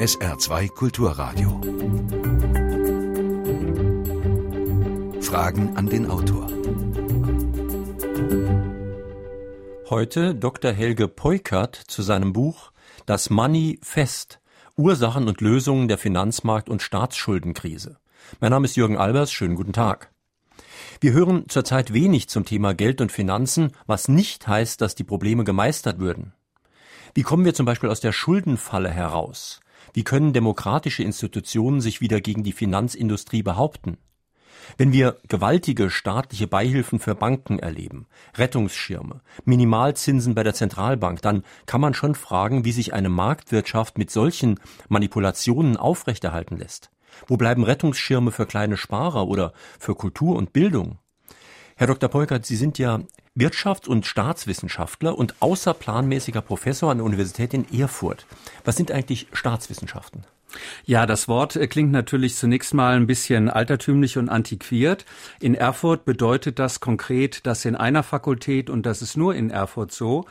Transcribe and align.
SR2 0.00 0.70
Kulturradio. 0.70 1.60
Fragen 5.20 5.76
an 5.76 5.90
den 5.90 6.10
Autor. 6.10 6.48
Heute 9.90 10.34
Dr. 10.34 10.72
Helge 10.72 11.06
Peukert 11.06 11.76
zu 11.76 12.00
seinem 12.00 12.32
Buch 12.32 12.72
Das 13.04 13.28
Money 13.28 13.78
Fest. 13.82 14.40
Ursachen 14.74 15.28
und 15.28 15.42
Lösungen 15.42 15.86
der 15.86 15.98
Finanzmarkt- 15.98 16.70
und 16.70 16.80
Staatsschuldenkrise. 16.80 17.98
Mein 18.40 18.52
Name 18.52 18.64
ist 18.64 18.76
Jürgen 18.76 18.96
Albers. 18.96 19.30
Schönen 19.30 19.54
guten 19.54 19.74
Tag. 19.74 20.14
Wir 21.02 21.12
hören 21.12 21.44
zurzeit 21.50 21.92
wenig 21.92 22.30
zum 22.30 22.46
Thema 22.46 22.72
Geld 22.72 23.02
und 23.02 23.12
Finanzen, 23.12 23.72
was 23.86 24.08
nicht 24.08 24.48
heißt, 24.48 24.80
dass 24.80 24.94
die 24.94 25.04
Probleme 25.04 25.44
gemeistert 25.44 25.98
würden. 25.98 26.32
Wie 27.12 27.22
kommen 27.22 27.44
wir 27.44 27.52
zum 27.52 27.66
Beispiel 27.66 27.90
aus 27.90 28.00
der 28.00 28.12
Schuldenfalle 28.12 28.88
heraus? 28.88 29.60
Wie 29.92 30.04
können 30.04 30.32
demokratische 30.32 31.02
Institutionen 31.02 31.80
sich 31.80 32.00
wieder 32.00 32.20
gegen 32.20 32.42
die 32.42 32.52
Finanzindustrie 32.52 33.42
behaupten? 33.42 33.98
Wenn 34.76 34.92
wir 34.92 35.16
gewaltige 35.28 35.90
staatliche 35.90 36.46
Beihilfen 36.46 37.00
für 37.00 37.14
Banken 37.14 37.58
erleben, 37.58 38.06
Rettungsschirme, 38.36 39.20
Minimalzinsen 39.44 40.34
bei 40.34 40.42
der 40.42 40.54
Zentralbank, 40.54 41.22
dann 41.22 41.44
kann 41.66 41.80
man 41.80 41.94
schon 41.94 42.14
fragen, 42.14 42.64
wie 42.64 42.72
sich 42.72 42.92
eine 42.92 43.08
Marktwirtschaft 43.08 43.98
mit 43.98 44.10
solchen 44.10 44.60
Manipulationen 44.88 45.76
aufrechterhalten 45.76 46.56
lässt. 46.56 46.90
Wo 47.26 47.36
bleiben 47.36 47.64
Rettungsschirme 47.64 48.30
für 48.30 48.46
kleine 48.46 48.76
Sparer 48.76 49.26
oder 49.26 49.52
für 49.78 49.94
Kultur 49.94 50.36
und 50.36 50.52
Bildung? 50.52 50.98
Herr 51.76 51.86
Dr. 51.86 52.08
Polkert, 52.08 52.46
Sie 52.46 52.56
sind 52.56 52.78
ja 52.78 53.00
Wirtschafts- 53.38 53.88
und 53.88 54.06
Staatswissenschaftler 54.06 55.16
und 55.16 55.34
außerplanmäßiger 55.40 56.42
Professor 56.42 56.90
an 56.90 56.98
der 56.98 57.06
Universität 57.06 57.54
in 57.54 57.66
Erfurt. 57.72 58.26
Was 58.64 58.76
sind 58.76 58.90
eigentlich 58.90 59.28
Staatswissenschaften? 59.32 60.24
Ja, 60.84 61.06
das 61.06 61.28
Wort 61.28 61.56
äh, 61.56 61.66
klingt 61.68 61.92
natürlich 61.92 62.34
zunächst 62.34 62.74
mal 62.74 62.96
ein 62.96 63.06
bisschen 63.06 63.48
altertümlich 63.48 64.18
und 64.18 64.28
antiquiert. 64.28 65.04
In 65.40 65.54
Erfurt 65.54 66.04
bedeutet 66.04 66.58
das 66.58 66.80
konkret, 66.80 67.46
dass 67.46 67.64
in 67.64 67.76
einer 67.76 68.02
Fakultät, 68.02 68.68
und 68.68 68.84
das 68.84 69.02
ist 69.02 69.16
nur 69.16 69.34
in 69.34 69.50
Erfurt 69.50 69.92
so, 69.92 70.24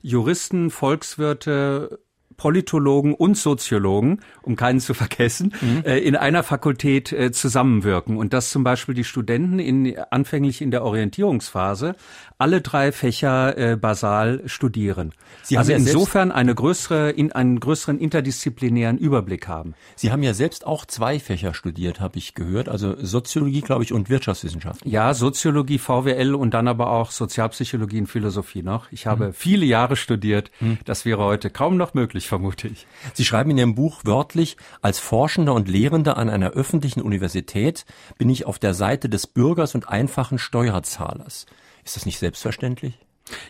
Juristen, 0.00 0.70
Volkswirte, 0.70 1.98
Politologen 2.36 3.14
und 3.14 3.36
Soziologen, 3.36 4.20
um 4.42 4.56
keinen 4.56 4.80
zu 4.80 4.94
vergessen, 4.94 5.54
mhm. 5.60 5.82
äh, 5.84 5.98
in 5.98 6.16
einer 6.16 6.42
Fakultät 6.42 7.12
äh, 7.12 7.32
zusammenwirken 7.32 8.16
und 8.16 8.32
dass 8.32 8.50
zum 8.50 8.64
Beispiel 8.64 8.94
die 8.94 9.04
Studenten 9.04 9.58
in, 9.58 9.98
anfänglich 10.10 10.60
in 10.60 10.70
der 10.70 10.84
Orientierungsphase 10.84 11.94
alle 12.38 12.60
drei 12.60 12.92
Fächer 12.92 13.56
äh, 13.56 13.76
basal 13.76 14.42
studieren. 14.46 15.12
Sie 15.42 15.56
also 15.56 15.72
ja 15.72 15.78
insofern 15.78 16.32
eine 16.32 16.54
größere, 16.54 17.10
in, 17.10 17.32
einen 17.32 17.60
größeren 17.60 17.98
interdisziplinären 17.98 18.98
Überblick 18.98 19.46
haben. 19.46 19.74
Sie 19.94 20.10
haben 20.10 20.22
ja 20.22 20.34
selbst 20.34 20.66
auch 20.66 20.84
zwei 20.84 21.20
Fächer 21.20 21.54
studiert, 21.54 22.00
habe 22.00 22.18
ich 22.18 22.34
gehört, 22.34 22.68
also 22.68 22.96
Soziologie, 23.00 23.60
glaube 23.60 23.84
ich, 23.84 23.92
und 23.92 24.10
Wirtschaftswissenschaft. 24.10 24.84
Ja, 24.84 25.14
Soziologie, 25.14 25.78
VWL 25.78 26.34
und 26.34 26.54
dann 26.54 26.68
aber 26.68 26.90
auch 26.90 27.10
Sozialpsychologie 27.10 28.00
und 28.00 28.06
Philosophie 28.08 28.62
noch. 28.62 28.90
Ich 28.90 29.06
habe 29.06 29.28
mhm. 29.28 29.32
viele 29.32 29.64
Jahre 29.64 29.96
studiert. 29.96 30.50
Mhm. 30.60 30.78
Das 30.84 31.04
wäre 31.04 31.22
heute 31.22 31.50
kaum 31.50 31.76
noch 31.76 31.94
möglich, 31.94 32.23
vermute 32.26 32.68
ich. 32.68 32.86
Sie 33.12 33.24
schreiben 33.24 33.50
in 33.50 33.58
Ihrem 33.58 33.74
Buch 33.74 34.00
wörtlich, 34.04 34.56
als 34.82 34.98
Forschender 34.98 35.54
und 35.54 35.68
Lehrender 35.68 36.16
an 36.16 36.30
einer 36.30 36.50
öffentlichen 36.50 37.02
Universität 37.02 37.84
bin 38.18 38.30
ich 38.30 38.46
auf 38.46 38.58
der 38.58 38.74
Seite 38.74 39.08
des 39.08 39.26
Bürgers 39.26 39.74
und 39.74 39.88
einfachen 39.88 40.38
Steuerzahlers. 40.38 41.46
Ist 41.84 41.96
das 41.96 42.06
nicht 42.06 42.18
selbstverständlich? 42.18 42.98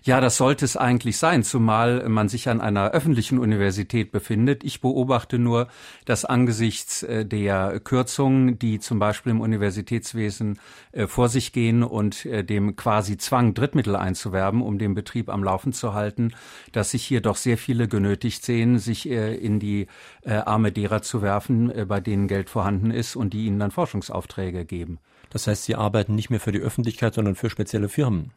Ja, 0.04 0.20
das 0.20 0.36
sollte 0.36 0.64
es 0.64 0.76
eigentlich 0.76 1.18
sein, 1.18 1.42
zumal 1.42 2.08
man 2.08 2.28
sich 2.28 2.48
an 2.48 2.60
einer 2.60 2.92
öffentlichen 2.92 3.38
Universität 3.38 4.12
befindet. 4.12 4.62
Ich 4.62 4.80
beobachte 4.80 5.38
nur, 5.38 5.66
dass 6.04 6.24
angesichts 6.24 7.02
äh, 7.02 7.26
der 7.26 7.80
Kürzungen, 7.80 8.58
die 8.58 8.78
zum 8.78 9.00
Beispiel 9.00 9.32
im 9.32 9.40
Universitätswesen 9.40 10.60
äh, 10.92 11.08
vor 11.08 11.28
sich 11.28 11.52
gehen 11.52 11.82
und 11.82 12.24
äh, 12.24 12.44
dem 12.44 12.76
quasi 12.76 13.16
Zwang, 13.16 13.54
Drittmittel 13.54 13.96
einzuwerben, 13.96 14.62
um 14.62 14.78
den 14.78 14.94
Betrieb 14.94 15.28
am 15.28 15.42
Laufen 15.42 15.72
zu 15.72 15.92
halten, 15.92 16.32
dass 16.70 16.92
sich 16.92 17.04
hier 17.04 17.20
doch 17.20 17.36
sehr 17.36 17.58
viele 17.58 17.88
genötigt 17.88 18.44
sehen, 18.44 18.78
sich 18.78 19.08
in 19.08 19.58
die 19.58 19.86
Arme 20.24 20.72
derer 20.72 21.02
zu 21.02 21.22
werfen, 21.22 21.72
bei 21.88 22.00
denen 22.00 22.28
Geld 22.28 22.48
vorhanden 22.48 22.90
ist 22.90 23.16
und 23.16 23.32
die 23.32 23.46
ihnen 23.46 23.58
dann 23.58 23.70
Forschungsaufträge 23.70 24.64
geben. 24.64 24.98
Das 25.30 25.46
heißt, 25.46 25.64
Sie 25.64 25.74
arbeiten 25.74 26.14
nicht 26.14 26.30
mehr 26.30 26.40
für 26.40 26.52
die 26.52 26.60
Öffentlichkeit, 26.60 27.14
sondern 27.14 27.34
für 27.34 27.50
spezielle 27.50 27.88
Firmen. 27.88 28.30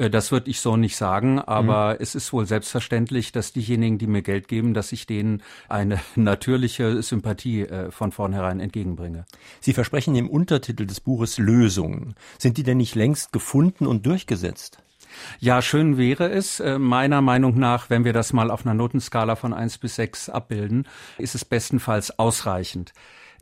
Äh, 0.00 0.10
das 0.10 0.32
würde 0.32 0.50
ich 0.50 0.60
so 0.60 0.76
nicht 0.76 0.96
sagen, 0.96 1.38
aber 1.38 1.94
mhm. 1.94 1.96
es 2.00 2.14
ist 2.14 2.32
wohl 2.32 2.46
selbstverständlich, 2.46 3.32
dass 3.32 3.52
diejenigen, 3.52 3.98
die 3.98 4.06
mir 4.06 4.22
Geld 4.22 4.48
geben, 4.48 4.74
dass 4.74 4.92
ich 4.92 5.06
denen 5.06 5.42
eine 5.68 6.00
natürliche 6.16 7.02
Sympathie 7.02 7.62
äh, 7.62 7.90
von 7.90 8.10
vornherein 8.12 8.60
entgegenbringe. 8.60 9.26
Sie 9.60 9.74
versprechen 9.74 10.14
im 10.16 10.28
Untertitel 10.28 10.86
des 10.86 11.00
Buches 11.00 11.38
Lösungen. 11.38 12.14
Sind 12.38 12.56
die 12.56 12.62
denn 12.62 12.78
nicht 12.78 12.94
längst 12.94 13.32
gefunden 13.32 13.86
und 13.86 14.06
durchgesetzt? 14.06 14.82
Ja, 15.40 15.60
schön 15.60 15.98
wäre 15.98 16.30
es. 16.30 16.60
Äh, 16.60 16.78
meiner 16.78 17.20
Meinung 17.20 17.58
nach, 17.58 17.90
wenn 17.90 18.04
wir 18.04 18.12
das 18.12 18.32
mal 18.32 18.50
auf 18.50 18.64
einer 18.64 18.74
Notenskala 18.74 19.36
von 19.36 19.52
eins 19.52 19.76
bis 19.76 19.96
sechs 19.96 20.28
abbilden, 20.28 20.86
ist 21.18 21.34
es 21.34 21.44
bestenfalls 21.44 22.18
ausreichend. 22.18 22.92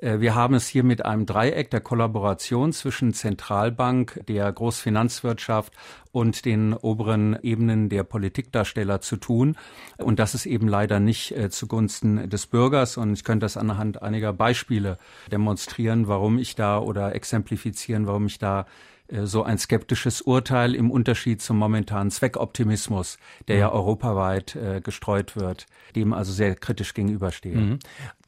Äh, 0.01 0.21
wir 0.21 0.35
haben 0.35 0.55
es 0.55 0.69
hier 0.69 0.85
mit 0.85 1.05
einem 1.05 1.27
Dreieck 1.27 1.71
der 1.71 1.81
Kollaboration 1.81 2.73
zwischen 2.73 3.13
Zentralbank, 3.13 4.21
der 4.29 4.51
Großfinanzwirtschaft 4.53 5.73
und 6.13 6.45
den 6.45 6.75
oberen 6.75 7.39
Ebenen 7.43 7.89
der 7.89 8.05
Politikdarsteller 8.05 9.01
zu 9.01 9.17
tun. 9.17 9.57
Und 9.99 10.19
das 10.19 10.35
ist 10.35 10.47
eben 10.47 10.69
leider 10.69 11.01
nicht 11.01 11.37
äh, 11.37 11.51
zugunsten 11.51 12.29
des 12.31 12.47
Bürgers. 12.47 12.97
Und 12.97 13.13
ich 13.13 13.25
könnte 13.25 13.45
das 13.45 13.57
anhand 13.57 14.03
einiger 14.03 14.33
Beispiele 14.33 14.99
demonstrieren, 15.31 16.09
warum 16.09 16.39
ich 16.39 16.55
da 16.55 16.79
oder 16.79 17.15
exemplifizieren, 17.15 18.07
warum 18.07 18.27
ich 18.27 18.39
da 18.39 18.67
so 19.11 19.43
ein 19.43 19.59
skeptisches 19.59 20.21
Urteil 20.21 20.75
im 20.75 20.91
Unterschied 20.91 21.41
zum 21.41 21.57
momentanen 21.57 22.11
Zweckoptimismus, 22.11 23.19
der 23.49 23.57
ja, 23.57 23.69
ja 23.69 23.73
europaweit 23.73 24.55
äh, 24.57 24.81
gestreut 24.83 25.35
wird, 25.37 25.67
dem 25.97 26.13
also 26.13 26.33
sehr 26.33 26.55
kritisch 26.55 26.93
gegenüberstehe. 26.95 27.57
Mhm. 27.57 27.79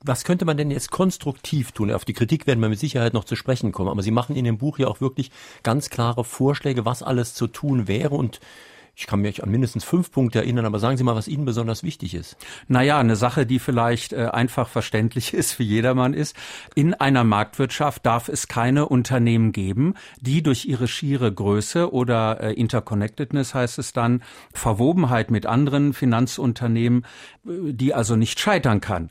Was 0.03 0.25
könnte 0.25 0.47
man 0.47 0.57
denn 0.57 0.71
jetzt 0.71 0.91
konstruktiv 0.91 1.73
tun? 1.73 1.91
Auf 1.93 2.07
die 2.07 2.15
Kritik 2.15 2.47
werden 2.47 2.61
wir 2.61 2.71
mit 2.71 2.79
Sicherheit 2.79 3.13
noch 3.13 3.25
zu 3.25 3.37
sprechen 3.37 3.73
kommen, 3.73 3.91
aber 3.91 4.03
Sie 4.03 4.11
machen 4.11 4.37
in 4.37 4.47
dem 4.47 4.57
Buch 4.57 4.79
ja 4.79 4.89
auch 4.89 5.03
wirklich 5.03 5.31
ganz 5.63 5.91
klare 5.91 6.25
Vorschläge, 6.25 6.87
was 6.87 7.03
alles 7.03 7.35
zu 7.35 7.47
tun 7.47 7.87
wäre 7.87 8.15
und 8.15 8.41
ich 9.01 9.07
kann 9.07 9.21
mich 9.21 9.43
an 9.43 9.51
mindestens 9.51 9.83
fünf 9.83 10.13
Punkte 10.13 10.41
erinnern, 10.41 10.67
aber 10.67 10.79
sagen 10.79 10.99
Sie 10.99 11.05
mal, 11.05 11.15
was 11.15 11.27
Ihnen 11.27 11.47
besonders 11.47 11.83
wichtig 11.83 12.15
ist. 12.15 12.37
Naja, 12.69 12.99
eine 12.99 13.17
Sache, 13.17 13.47
die 13.47 13.59
vielleicht 13.59 14.13
äh, 14.13 14.27
einfach 14.27 14.69
verständlich 14.69 15.33
ist, 15.35 15.53
für 15.53 15.63
jedermann 15.63 16.13
ist. 16.13 16.37
In 16.75 16.93
einer 16.93 17.25
Marktwirtschaft 17.25 18.05
darf 18.05 18.29
es 18.29 18.47
keine 18.47 18.89
Unternehmen 18.89 19.53
geben, 19.53 19.95
die 20.21 20.43
durch 20.43 20.67
ihre 20.67 20.87
schiere 20.87 21.33
Größe 21.33 21.91
oder 21.91 22.43
äh, 22.43 22.53
Interconnectedness 22.53 23.55
heißt 23.55 23.79
es 23.79 23.95
dann, 23.95 24.23
Verwobenheit 24.53 25.31
mit 25.31 25.47
anderen 25.47 25.95
Finanzunternehmen, 25.95 27.07
äh, 27.47 27.73
die 27.73 27.95
also 27.95 28.17
nicht 28.17 28.39
scheitern 28.39 28.83
kann. 28.83 29.11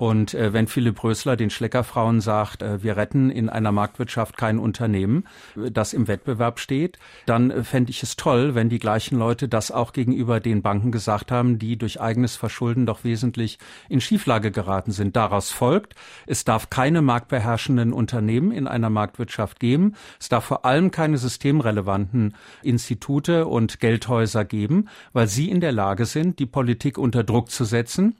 Und 0.00 0.32
äh, 0.32 0.54
wenn 0.54 0.66
Philipp 0.66 1.04
Rösler 1.04 1.36
den 1.36 1.50
Schleckerfrauen 1.50 2.22
sagt, 2.22 2.62
äh, 2.62 2.82
wir 2.82 2.96
retten 2.96 3.28
in 3.28 3.50
einer 3.50 3.70
Marktwirtschaft 3.70 4.38
kein 4.38 4.58
Unternehmen, 4.58 5.24
äh, 5.56 5.70
das 5.70 5.92
im 5.92 6.08
Wettbewerb 6.08 6.58
steht, 6.58 6.98
dann 7.26 7.50
äh, 7.50 7.62
fände 7.64 7.90
ich 7.90 8.02
es 8.02 8.16
toll, 8.16 8.54
wenn 8.54 8.70
die 8.70 8.78
gleichen 8.78 9.18
Leute 9.18 9.46
das 9.46 9.70
auch 9.70 9.92
gegenüber 9.92 10.40
den 10.40 10.62
Banken 10.62 10.90
gesagt 10.90 11.30
haben, 11.30 11.58
die 11.58 11.76
durch 11.76 12.00
eigenes 12.00 12.36
Verschulden 12.36 12.86
doch 12.86 13.04
wesentlich 13.04 13.58
in 13.90 14.00
Schieflage 14.00 14.50
geraten 14.50 14.92
sind. 14.92 15.16
Daraus 15.16 15.50
folgt, 15.50 15.94
es 16.26 16.44
darf 16.44 16.70
keine 16.70 17.02
marktbeherrschenden 17.02 17.92
Unternehmen 17.92 18.52
in 18.52 18.66
einer 18.66 18.88
Marktwirtschaft 18.88 19.60
geben. 19.60 19.96
Es 20.18 20.30
darf 20.30 20.46
vor 20.46 20.64
allem 20.64 20.92
keine 20.92 21.18
systemrelevanten 21.18 22.34
Institute 22.62 23.46
und 23.46 23.80
Geldhäuser 23.80 24.46
geben, 24.46 24.88
weil 25.12 25.26
sie 25.26 25.50
in 25.50 25.60
der 25.60 25.72
Lage 25.72 26.06
sind, 26.06 26.38
die 26.38 26.46
Politik 26.46 26.96
unter 26.96 27.22
Druck 27.22 27.50
zu 27.50 27.66
setzen 27.66 28.14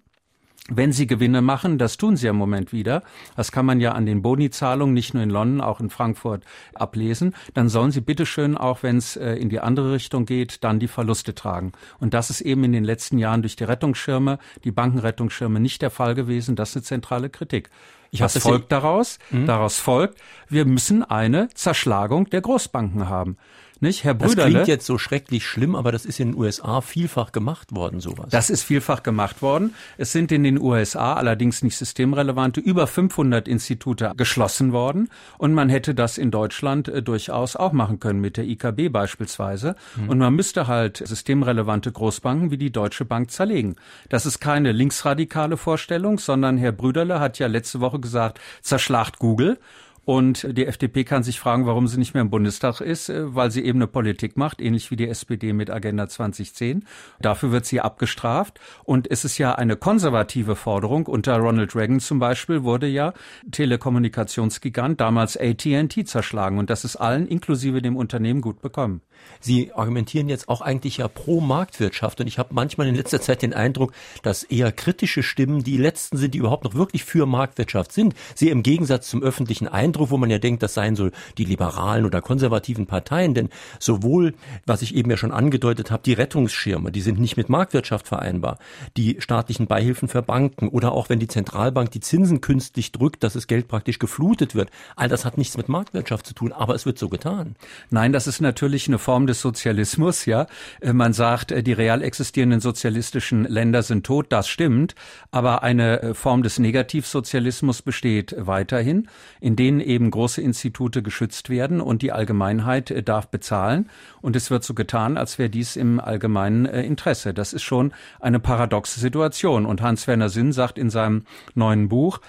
wenn 0.71 0.93
sie 0.93 1.07
Gewinne 1.07 1.43
machen, 1.43 1.77
das 1.77 1.97
tun 1.97 2.17
sie 2.17 2.29
im 2.29 2.37
Moment 2.37 2.73
wieder, 2.73 3.03
das 3.37 3.53
kann 3.53 3.67
man 3.67 3.81
ja 3.81 3.93
an 3.93 4.07
den 4.07 4.23
Boni-Zahlungen 4.23 4.95
nicht 4.95 5.13
nur 5.13 5.23
in 5.23 5.31
London, 5.31 5.61
auch 5.61 5.81
in 5.81 5.91
Frankfurt 5.91 6.45
ablesen, 6.75 7.35
dann 7.55 7.69
sollen 7.69 7.91
sie 7.91 8.01
bitteschön, 8.01 8.57
auch 8.57 8.83
wenn 8.83 8.97
es 8.97 9.17
äh, 9.17 9.35
in 9.35 9.49
die 9.51 9.61
andere 9.61 9.93
Richtung 9.93 10.25
geht, 10.25 10.65
dann 10.65 10.79
die 10.79 10.89
Verluste 10.89 11.35
tragen. 11.35 11.73
Und 11.99 12.15
das 12.15 12.31
ist 12.31 12.41
eben 12.41 12.65
in 12.65 12.73
den 12.73 12.85
letzten 12.85 13.19
Jahren 13.19 13.43
durch 13.43 13.57
die 13.57 13.65
Rettungsschirme, 13.65 14.39
die 14.65 14.71
Bankenrettungsschirme 14.71 15.61
nicht 15.61 15.83
der 15.83 15.91
Fall 15.91 16.15
gewesen. 16.15 16.57
Das 16.57 16.71
ist 16.71 16.77
eine 16.77 16.83
zentrale 16.85 17.31
Kritik. 17.31 17.71
Ich 18.13 18.21
Was 18.21 18.37
folgt 18.39 18.73
daraus? 18.73 19.19
Mhm. 19.31 19.47
Daraus 19.47 19.79
folgt, 19.79 20.19
wir 20.49 20.65
müssen 20.65 21.05
eine 21.05 21.49
Zerschlagung 21.55 22.29
der 22.31 22.41
Großbanken 22.41 23.09
haben. 23.09 23.37
Nicht, 23.81 24.05
Herr 24.05 24.15
Das 24.15 24.29
Brüderle? 24.29 24.51
klingt 24.51 24.69
jetzt 24.69 24.87
so 24.87 24.99
schrecklich 24.99 25.47
schlimm, 25.47 25.75
aber 25.75 25.91
das 25.91 26.05
ist 26.05 26.21
in 26.21 26.33
den 26.33 26.39
USA 26.39 26.83
vielfach 26.83 27.33
gemacht 27.33 27.75
worden, 27.75 28.01
sowas. 28.01 28.27
Das 28.31 28.51
ist 28.51 28.63
vielfach 28.63 29.03
gemacht 29.03 29.41
worden. 29.41 29.75
Es 29.97 30.13
sind 30.13 30.31
in 30.33 30.45
den 30.45 30.61
USA 30.61 31.15
allerdings 31.15 31.63
nicht 31.63 31.77
systemrelevante 31.77 32.61
über 32.61 32.87
500 32.87 33.49
Institute 33.49 34.13
geschlossen 34.17 34.73
worden 34.73 35.09
und 35.39 35.55
man 35.55 35.69
hätte 35.71 35.95
das 35.95 36.19
in 36.19 36.31
Deutschland 36.31 36.89
äh, 36.89 37.03
durchaus 37.03 37.57
auch 37.57 37.73
machen 37.73 38.01
können 38.01 38.21
mit 38.21 38.37
der 38.37 38.45
IKB 38.45 38.91
beispielsweise 38.93 39.77
und 40.09 40.19
man 40.19 40.35
müsste 40.35 40.67
halt 40.67 40.99
systemrelevante 40.99 41.91
Großbanken 41.91 42.51
wie 42.51 42.59
die 42.59 42.71
Deutsche 42.73 43.05
Bank 43.05 43.31
zerlegen. 43.31 43.77
Das 44.09 44.27
ist 44.27 44.41
keine 44.41 44.73
linksradikale 44.73 45.57
Vorstellung, 45.57 46.19
sondern 46.19 46.59
Herr 46.59 46.73
Brüderle 46.73 47.19
hat 47.21 47.39
ja 47.39 47.47
letzte 47.47 47.81
Woche 47.81 47.99
gesagt, 47.99 48.41
zerschlagt 48.61 49.19
Google. 49.19 49.59
Und 50.05 50.57
die 50.57 50.67
FDP 50.67 51.05
kann 51.05 51.23
sich 51.23 51.39
fragen, 51.39 51.67
warum 51.67 51.87
sie 51.87 51.99
nicht 51.99 52.15
mehr 52.15 52.23
im 52.23 52.31
Bundestag 52.31 52.81
ist, 52.81 53.09
äh, 53.09 53.35
weil 53.35 53.51
sie 53.51 53.65
eben 53.65 53.79
eine 53.79 53.87
Politik 53.87 54.37
macht, 54.37 54.61
ähnlich 54.61 54.91
wie 54.91 54.97
die 54.97 55.09
SPD 55.09 55.53
mit 55.53 55.71
Agenda 55.71 56.09
2010. 56.09 56.85
Dafür 57.21 57.53
wird 57.53 57.67
sie 57.67 57.81
abgestraft. 57.81 58.59
Und 58.85 59.11
es 59.11 59.25
ist 59.25 59.39
ja 59.39 59.55
eine 59.55 59.77
konservative 59.77 60.57
Forderung. 60.57 61.07
Unter 61.07 61.37
Ronald 61.37 61.75
Reagan 61.77 62.01
zum 62.01 62.19
Beispiel 62.19 62.63
wurde 62.63 62.87
ja 62.87 63.13
Telekommunikationsgigant, 63.51 65.01
damals 65.01 65.37
AT&T, 65.37 66.05
zerschlagen. 66.05 66.59
Und 66.59 66.71
das 66.71 66.85
ist 66.85 66.97
allen, 66.97 67.27
inklusive 67.27 67.83
dem 67.83 67.97
Unternehmen, 67.97 68.41
gut 68.41 68.61
bekommen. 68.63 69.03
Sie 69.41 69.73
argumentieren 69.73 70.29
jetzt 70.29 70.49
auch 70.49 70.61
eigentlich 70.61 70.99
ja 70.99 71.09
pro 71.09 71.41
Marktwirtschaft 71.41 72.21
und 72.21 72.27
ich 72.27 72.39
habe 72.39 72.55
manchmal 72.55 72.89
in 72.89 72.95
letzter 72.95 73.21
Zeit 73.21 73.43
den 73.43 73.55
Eindruck, 73.55 73.93
dass 74.23 74.43
eher 74.43 74.73
kritische 74.73 75.23
Stimmen 75.23 75.65
die 75.65 75.77
letzten 75.77 76.17
sind, 76.17 76.35
die 76.35 76.39
überhaupt 76.39 76.65
noch 76.65 76.75
wirklich 76.75 77.05
für 77.05 77.27
Marktwirtschaft 77.27 77.93
sind. 77.93 78.15
Sie 78.35 78.51
im 78.51 78.63
Gegensatz 78.63 79.09
zum 79.09 79.23
öffentlichen 79.23 79.69
Eindruck, 79.91 80.11
wo 80.11 80.17
man 80.17 80.31
ja 80.31 80.39
denkt, 80.39 80.63
das 80.63 80.75
seien 80.75 80.95
so 80.95 81.11
die 81.37 81.45
liberalen 81.45 82.05
oder 82.05 82.23
konservativen 82.23 82.87
Parteien, 82.87 83.35
denn 83.35 83.49
sowohl, 83.81 84.35
was 84.67 84.83
ich 84.83 84.95
eben 84.95 85.11
ja 85.11 85.17
schon 85.17 85.33
angedeutet 85.33 85.91
habe, 85.91 86.03
die 86.05 86.13
Rettungsschirme, 86.13 86.93
die 86.93 87.01
sind 87.01 87.19
nicht 87.19 87.37
mit 87.37 87.49
Marktwirtschaft 87.49 88.07
vereinbar, 88.07 88.59
die 88.97 89.17
staatlichen 89.19 89.67
Beihilfen 89.67 90.09
für 90.09 90.23
Banken 90.23 90.69
oder 90.69 90.93
auch 90.93 91.09
wenn 91.09 91.19
die 91.19 91.27
Zentralbank 91.27 91.91
die 91.91 92.01
Zinsen 92.01 92.41
künstlich 92.41 92.93
drückt, 92.93 93.25
dass 93.25 93.33
das 93.33 93.49
Geld 93.49 93.67
praktisch 93.67 93.99
geflutet 93.99 94.55
wird, 94.55 94.71
all 94.95 95.09
das 95.09 95.25
hat 95.25 95.39
nichts 95.39 95.57
mit 95.57 95.69
Marktwirtschaft 95.69 96.25
zu 96.25 96.35
tun, 96.35 96.53
aber 96.53 96.77
es 96.77 96.87
wird 96.87 96.99
so 96.99 97.09
getan. 97.09 97.57
Nein, 97.91 98.13
das 98.13 98.29
ist 98.29 98.41
natürlich 98.41 98.87
eine 98.87 98.99
Form 98.99 99.27
des 99.27 99.41
Sozialismus, 99.41 100.25
ja. 100.25 100.47
Äh, 100.81 100.93
Man 100.93 101.13
sagt, 101.13 101.51
äh, 101.51 101.65
die 101.65 101.73
real 101.73 102.03
existierenden 102.03 102.61
sozialistischen 102.61 103.45
Länder 103.45 103.83
sind 103.83 104.07
tot, 104.07 104.27
das 104.29 104.47
stimmt, 104.47 104.95
aber 105.33 105.65
eine 105.65 106.01
äh, 106.03 106.15
Form 106.15 106.45
des 106.45 106.61
Negativsozialismus 106.61 107.83
besteht 107.83 108.37
weiterhin, 108.39 109.09
in 109.41 109.57
denen 109.57 109.80
eben 109.81 110.11
große 110.11 110.41
Institute 110.41 111.03
geschützt 111.03 111.51
werden 111.51 111.81
und 111.81 112.03
die 112.03 112.13
Allgemeinheit 112.13 112.91
äh, 112.91 113.03
darf 113.03 113.29
bezahlen 113.29 113.89
und 114.21 114.37
es 114.37 114.51
wird 114.51 114.65
so 114.65 114.75
getan, 114.75 115.17
als 115.17 115.39
wäre 115.39 115.51
dies 115.51 115.77
im 115.77 116.01
allgemeinen 116.01 116.67
äh, 116.67 116.83
Interesse. 116.83 117.35
Das 117.35 117.53
ist 117.53 117.63
schon 117.63 117.93
eine 118.21 118.41
paradoxe 118.41 119.01
Situation 119.01 119.67
und 119.67 119.83
Hans-Werner 119.83 120.29
Sinn 120.29 120.53
sagt 120.53 120.79
in 120.79 120.91
seinem 120.91 121.25
neuen 121.55 121.89
Buch, 121.89 122.21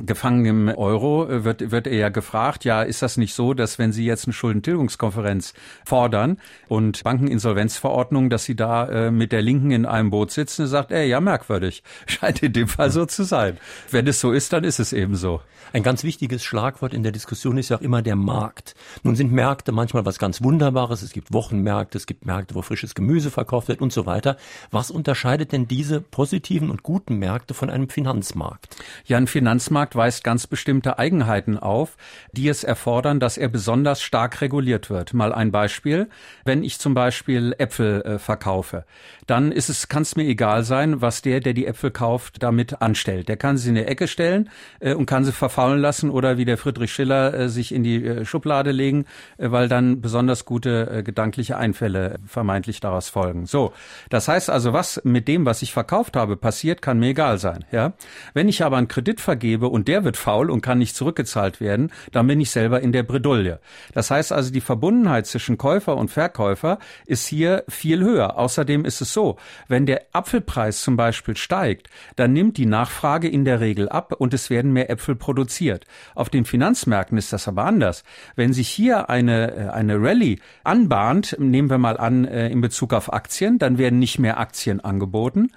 Gefangen 0.00 0.44
im 0.46 0.68
Euro 0.68 1.28
äh, 1.28 1.42
wird, 1.42 1.72
wird 1.72 1.88
er 1.88 1.96
ja 1.96 2.08
gefragt, 2.08 2.64
ja, 2.64 2.82
ist 2.82 3.02
das 3.02 3.16
nicht 3.16 3.34
so, 3.34 3.52
dass 3.52 3.80
wenn 3.80 3.90
Sie 3.90 4.04
jetzt 4.04 4.26
eine 4.26 4.32
Schuldentilgungskonferenz 4.32 5.54
fordern 5.84 6.38
und 6.68 7.02
Bankeninsolvenzverordnung, 7.02 8.30
dass 8.30 8.44
Sie 8.44 8.54
da 8.54 8.88
äh, 8.88 9.10
mit 9.10 9.32
der 9.32 9.42
Linken 9.42 9.72
in 9.72 9.86
einem 9.86 10.10
Boot 10.10 10.30
sitzen, 10.30 10.68
sagt 10.68 10.92
er, 10.92 11.04
ja, 11.04 11.20
merkwürdig. 11.20 11.82
Scheint 12.06 12.44
in 12.44 12.52
dem 12.52 12.68
Fall 12.68 12.92
so 12.92 13.06
zu 13.06 13.24
sein. 13.24 13.58
Wenn 13.90 14.06
es 14.06 14.20
so 14.20 14.30
ist, 14.30 14.52
dann 14.52 14.62
ist 14.62 14.78
es 14.78 14.92
eben 14.92 15.16
so. 15.16 15.40
Ein 15.72 15.82
ganz 15.82 16.04
wichtiges 16.04 16.44
Schlagwort 16.44 16.94
in 16.94 17.02
der 17.02 17.12
Diskussion 17.12 17.58
ist 17.58 17.68
ja 17.68 17.78
auch 17.78 17.82
immer 17.82 18.00
der 18.00 18.16
Markt. 18.16 18.74
Nun 19.02 19.16
sind 19.16 19.32
Märkte 19.32 19.72
manchmal 19.72 20.06
was 20.06 20.18
ganz 20.18 20.42
Wunderbares. 20.42 21.02
Es 21.02 21.12
gibt 21.12 21.32
Wochenmärkte, 21.32 21.98
es 21.98 22.06
gibt 22.06 22.24
Märkte, 22.24 22.54
wo 22.54 22.62
frisches 22.62 22.94
Gemüse 22.94 23.30
verkauft 23.30 23.68
wird 23.68 23.82
und 23.82 23.92
so 23.92 24.06
weiter. 24.06 24.36
Was 24.70 24.90
unterscheidet 24.90 25.52
denn 25.52 25.68
diese 25.68 26.00
positiven 26.00 26.70
und 26.70 26.82
guten 26.82 27.16
Märkte 27.16 27.52
von 27.52 27.68
einem 27.68 27.88
Finanzmarkt? 27.88 28.76
Ja, 29.04 29.18
ein 29.18 29.26
Finanzmarkt 29.26 29.87
weist 29.96 30.24
ganz 30.24 30.46
bestimmte 30.46 30.98
Eigenheiten 30.98 31.58
auf, 31.58 31.96
die 32.32 32.48
es 32.48 32.64
erfordern, 32.64 33.20
dass 33.20 33.38
er 33.38 33.48
besonders 33.48 34.02
stark 34.02 34.40
reguliert 34.40 34.90
wird. 34.90 35.14
Mal 35.14 35.32
ein 35.32 35.50
Beispiel. 35.50 36.08
Wenn 36.44 36.62
ich 36.62 36.78
zum 36.78 36.94
Beispiel 36.94 37.54
Äpfel 37.58 38.02
äh, 38.02 38.18
verkaufe, 38.18 38.84
dann 39.26 39.52
ist 39.52 39.68
es, 39.68 39.88
kann 39.88 40.02
es 40.02 40.16
mir 40.16 40.24
egal 40.24 40.64
sein, 40.64 41.00
was 41.00 41.22
der, 41.22 41.40
der 41.40 41.52
die 41.52 41.66
Äpfel 41.66 41.90
kauft, 41.90 42.42
damit 42.42 42.80
anstellt. 42.80 43.28
Der 43.28 43.36
kann 43.36 43.56
sie 43.56 43.68
in 43.68 43.74
die 43.74 43.84
Ecke 43.84 44.08
stellen 44.08 44.50
äh, 44.80 44.94
und 44.94 45.06
kann 45.06 45.24
sie 45.24 45.32
verfaulen 45.32 45.80
lassen 45.80 46.10
oder 46.10 46.38
wie 46.38 46.44
der 46.44 46.58
Friedrich 46.58 46.92
Schiller 46.92 47.34
äh, 47.34 47.48
sich 47.48 47.72
in 47.72 47.82
die 47.82 48.04
äh, 48.04 48.24
Schublade 48.24 48.72
legen, 48.72 49.04
äh, 49.36 49.50
weil 49.50 49.68
dann 49.68 50.00
besonders 50.00 50.44
gute 50.44 50.90
äh, 50.90 51.02
gedankliche 51.02 51.56
Einfälle 51.56 52.18
vermeintlich 52.26 52.80
daraus 52.80 53.08
folgen. 53.08 53.46
So, 53.46 53.72
das 54.08 54.28
heißt 54.28 54.50
also, 54.50 54.72
was 54.72 55.00
mit 55.04 55.28
dem, 55.28 55.46
was 55.46 55.62
ich 55.62 55.72
verkauft 55.72 56.16
habe, 56.16 56.36
passiert, 56.36 56.82
kann 56.82 56.98
mir 56.98 57.10
egal 57.10 57.38
sein. 57.38 57.64
Ja, 57.70 57.92
wenn 58.34 58.48
ich 58.48 58.64
aber 58.64 58.78
einen 58.78 58.88
Kredit 58.88 59.20
vergebe 59.20 59.68
und 59.68 59.77
der 59.86 60.02
wird 60.02 60.16
faul 60.16 60.50
und 60.50 60.62
kann 60.62 60.78
nicht 60.78 60.96
zurückgezahlt 60.96 61.60
werden, 61.60 61.92
dann 62.10 62.26
bin 62.26 62.40
ich 62.40 62.50
selber 62.50 62.80
in 62.80 62.92
der 62.92 63.02
Bredouille. 63.04 63.60
Das 63.92 64.10
heißt 64.10 64.32
also, 64.32 64.50
die 64.50 64.60
Verbundenheit 64.60 65.26
zwischen 65.26 65.58
Käufer 65.58 65.96
und 65.96 66.10
Verkäufer 66.10 66.78
ist 67.06 67.26
hier 67.26 67.64
viel 67.68 68.02
höher. 68.02 68.38
Außerdem 68.38 68.84
ist 68.84 69.00
es 69.00 69.12
so, 69.12 69.36
wenn 69.68 69.86
der 69.86 70.02
Apfelpreis 70.12 70.80
zum 70.80 70.96
Beispiel 70.96 71.36
steigt, 71.36 71.88
dann 72.16 72.32
nimmt 72.32 72.56
die 72.56 72.66
Nachfrage 72.66 73.28
in 73.28 73.44
der 73.44 73.60
Regel 73.60 73.88
ab 73.88 74.14
und 74.18 74.34
es 74.34 74.50
werden 74.50 74.72
mehr 74.72 74.90
Äpfel 74.90 75.14
produziert. 75.14 75.84
Auf 76.14 76.30
den 76.30 76.44
Finanzmärkten 76.44 77.18
ist 77.18 77.32
das 77.32 77.46
aber 77.46 77.64
anders. 77.64 78.04
Wenn 78.34 78.52
sich 78.52 78.68
hier 78.68 79.10
eine, 79.10 79.54
äh, 79.54 79.68
eine 79.68 80.00
Rallye 80.00 80.38
anbahnt, 80.64 81.36
nehmen 81.38 81.70
wir 81.70 81.78
mal 81.78 81.98
an 81.98 82.24
äh, 82.24 82.48
in 82.48 82.60
Bezug 82.60 82.92
auf 82.92 83.12
Aktien, 83.12 83.58
dann 83.58 83.78
werden 83.78 83.98
nicht 83.98 84.18
mehr 84.18 84.38
Aktien 84.38 84.80
angeboten, 84.80 85.50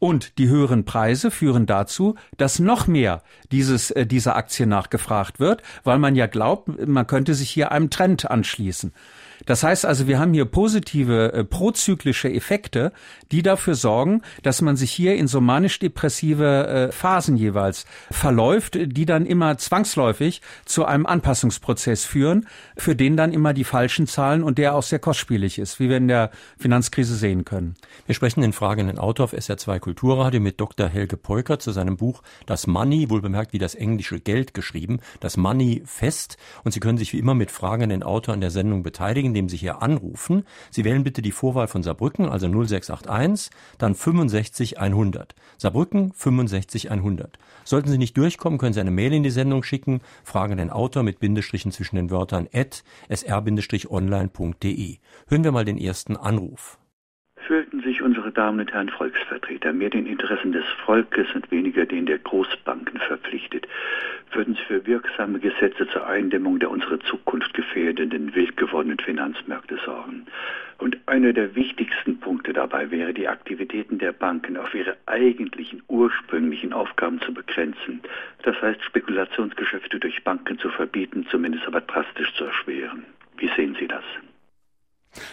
und 0.00 0.38
die 0.38 0.48
höheren 0.48 0.84
Preise 0.84 1.30
führen 1.30 1.66
dazu, 1.66 2.16
dass 2.36 2.58
noch 2.58 2.88
mehr 2.88 3.22
dieses, 3.52 3.92
äh, 3.92 4.06
dieser 4.06 4.34
Aktie 4.34 4.66
nachgefragt 4.66 5.38
wird, 5.38 5.62
weil 5.84 6.00
man 6.00 6.16
ja 6.16 6.26
glaubt, 6.26 6.88
man 6.88 7.06
könnte 7.06 7.34
sich 7.34 7.50
hier 7.50 7.70
einem 7.70 7.90
Trend 7.90 8.28
anschließen. 8.28 8.92
Das 9.46 9.62
heißt 9.62 9.86
also, 9.86 10.06
wir 10.06 10.18
haben 10.18 10.32
hier 10.32 10.44
positive 10.44 11.32
äh, 11.32 11.44
prozyklische 11.44 12.32
Effekte, 12.32 12.92
die 13.32 13.42
dafür 13.42 13.74
sorgen, 13.74 14.22
dass 14.42 14.62
man 14.62 14.76
sich 14.76 14.90
hier 14.90 15.16
in 15.16 15.26
so 15.26 15.40
manisch-depressive 15.40 16.66
äh, 16.66 16.92
Phasen 16.92 17.36
jeweils 17.36 17.86
verläuft, 18.10 18.78
die 18.80 19.06
dann 19.06 19.26
immer 19.26 19.56
zwangsläufig 19.58 20.42
zu 20.64 20.84
einem 20.84 21.06
Anpassungsprozess 21.06 22.04
führen, 22.04 22.46
für 22.76 22.96
den 22.96 23.16
dann 23.16 23.32
immer 23.32 23.52
die 23.52 23.64
falschen 23.64 24.06
Zahlen 24.06 24.42
und 24.42 24.58
der 24.58 24.74
auch 24.74 24.82
sehr 24.82 24.98
kostspielig 24.98 25.58
ist, 25.58 25.80
wie 25.80 25.88
wir 25.88 25.96
in 25.96 26.08
der 26.08 26.30
Finanzkrise 26.58 27.14
sehen 27.14 27.44
können. 27.44 27.74
Wir 28.06 28.14
sprechen 28.14 28.40
den 28.40 28.52
fragenden 28.52 28.98
Autor 28.98 29.24
auf 29.24 29.32
SR2 29.34 29.78
Kulturradio 29.78 30.40
mit 30.40 30.60
Dr. 30.60 30.88
Helge 30.88 31.16
Peuker 31.16 31.58
zu 31.58 31.72
seinem 31.72 31.96
Buch 31.96 32.22
Das 32.46 32.66
Money, 32.66 33.10
wohlbemerkt 33.10 33.52
wie 33.52 33.58
das 33.58 33.74
englische 33.74 34.20
Geld 34.20 34.54
geschrieben, 34.54 35.00
das 35.20 35.36
Money 35.36 35.82
fest. 35.84 36.36
Und 36.64 36.72
Sie 36.72 36.80
können 36.80 36.98
sich 36.98 37.12
wie 37.12 37.18
immer 37.18 37.34
mit 37.34 37.50
fragenden 37.50 38.02
Autor 38.02 38.34
an 38.34 38.40
der 38.40 38.50
Sendung 38.50 38.82
beteiligen, 38.82 39.29
indem 39.30 39.48
Sie 39.48 39.56
hier 39.56 39.80
anrufen. 39.82 40.44
Sie 40.70 40.84
wählen 40.84 41.04
bitte 41.04 41.22
die 41.22 41.32
Vorwahl 41.32 41.68
von 41.68 41.82
Saarbrücken, 41.82 42.28
also 42.28 42.48
0681, 42.48 43.50
dann 43.78 43.94
65 43.94 44.80
100. 44.80 45.34
Saarbrücken 45.56 46.12
65 46.12 46.90
100. 46.90 47.38
Sollten 47.64 47.90
Sie 47.90 47.98
nicht 47.98 48.16
durchkommen, 48.16 48.58
können 48.58 48.72
Sie 48.72 48.80
eine 48.80 48.90
Mail 48.90 49.12
in 49.12 49.22
die 49.22 49.30
Sendung 49.30 49.62
schicken, 49.62 50.00
fragen 50.24 50.56
den 50.56 50.70
Autor 50.70 51.04
mit 51.04 51.20
Bindestrichen 51.20 51.70
zwischen 51.72 51.96
den 51.96 52.10
Wörtern 52.10 52.48
at 52.52 52.82
sr-online.de. 53.08 54.96
Hören 55.28 55.44
wir 55.44 55.52
mal 55.52 55.64
den 55.64 55.78
ersten 55.78 56.16
Anruf. 56.16 56.79
Damen 58.40 58.60
und 58.60 58.72
Herren 58.72 58.88
Volksvertreter 58.88 59.74
mehr 59.74 59.90
den 59.90 60.06
Interessen 60.06 60.52
des 60.52 60.64
Volkes 60.86 61.26
und 61.34 61.50
weniger 61.50 61.84
den 61.84 62.06
der 62.06 62.16
Großbanken 62.16 62.98
verpflichtet, 62.98 63.68
würden 64.32 64.54
sie 64.54 64.62
für 64.62 64.86
wirksame 64.86 65.40
Gesetze 65.40 65.86
zur 65.88 66.06
Eindämmung 66.06 66.58
der 66.58 66.70
unsere 66.70 67.00
Zukunft 67.00 67.52
gefährdenden, 67.52 68.34
wild 68.34 68.56
gewordenen 68.56 68.98
Finanzmärkte 68.98 69.78
sorgen. 69.84 70.24
Und 70.78 70.96
einer 71.04 71.34
der 71.34 71.54
wichtigsten 71.54 72.18
Punkte 72.18 72.54
dabei 72.54 72.90
wäre, 72.90 73.12
die 73.12 73.28
Aktivitäten 73.28 73.98
der 73.98 74.12
Banken 74.12 74.56
auf 74.56 74.74
ihre 74.74 74.96
eigentlichen, 75.04 75.82
ursprünglichen 75.88 76.72
Aufgaben 76.72 77.20
zu 77.20 77.34
begrenzen. 77.34 78.00
Das 78.42 78.58
heißt, 78.62 78.82
Spekulationsgeschäfte 78.84 80.00
durch 80.00 80.24
Banken 80.24 80.58
zu 80.58 80.70
verbieten, 80.70 81.26
zumindest 81.30 81.66
aber 81.66 81.82
drastisch 81.82 82.32
zu 82.36 82.44
erschweren. 82.44 83.04
Wie 83.36 83.50
sehen 83.54 83.76
Sie 83.78 83.86
das? 83.86 84.04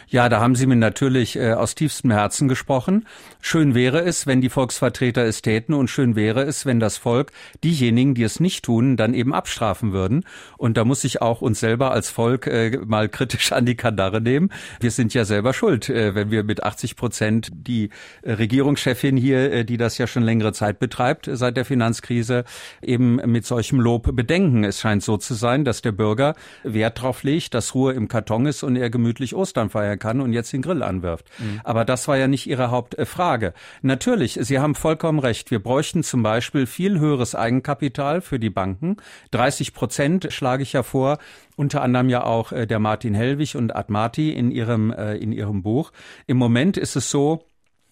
Ja, 0.08 0.28
da 0.30 0.40
haben 0.40 0.56
Sie 0.56 0.66
mir 0.66 0.76
natürlich 0.76 1.36
äh, 1.36 1.54
aus 1.54 1.76
tiefstem 1.76 2.12
Herzen 2.12 2.48
gesprochen. 2.48 3.06
Schön 3.42 3.76
wäre 3.76 4.00
es, 4.02 4.26
wenn 4.26 4.42
die 4.42 4.50
Volksvertreter 4.50 5.24
es 5.24 5.42
täten 5.42 5.74
und 5.74 5.90
schön 5.90 6.16
wäre 6.16 6.44
es, 6.44 6.66
wenn 6.66 6.80
das 6.80 6.98
Volk 6.98 7.32
diejenigen, 7.64 8.16
die 8.16 8.24
es 8.24 8.40
nicht 8.40 8.66
tun, 8.66 8.98
dann 8.98 9.14
eben 9.14 9.34
abstrafen 9.34 9.94
würden. 9.94 10.26
Und 10.58 10.78
da 10.78 10.86
muss 10.86 11.04
ich 11.04 11.22
auch 11.22 11.42
uns 11.42 11.60
selber 11.60 11.92
als 11.92 12.10
Volk 12.10 12.48
äh, 12.48 12.80
mal 12.86 13.08
kritisch 13.08 13.52
an 13.52 13.66
die 13.66 13.76
Kandare 13.76 14.22
nehmen. 14.22 14.50
Wir 14.80 14.92
sind 14.92 15.14
ja 15.14 15.26
selber 15.26 15.54
schuld, 15.54 15.90
äh, 15.90 16.16
wenn 16.16 16.32
wir 16.32 16.44
mit 16.44 16.64
80 16.64 16.96
Prozent 16.96 17.50
die 17.54 17.90
äh, 18.24 18.34
Regierungschefin 18.34 19.16
hier, 19.16 19.52
äh, 19.52 19.66
die 19.66 19.78
das 19.78 19.98
ja 19.98 20.08
schon 20.08 20.24
längere 20.24 20.54
Zeit 20.54 20.80
betreibt, 20.80 21.30
seit 21.32 21.56
der 21.56 21.66
Finanzkrise, 21.66 22.46
eben 22.82 23.18
mit 23.32 23.46
solchem 23.46 23.80
Lob 23.80 24.16
bedenken. 24.16 24.64
Es 24.64 24.80
scheint 24.80 25.04
so 25.04 25.18
zu 25.18 25.36
sein, 25.36 25.66
dass 25.66 25.82
der 25.82 25.92
Bürger 25.92 26.36
Wert 26.64 26.98
darauf 26.98 27.24
legt, 27.24 27.54
dass 27.54 27.76
Ruhe 27.76 27.94
im 27.94 28.08
Karton 28.08 28.46
ist 28.48 28.64
und 28.64 28.76
er 28.76 28.90
gemütlich 28.90 29.36
Ostern 29.36 29.67
Feiern 29.70 30.00
kann 30.00 30.22
und 30.22 30.34
jetzt 30.34 30.54
den 30.54 30.62
Grill 30.62 30.84
anwirft. 30.84 31.26
Mhm. 31.40 31.62
Aber 31.64 31.86
das 31.86 32.08
war 32.08 32.18
ja 32.18 32.28
nicht 32.28 32.48
Ihre 32.48 32.72
Hauptfrage. 32.72 33.54
Natürlich, 33.82 34.40
Sie 34.42 34.60
haben 34.60 34.76
vollkommen 34.76 35.20
recht. 35.20 35.52
Wir 35.52 35.62
bräuchten 35.62 36.04
zum 36.04 36.24
Beispiel 36.24 36.66
viel 36.66 37.00
höheres 37.00 37.36
Eigenkapital 37.36 38.22
für 38.22 38.40
die 38.40 38.50
Banken. 38.50 38.98
30 39.32 39.74
Prozent 39.74 40.28
schlage 40.32 40.64
ich 40.64 40.74
ja 40.74 40.84
vor, 40.84 41.18
unter 41.56 41.82
anderem 41.82 42.10
ja 42.10 42.24
auch 42.24 42.52
äh, 42.52 42.68
der 42.68 42.80
Martin 42.80 43.14
Hellwig 43.14 43.56
und 43.56 43.76
Admati 43.76 44.32
in 44.32 44.52
ihrem, 44.52 44.92
äh, 44.92 45.16
in 45.16 45.32
ihrem 45.32 45.64
Buch. 45.64 45.92
Im 46.28 46.38
Moment 46.38 46.78
ist 46.78 46.96
es 46.96 47.10
so, 47.10 47.44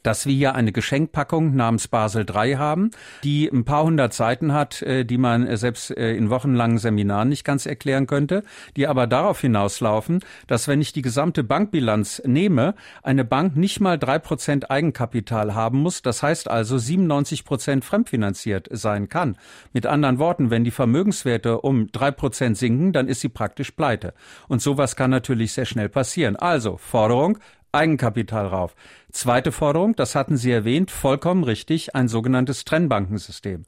dass 0.05 0.25
wir 0.27 0.33
hier 0.33 0.55
eine 0.55 0.71
Geschenkpackung 0.71 1.55
namens 1.55 1.87
Basel 1.87 2.25
III 2.29 2.53
haben, 2.53 2.91
die 3.23 3.47
ein 3.47 3.65
paar 3.65 3.83
hundert 3.83 4.13
Seiten 4.13 4.53
hat, 4.53 4.81
äh, 4.83 5.03
die 5.03 5.17
man 5.17 5.47
äh, 5.47 5.57
selbst 5.57 5.89
äh, 5.89 6.15
in 6.15 6.29
wochenlangen 6.29 6.77
Seminaren 6.77 7.29
nicht 7.29 7.43
ganz 7.43 7.65
erklären 7.65 8.05
könnte, 8.05 8.43
die 8.75 8.87
aber 8.87 9.07
darauf 9.07 9.41
hinauslaufen, 9.41 10.19
dass 10.47 10.67
wenn 10.67 10.79
ich 10.79 10.93
die 10.93 11.01
gesamte 11.01 11.43
Bankbilanz 11.43 12.21
nehme, 12.25 12.75
eine 13.01 13.25
Bank 13.25 13.55
nicht 13.55 13.79
mal 13.79 13.97
drei 13.97 14.19
Prozent 14.19 14.69
Eigenkapital 14.69 15.55
haben 15.55 15.79
muss. 15.79 16.03
Das 16.03 16.21
heißt 16.21 16.49
also 16.49 16.77
97 16.77 17.43
Prozent 17.43 17.83
fremdfinanziert 17.83 18.67
sein 18.71 19.09
kann. 19.09 19.37
Mit 19.73 19.87
anderen 19.87 20.19
Worten, 20.19 20.51
wenn 20.51 20.63
die 20.63 20.71
Vermögenswerte 20.71 21.61
um 21.61 21.91
drei 21.91 22.11
Prozent 22.11 22.57
sinken, 22.57 22.93
dann 22.93 23.07
ist 23.07 23.21
sie 23.21 23.29
praktisch 23.29 23.71
pleite. 23.71 24.13
Und 24.47 24.61
sowas 24.61 24.95
kann 24.95 25.09
natürlich 25.09 25.53
sehr 25.53 25.65
schnell 25.65 25.89
passieren. 25.89 26.35
Also 26.35 26.77
Forderung, 26.77 27.39
Eigenkapital 27.75 28.47
rauf. 28.47 28.75
Zweite 29.11 29.51
Forderung, 29.51 29.95
das 29.95 30.15
hatten 30.15 30.37
Sie 30.37 30.51
erwähnt, 30.51 30.91
vollkommen 30.91 31.43
richtig, 31.43 31.95
ein 31.95 32.07
sogenanntes 32.07 32.65
Trennbankensystem. 32.65 33.65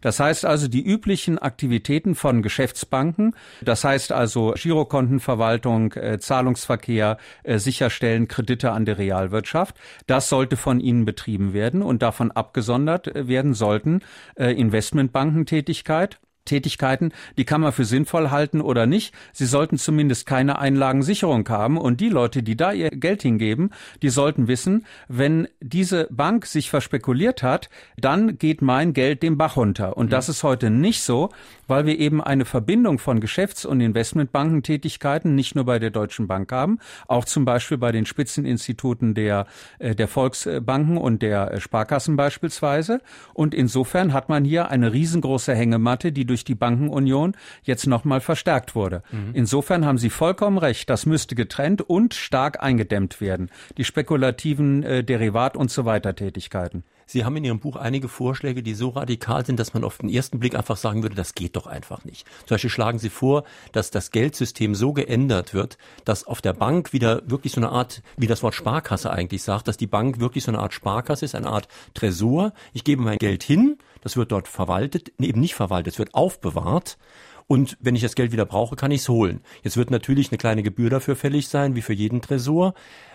Das 0.00 0.20
heißt 0.20 0.44
also 0.44 0.68
die 0.68 0.82
üblichen 0.82 1.38
Aktivitäten 1.38 2.14
von 2.14 2.42
Geschäftsbanken, 2.42 3.34
das 3.60 3.84
heißt 3.84 4.12
also 4.12 4.54
Girokontenverwaltung, 4.56 5.92
äh, 5.94 6.18
Zahlungsverkehr, 6.18 7.18
äh, 7.42 7.58
sicherstellen, 7.58 8.28
Kredite 8.28 8.72
an 8.72 8.84
der 8.84 8.98
Realwirtschaft, 8.98 9.76
das 10.06 10.28
sollte 10.28 10.56
von 10.56 10.80
ihnen 10.80 11.04
betrieben 11.04 11.52
werden 11.52 11.82
und 11.82 12.02
davon 12.02 12.30
abgesondert 12.30 13.08
äh, 13.08 13.28
werden 13.28 13.54
sollten 13.54 14.00
äh, 14.36 14.52
Investmentbankentätigkeit 14.52 16.18
Tätigkeiten, 16.48 17.12
die 17.36 17.44
kann 17.44 17.60
man 17.60 17.72
für 17.72 17.84
sinnvoll 17.84 18.30
halten 18.30 18.60
oder 18.60 18.86
nicht. 18.86 19.14
Sie 19.32 19.46
sollten 19.46 19.78
zumindest 19.78 20.26
keine 20.26 20.58
Einlagensicherung 20.58 21.48
haben. 21.48 21.78
Und 21.78 22.00
die 22.00 22.08
Leute, 22.08 22.42
die 22.42 22.56
da 22.56 22.72
ihr 22.72 22.90
Geld 22.90 23.22
hingeben, 23.22 23.70
die 24.02 24.08
sollten 24.08 24.48
wissen, 24.48 24.84
wenn 25.06 25.46
diese 25.60 26.08
Bank 26.10 26.46
sich 26.46 26.70
verspekuliert 26.70 27.42
hat, 27.42 27.68
dann 27.96 28.38
geht 28.38 28.62
mein 28.62 28.92
Geld 28.92 29.22
dem 29.22 29.38
Bach 29.38 29.56
runter. 29.56 29.96
Und 29.96 30.06
mhm. 30.06 30.10
das 30.10 30.28
ist 30.28 30.42
heute 30.42 30.70
nicht 30.70 31.02
so, 31.02 31.30
weil 31.68 31.86
wir 31.86 31.98
eben 31.98 32.22
eine 32.22 32.44
Verbindung 32.44 32.98
von 32.98 33.20
Geschäfts- 33.20 33.66
und 33.66 33.80
Investmentbankentätigkeiten 33.80 35.34
nicht 35.34 35.54
nur 35.54 35.64
bei 35.64 35.78
der 35.78 35.90
Deutschen 35.90 36.26
Bank 36.26 36.50
haben, 36.50 36.78
auch 37.06 37.24
zum 37.24 37.44
Beispiel 37.44 37.78
bei 37.78 37.92
den 37.92 38.06
Spitzeninstituten 38.06 39.14
der, 39.14 39.46
äh, 39.78 39.94
der 39.94 40.08
Volksbanken 40.08 40.96
und 40.96 41.22
der 41.22 41.52
äh, 41.52 41.60
Sparkassen 41.60 42.16
beispielsweise. 42.16 43.00
Und 43.34 43.54
insofern 43.54 44.12
hat 44.12 44.28
man 44.28 44.44
hier 44.44 44.70
eine 44.70 44.92
riesengroße 44.92 45.54
Hängematte, 45.54 46.10
die 46.10 46.24
durch 46.24 46.37
durch 46.38 46.44
die 46.44 46.54
Bankenunion 46.54 47.36
jetzt 47.64 47.86
nochmal 47.86 48.20
verstärkt 48.20 48.74
wurde. 48.74 49.02
Mhm. 49.10 49.30
Insofern 49.34 49.84
haben 49.84 49.98
Sie 49.98 50.10
vollkommen 50.10 50.58
recht, 50.58 50.88
das 50.88 51.04
müsste 51.04 51.34
getrennt 51.34 51.82
und 51.82 52.14
stark 52.14 52.62
eingedämmt 52.62 53.20
werden. 53.20 53.50
Die 53.76 53.84
spekulativen 53.84 54.82
äh, 54.84 55.02
Derivat- 55.02 55.56
und 55.56 55.70
so 55.70 55.84
weiter 55.84 56.14
Tätigkeiten. 56.14 56.84
Sie 57.10 57.24
haben 57.24 57.36
in 57.36 57.44
Ihrem 57.44 57.58
Buch 57.58 57.76
einige 57.76 58.06
Vorschläge, 58.06 58.62
die 58.62 58.74
so 58.74 58.90
radikal 58.90 59.44
sind, 59.44 59.58
dass 59.58 59.72
man 59.72 59.82
auf 59.82 59.96
den 59.96 60.10
ersten 60.10 60.38
Blick 60.40 60.54
einfach 60.54 60.76
sagen 60.76 61.02
würde, 61.02 61.14
das 61.14 61.34
geht 61.34 61.56
doch 61.56 61.66
einfach 61.66 62.04
nicht. 62.04 62.26
Zum 62.40 62.54
Beispiel 62.54 62.68
schlagen 62.68 62.98
Sie 62.98 63.08
vor, 63.08 63.44
dass 63.72 63.90
das 63.90 64.10
Geldsystem 64.10 64.74
so 64.74 64.92
geändert 64.92 65.54
wird, 65.54 65.78
dass 66.04 66.24
auf 66.24 66.42
der 66.42 66.52
Bank 66.52 66.92
wieder 66.92 67.22
wirklich 67.24 67.54
so 67.54 67.62
eine 67.62 67.70
Art, 67.70 68.02
wie 68.18 68.26
das 68.26 68.42
Wort 68.42 68.54
Sparkasse 68.54 69.10
eigentlich 69.10 69.42
sagt, 69.42 69.68
dass 69.68 69.78
die 69.78 69.86
Bank 69.86 70.20
wirklich 70.20 70.44
so 70.44 70.50
eine 70.50 70.58
Art 70.58 70.74
Sparkasse 70.74 71.24
ist, 71.24 71.34
eine 71.34 71.48
Art 71.48 71.66
Tresor. 71.94 72.52
Ich 72.74 72.84
gebe 72.84 73.00
mein 73.00 73.16
Geld 73.16 73.42
hin, 73.42 73.78
das 74.00 74.16
wird 74.16 74.32
dort 74.32 74.48
verwaltet, 74.48 75.12
nee, 75.18 75.28
eben 75.28 75.40
nicht 75.40 75.54
verwaltet, 75.54 75.94
es 75.94 75.98
wird 75.98 76.14
aufbewahrt. 76.14 76.98
Und 77.46 77.78
wenn 77.80 77.96
ich 77.96 78.02
das 78.02 78.14
Geld 78.14 78.32
wieder 78.32 78.44
brauche, 78.44 78.76
kann 78.76 78.90
ich 78.90 79.00
es 79.00 79.08
holen. 79.08 79.40
Jetzt 79.62 79.78
wird 79.78 79.90
natürlich 79.90 80.30
eine 80.30 80.38
kleine 80.38 80.62
Gebühr 80.62 80.90
dafür 80.90 81.16
fällig 81.16 81.48
sein, 81.48 81.74
wie 81.74 81.82
für 81.82 81.94
jeden 81.94 82.20
Tresor. 82.20 82.74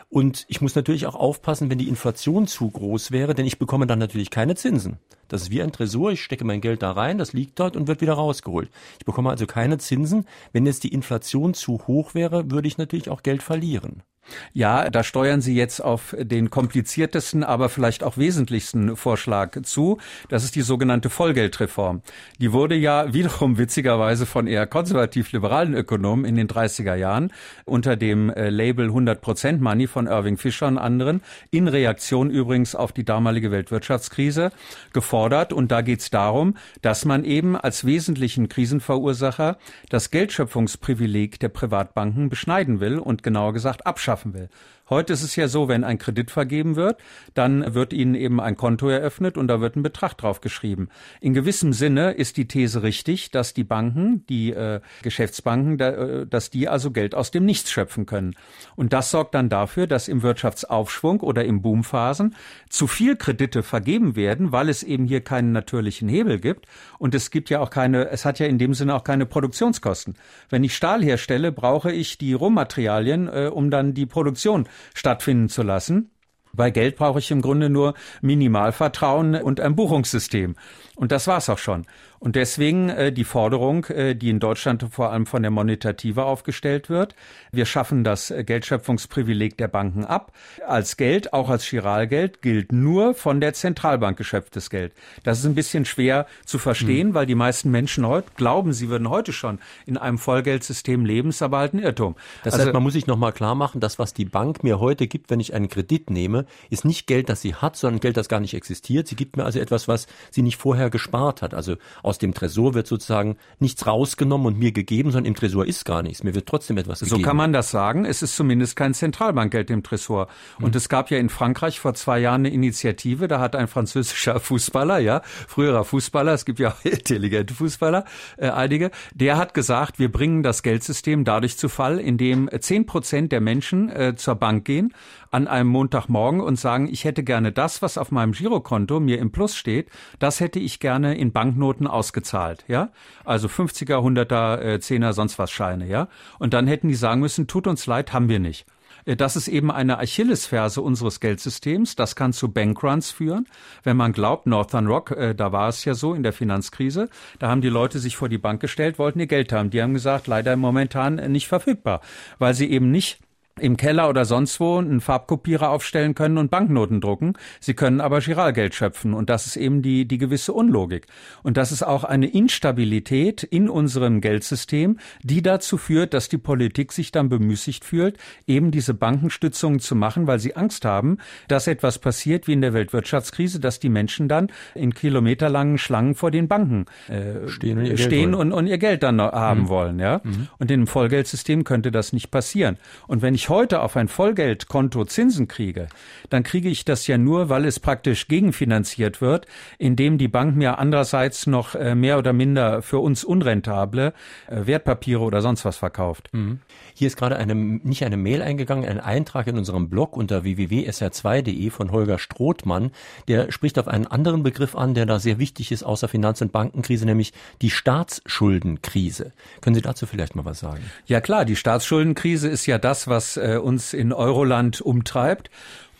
Und 0.09 0.45
ich 0.47 0.61
muss 0.61 0.75
natürlich 0.75 1.05
auch 1.05 1.15
aufpassen, 1.15 1.69
wenn 1.69 1.77
die 1.77 1.87
Inflation 1.87 2.45
zu 2.47 2.69
groß 2.69 3.11
wäre, 3.11 3.33
denn 3.33 3.45
ich 3.45 3.57
bekomme 3.57 3.87
dann 3.87 3.99
natürlich 3.99 4.29
keine 4.29 4.55
Zinsen. 4.55 4.97
Das 5.27 5.43
ist 5.43 5.51
wie 5.51 5.61
ein 5.61 5.71
Tresor, 5.71 6.11
ich 6.11 6.23
stecke 6.23 6.45
mein 6.45 6.61
Geld 6.61 6.83
da 6.83 6.91
rein, 6.91 7.17
das 7.17 7.33
liegt 7.33 7.59
dort 7.59 7.75
und 7.75 7.87
wird 7.87 8.01
wieder 8.01 8.13
rausgeholt. 8.13 8.69
Ich 8.99 9.05
bekomme 9.05 9.31
also 9.31 9.47
keine 9.47 9.79
Zinsen. 9.79 10.25
Wenn 10.51 10.65
jetzt 10.65 10.83
die 10.83 10.93
Inflation 10.93 11.55
zu 11.55 11.87
hoch 11.87 12.13
wäre, 12.13 12.51
würde 12.51 12.67
ich 12.67 12.77
natürlich 12.77 13.09
auch 13.09 13.23
Geld 13.23 13.41
verlieren. 13.41 14.03
Ja, 14.53 14.89
da 14.89 15.03
steuern 15.03 15.41
Sie 15.41 15.55
jetzt 15.55 15.81
auf 15.81 16.15
den 16.17 16.49
kompliziertesten, 16.49 17.43
aber 17.43 17.69
vielleicht 17.69 18.03
auch 18.03 18.17
wesentlichsten 18.17 18.95
Vorschlag 18.95 19.61
zu. 19.63 19.97
Das 20.29 20.43
ist 20.43 20.55
die 20.55 20.61
sogenannte 20.61 21.09
Vollgeldreform. 21.09 22.01
Die 22.39 22.53
wurde 22.53 22.75
ja 22.75 23.13
wiederum 23.13 23.57
witzigerweise 23.57 24.25
von 24.25 24.47
eher 24.47 24.65
konservativ-liberalen 24.65 25.73
Ökonomen 25.73 26.25
in 26.25 26.35
den 26.35 26.47
30er 26.47 26.95
Jahren 26.95 27.33
unter 27.65 27.95
dem 27.95 28.29
äh, 28.29 28.49
Label 28.49 28.89
100% 28.89 29.59
Money 29.59 29.87
von 29.87 30.07
Irving 30.07 30.37
Fisher 30.37 30.67
und 30.67 30.77
anderen 30.77 31.21
in 31.51 31.67
Reaktion 31.67 32.29
übrigens 32.29 32.75
auf 32.75 32.93
die 32.93 33.03
damalige 33.03 33.51
Weltwirtschaftskrise 33.51 34.51
gefordert. 34.93 35.51
Und 35.51 35.71
da 35.71 35.81
geht 35.81 35.99
es 35.99 36.09
darum, 36.09 36.55
dass 36.81 37.03
man 37.05 37.25
eben 37.25 37.57
als 37.57 37.85
wesentlichen 37.85 38.47
Krisenverursacher 38.47 39.57
das 39.89 40.11
Geldschöpfungsprivileg 40.11 41.39
der 41.39 41.49
Privatbanken 41.49 42.29
beschneiden 42.29 42.79
will 42.79 42.99
und 42.99 43.21
genauer 43.21 43.53
gesagt 43.53 43.85
abschaffen 43.85 44.12
schaffen 44.13 44.33
will. 44.33 44.49
Heute 44.89 45.13
ist 45.13 45.23
es 45.23 45.37
ja 45.37 45.47
so, 45.47 45.69
wenn 45.69 45.85
ein 45.85 45.97
Kredit 45.97 46.29
vergeben 46.29 46.75
wird, 46.75 46.99
dann 47.33 47.73
wird 47.73 47.93
Ihnen 47.93 48.15
eben 48.15 48.41
ein 48.41 48.57
Konto 48.57 48.89
eröffnet 48.89 49.37
und 49.37 49.47
da 49.47 49.61
wird 49.61 49.77
ein 49.77 49.83
Betrag 49.83 50.17
drauf 50.17 50.41
geschrieben. 50.41 50.89
In 51.21 51.33
gewissem 51.33 51.71
Sinne 51.71 52.11
ist 52.11 52.35
die 52.35 52.49
These 52.49 52.83
richtig, 52.83 53.31
dass 53.31 53.53
die 53.53 53.63
Banken, 53.63 54.25
die 54.27 54.51
äh, 54.51 54.81
Geschäftsbanken, 55.01 55.77
da, 55.77 55.89
äh, 55.91 56.27
dass 56.27 56.49
die 56.49 56.67
also 56.67 56.91
Geld 56.91 57.15
aus 57.15 57.31
dem 57.31 57.45
Nichts 57.45 57.71
schöpfen 57.71 58.05
können. 58.05 58.35
Und 58.75 58.91
das 58.91 59.09
sorgt 59.09 59.35
dann 59.35 59.47
dafür, 59.47 59.87
dass 59.87 60.09
im 60.09 60.21
Wirtschaftsaufschwung 60.21 61.21
oder 61.21 61.45
im 61.45 61.61
Boomphasen 61.61 62.35
zu 62.67 62.87
viel 62.87 63.15
Kredite 63.15 63.63
vergeben 63.63 64.17
werden, 64.17 64.51
weil 64.51 64.67
es 64.67 64.83
eben 64.83 65.05
hier 65.05 65.21
keinen 65.21 65.53
natürlichen 65.53 66.09
Hebel 66.09 66.39
gibt. 66.39 66.65
Und 66.99 67.15
es 67.15 67.31
gibt 67.31 67.49
ja 67.49 67.61
auch 67.61 67.69
keine, 67.69 68.09
es 68.09 68.25
hat 68.25 68.39
ja 68.39 68.47
in 68.47 68.57
dem 68.57 68.73
Sinne 68.73 68.95
auch 68.95 69.05
keine 69.05 69.25
Produktionskosten. 69.25 70.15
Wenn 70.49 70.65
ich 70.65 70.75
Stahl 70.75 71.01
herstelle, 71.01 71.53
brauche 71.53 71.93
ich 71.93 72.17
die 72.17 72.33
Rohmaterialien, 72.33 73.29
äh, 73.29 73.49
um 73.51 73.71
dann 73.71 73.93
die 73.93 74.05
Produktion 74.05 74.67
stattfinden 74.93 75.49
zu 75.49 75.63
lassen. 75.63 76.11
Bei 76.55 76.69
Geld 76.69 76.97
brauche 76.97 77.19
ich 77.19 77.31
im 77.31 77.41
Grunde 77.41 77.69
nur 77.69 77.95
Minimalvertrauen 78.21 79.35
und 79.35 79.59
ein 79.59 79.75
Buchungssystem. 79.75 80.55
Und 80.95 81.11
das 81.11 81.25
war's 81.25 81.49
auch 81.49 81.57
schon. 81.57 81.87
Und 82.23 82.37
deswegen 82.37 82.87
äh, 82.87 83.11
die 83.11 83.25
Forderung, 83.25 83.83
äh, 83.87 84.15
die 84.15 84.29
in 84.29 84.39
Deutschland 84.39 84.85
vor 84.91 85.11
allem 85.11 85.25
von 85.25 85.41
der 85.41 85.51
Monetative 85.51 86.23
aufgestellt 86.23 86.89
wird. 86.89 87.15
Wir 87.51 87.65
schaffen 87.65 88.05
das 88.05 88.31
äh, 88.31 88.45
Geldschöpfungsprivileg 88.45 89.57
der 89.57 89.67
Banken 89.67 90.05
ab. 90.05 90.31
Als 90.65 90.95
Geld, 90.95 91.33
auch 91.33 91.49
als 91.49 91.65
Chiralgeld, 91.65 92.41
gilt 92.41 92.71
nur 92.71 93.13
von 93.13 93.41
der 93.41 93.53
Zentralbank 93.53 94.17
geschöpftes 94.17 94.69
Geld. 94.69 94.93
Das 95.23 95.39
ist 95.39 95.45
ein 95.45 95.53
bisschen 95.53 95.83
schwer 95.83 96.25
zu 96.45 96.59
verstehen, 96.59 97.09
mhm. 97.09 97.13
weil 97.13 97.25
die 97.25 97.35
meisten 97.35 97.69
Menschen 97.71 98.07
heute 98.07 98.29
glauben, 98.37 98.71
sie 98.71 98.87
würden 98.87 99.09
heute 99.09 99.33
schon 99.33 99.59
in 99.85 99.97
einem 99.97 100.17
Vollgeldsystem 100.17 101.03
leben, 101.03 101.27
ist 101.27 101.41
aber 101.41 101.57
halt 101.57 101.73
ein 101.73 101.79
Irrtum. 101.79 102.15
Das 102.45 102.53
also, 102.53 102.67
heißt, 102.67 102.73
man 102.73 102.83
muss 102.83 102.93
sich 102.93 103.05
nochmal 103.05 103.33
klar 103.33 103.55
machen, 103.55 103.81
das, 103.81 103.99
was 103.99 104.13
die 104.13 104.23
Bank 104.23 104.63
mir 104.63 104.79
heute 104.79 105.07
gibt, 105.07 105.29
wenn 105.29 105.41
ich 105.41 105.53
einen 105.53 105.67
Kredit 105.67 106.09
nehme, 106.09 106.45
ist 106.69 106.85
nicht 106.85 107.05
Geld, 107.05 107.27
das 107.27 107.41
sie 107.41 107.55
hat, 107.55 107.75
sondern 107.75 107.99
Geld, 107.99 108.15
das 108.15 108.29
gar 108.29 108.39
nicht 108.39 108.53
existiert. 108.53 109.09
Sie 109.09 109.17
gibt 109.17 109.35
mir 109.35 109.43
also 109.43 109.59
etwas, 109.59 109.89
was 109.89 110.07
sie 110.31 110.41
nicht 110.41 110.55
vorher 110.55 110.89
gespart 110.89 111.41
hat. 111.41 111.53
Also 111.53 111.75
aus 112.13 112.19
dem 112.19 112.35
Tresor 112.35 112.75
wird 112.75 112.85
sozusagen 112.85 113.37
nichts 113.57 113.87
rausgenommen 113.87 114.45
und 114.45 114.59
mir 114.59 114.71
gegeben, 114.71 115.09
sondern 115.09 115.25
im 115.25 115.35
Tresor 115.35 115.65
ist 115.65 115.83
gar 115.83 116.03
nichts. 116.03 116.23
Mir 116.23 116.35
wird 116.35 116.45
trotzdem 116.45 116.77
etwas 116.77 116.99
so 116.99 117.05
gegeben. 117.05 117.21
So 117.23 117.27
kann 117.27 117.37
man 117.37 117.53
das 117.53 117.71
sagen. 117.71 118.05
Es 118.05 118.21
ist 118.21 118.35
zumindest 118.35 118.75
kein 118.75 118.93
Zentralbankgeld 118.93 119.71
im 119.71 119.81
Tresor. 119.81 120.27
Und 120.59 120.75
mhm. 120.75 120.77
es 120.77 120.89
gab 120.89 121.09
ja 121.09 121.17
in 121.17 121.29
Frankreich 121.29 121.79
vor 121.79 121.95
zwei 121.95 122.19
Jahren 122.19 122.41
eine 122.41 122.51
Initiative, 122.51 123.27
da 123.27 123.39
hat 123.39 123.55
ein 123.55 123.67
französischer 123.67 124.39
Fußballer, 124.39 124.99
ja, 124.99 125.23
früherer 125.47 125.83
Fußballer, 125.83 126.33
es 126.33 126.45
gibt 126.45 126.59
ja 126.59 126.73
auch 126.73 126.85
intelligente 126.85 127.55
Fußballer, 127.55 128.05
äh, 128.37 128.49
einige, 128.49 128.91
der 129.15 129.37
hat 129.37 129.55
gesagt, 129.55 129.97
wir 129.97 130.11
bringen 130.11 130.43
das 130.43 130.61
Geldsystem 130.61 131.23
dadurch 131.23 131.57
zu 131.57 131.67
Fall, 131.67 131.99
indem 131.99 132.47
zehn 132.59 132.85
Prozent 132.85 133.31
der 133.31 133.41
Menschen 133.41 133.89
äh, 133.89 134.15
zur 134.15 134.35
Bank 134.35 134.65
gehen 134.65 134.93
an 135.33 135.47
einem 135.47 135.69
Montagmorgen 135.69 136.41
und 136.41 136.59
sagen, 136.59 136.87
ich 136.87 137.05
hätte 137.05 137.23
gerne 137.23 137.51
das, 137.51 137.81
was 137.81 137.97
auf 137.97 138.11
meinem 138.11 138.33
Girokonto 138.33 138.99
mir 138.99 139.17
im 139.19 139.31
Plus 139.31 139.55
steht, 139.55 139.89
das 140.19 140.39
hätte 140.39 140.59
ich 140.59 140.79
gerne 140.79 141.17
in 141.17 141.31
Banknoten 141.31 141.87
ausgezahlt, 141.87 142.63
ja? 142.67 142.91
Also 143.25 143.47
50er, 143.47 143.95
100er, 143.95 144.59
äh, 144.59 144.75
10er, 144.75 145.13
sonst 145.13 145.39
was 145.39 145.51
Scheine, 145.51 145.87
ja? 145.87 146.07
Und 146.37 146.53
dann 146.53 146.67
hätten 146.67 146.87
die 146.87 146.95
sagen 146.95 147.21
müssen, 147.21 147.47
tut 147.47 147.67
uns 147.67 147.87
leid, 147.87 148.13
haben 148.13 148.29
wir 148.29 148.39
nicht. 148.39 148.65
Äh, 149.05 149.15
das 149.15 149.35
ist 149.35 149.47
eben 149.47 149.71
eine 149.71 149.99
Achillesferse 149.99 150.81
unseres 150.81 151.19
Geldsystems. 151.19 151.95
Das 151.95 152.15
kann 152.15 152.33
zu 152.33 152.51
Bankruns 152.51 153.11
führen. 153.11 153.47
Wenn 153.83 153.97
man 153.97 154.13
glaubt, 154.13 154.45
Northern 154.45 154.87
Rock, 154.87 155.11
äh, 155.11 155.33
da 155.33 155.51
war 155.51 155.69
es 155.69 155.85
ja 155.85 155.93
so 155.93 156.13
in 156.13 156.23
der 156.23 156.33
Finanzkrise, 156.33 157.09
da 157.39 157.49
haben 157.49 157.61
die 157.61 157.69
Leute 157.69 157.99
sich 157.99 158.15
vor 158.15 158.29
die 158.29 158.37
Bank 158.37 158.61
gestellt, 158.61 158.99
wollten 158.99 159.19
ihr 159.19 159.27
Geld 159.27 159.51
haben. 159.51 159.69
Die 159.69 159.81
haben 159.81 159.93
gesagt, 159.93 160.27
leider 160.27 160.55
momentan 160.55 161.15
nicht 161.31 161.47
verfügbar, 161.47 162.01
weil 162.39 162.53
sie 162.53 162.69
eben 162.69 162.91
nicht 162.91 163.19
im 163.59 163.77
Keller 163.77 164.09
oder 164.09 164.25
sonst 164.25 164.59
wo 164.59 164.77
einen 164.77 164.99
Farbkopierer 164.99 165.69
aufstellen 165.69 166.15
können 166.15 166.39
und 166.39 166.49
Banknoten 166.49 167.01
drucken. 167.01 167.33
Sie 167.59 167.75
können 167.75 168.01
aber 168.01 168.19
Giralgeld 168.19 168.73
schöpfen 168.73 169.13
und 169.13 169.29
das 169.29 169.45
ist 169.45 169.57
eben 169.57 169.83
die, 169.83 170.07
die 170.07 170.17
gewisse 170.17 170.53
Unlogik. 170.53 171.05
Und 171.43 171.57
das 171.57 171.71
ist 171.71 171.83
auch 171.83 172.03
eine 172.03 172.27
Instabilität 172.27 173.43
in 173.43 173.69
unserem 173.69 174.21
Geldsystem, 174.21 174.97
die 175.21 175.43
dazu 175.43 175.77
führt, 175.77 176.15
dass 176.15 176.29
die 176.29 176.39
Politik 176.39 176.91
sich 176.91 177.11
dann 177.11 177.29
bemüßigt 177.29 177.85
fühlt, 177.85 178.17
eben 178.47 178.71
diese 178.71 178.95
Bankenstützungen 178.95 179.79
zu 179.79 179.95
machen, 179.95 180.25
weil 180.25 180.39
sie 180.39 180.55
Angst 180.55 180.83
haben, 180.83 181.19
dass 181.47 181.67
etwas 181.67 181.99
passiert 181.99 182.47
wie 182.47 182.53
in 182.53 182.61
der 182.61 182.73
Weltwirtschaftskrise, 182.73 183.59
dass 183.59 183.79
die 183.79 183.89
Menschen 183.89 184.27
dann 184.27 184.47
in 184.73 184.95
kilometerlangen 184.95 185.77
Schlangen 185.77 186.15
vor 186.15 186.31
den 186.31 186.47
Banken 186.47 186.85
äh, 187.07 187.47
stehen, 187.47 187.77
und 187.77 187.85
ihr, 187.85 187.97
stehen 187.97 188.33
und, 188.33 188.51
und, 188.51 188.65
ihr 188.65 188.79
Geld 188.79 189.03
dann 189.03 189.21
haben 189.21 189.61
mhm. 189.61 189.67
wollen. 189.69 189.99
Ja? 189.99 190.21
Mhm. 190.23 190.47
Und 190.57 190.71
in 190.71 190.79
einem 190.79 190.87
Vollgeldsystem 190.87 191.63
könnte 191.65 191.91
das 191.91 192.13
nicht 192.13 192.31
passieren. 192.31 192.77
Und 193.07 193.21
wenn 193.21 193.35
ich 193.35 193.42
ich 193.43 193.49
heute 193.49 193.81
auf 193.81 193.97
ein 193.97 194.07
Vollgeldkonto 194.07 195.03
Zinsen 195.03 195.49
kriege, 195.49 195.89
dann 196.29 196.43
kriege 196.43 196.69
ich 196.69 196.85
das 196.85 197.07
ja 197.07 197.17
nur, 197.17 197.49
weil 197.49 197.65
es 197.65 197.77
praktisch 197.77 198.29
gegenfinanziert 198.29 199.19
wird, 199.19 199.47
indem 199.77 200.17
die 200.17 200.29
Bank 200.29 200.55
mir 200.55 200.79
andererseits 200.79 201.45
noch 201.45 201.75
äh, 201.75 201.93
mehr 201.93 202.17
oder 202.17 202.31
minder 202.31 202.81
für 202.81 202.99
uns 202.99 203.25
unrentable 203.25 204.13
äh, 204.47 204.65
Wertpapiere 204.65 205.19
oder 205.19 205.41
sonst 205.41 205.65
was 205.65 205.75
verkauft. 205.75 206.29
Mhm. 206.31 206.59
Hier 206.93 207.07
ist 207.07 207.17
gerade 207.17 207.35
eine, 207.35 207.53
nicht 207.53 208.05
eine 208.05 208.15
Mail 208.15 208.41
eingegangen, 208.41 208.87
ein 208.87 209.01
Eintrag 209.01 209.47
in 209.47 209.57
unserem 209.57 209.89
Blog 209.89 210.15
unter 210.15 210.43
www.sr2.de 210.45 211.69
von 211.69 211.91
Holger 211.91 212.19
Strothmann. 212.19 212.91
Der 213.27 213.51
spricht 213.51 213.77
auf 213.77 213.89
einen 213.89 214.07
anderen 214.07 214.43
Begriff 214.43 214.73
an, 214.73 214.93
der 214.93 215.05
da 215.05 215.19
sehr 215.19 215.37
wichtig 215.37 215.73
ist 215.73 215.83
außer 215.83 216.07
Finanz- 216.07 216.41
und 216.41 216.53
Bankenkrise, 216.53 217.05
nämlich 217.05 217.33
die 217.61 217.71
Staatsschuldenkrise. 217.71 219.33
Können 219.59 219.75
Sie 219.75 219.81
dazu 219.81 220.05
vielleicht 220.05 220.35
mal 220.35 220.45
was 220.45 220.59
sagen? 220.59 220.83
Ja 221.07 221.19
klar, 221.19 221.43
die 221.43 221.57
Staatsschuldenkrise 221.57 222.47
ist 222.47 222.67
ja 222.67 222.77
das, 222.77 223.09
was 223.09 223.32
äh, 223.37 223.57
uns 223.57 223.93
in 223.93 224.13
Euroland 224.13 224.81
umtreibt. 224.81 225.49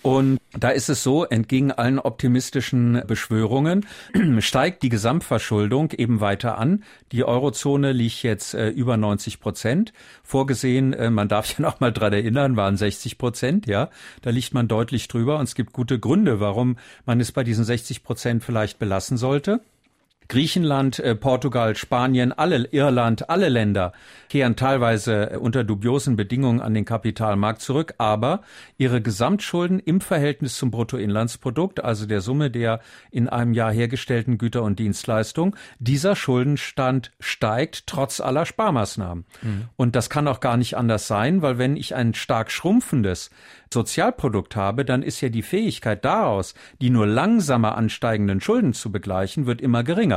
Und 0.04 0.40
da 0.52 0.70
ist 0.70 0.90
es 0.90 1.02
so, 1.02 1.24
entgegen 1.24 1.72
allen 1.72 1.98
optimistischen 1.98 3.02
Beschwörungen 3.08 3.86
steigt 4.40 4.84
die 4.84 4.90
Gesamtverschuldung 4.90 5.92
eben 5.92 6.20
weiter 6.20 6.58
an. 6.58 6.84
Die 7.14 7.24
Eurozone 7.24 7.94
liegt 7.94 8.22
jetzt 8.22 8.54
äh, 8.54 8.68
über 8.68 8.98
90 8.98 9.40
Prozent. 9.40 9.94
Vorgesehen, 10.22 10.92
äh, 10.92 11.10
man 11.10 11.30
darf 11.30 11.58
ja 11.58 11.62
noch 11.66 11.80
mal 11.80 11.94
dran 11.94 12.12
erinnern, 12.12 12.58
waren 12.58 12.76
60 12.76 13.18
Prozent, 13.18 13.66
ja. 13.66 13.90
Da 14.22 14.32
liegt 14.32 14.54
man 14.54 14.68
deutlich 14.68 15.08
drüber 15.08 15.38
und 15.40 15.46
es 15.46 15.56
gibt 15.56 15.72
gute 15.72 15.98
Gründe, 15.98 16.42
warum 16.42 16.78
man 17.06 17.22
es 17.22 17.32
bei 17.32 17.46
diesen 17.46 17.64
60 17.64 18.04
Prozent 18.04 18.44
vielleicht 18.44 18.80
belassen 18.80 19.16
sollte. 19.16 19.62
Griechenland, 20.28 21.00
äh, 21.00 21.16
Portugal, 21.16 21.76
Spanien, 21.76 22.32
alle 22.32 22.68
Irland, 22.72 23.30
alle 23.30 23.50
Länder 23.50 23.94
kehren 24.30 24.56
teilweise 24.56 25.32
äh, 25.32 25.38
unter 25.38 25.64
dubiosen 25.64 26.16
Bedingungen 26.16 26.60
an 26.60 26.74
den 26.74 26.86
Kapitalmarkt 26.86 27.62
zurück, 27.62 27.94
aber 27.98 28.42
ihre 28.78 29.02
Gesamtschulden 29.02 29.80
im 29.80 30.02
Verhältnis 30.02 30.58
zum 30.58 30.72
Bruttoinlandsprodukt, 30.72 31.84
also 31.84 32.06
der 32.06 32.22
Summe 32.22 32.50
der 32.50 32.80
in 33.12 33.30
einem 33.30 33.54
Jahr 33.54 33.72
hergestellten 33.72 34.38
Güter 34.38 34.64
und 34.64 34.80
Dienstleistungen, 34.80 35.56
dieser 35.80 36.16
Schuldenstand 36.16 37.12
steigt 37.20 37.88
trotz 37.88 38.22
aller 38.22 38.46
Sparmaßnahmen. 38.46 39.26
Mhm. 39.42 39.66
Und 39.76 39.96
das 39.96 40.10
kann 40.10 40.28
auch 40.28 40.40
gar 40.40 40.58
nicht 40.58 40.78
anders 40.78 41.08
sein, 41.08 41.42
weil 41.42 41.58
wenn 41.58 41.76
ich 41.76 41.96
ein 41.96 42.14
stark 42.14 42.52
schrumpfendes 42.52 43.30
Sozialprodukt 43.74 44.56
habe, 44.56 44.86
dann 44.86 45.04
ist 45.04 45.20
ja 45.22 45.30
die 45.30 45.42
Fähigkeit 45.42 46.06
daraus, 46.06 46.54
die 46.80 46.90
nur 46.90 47.08
langsamer 47.08 47.76
ansteigenden 47.76 48.40
Schulden 48.40 48.74
zu 48.74 48.92
begleichen, 48.92 49.46
wird 49.46 49.62
immer 49.62 49.84
geringer. 49.84 50.13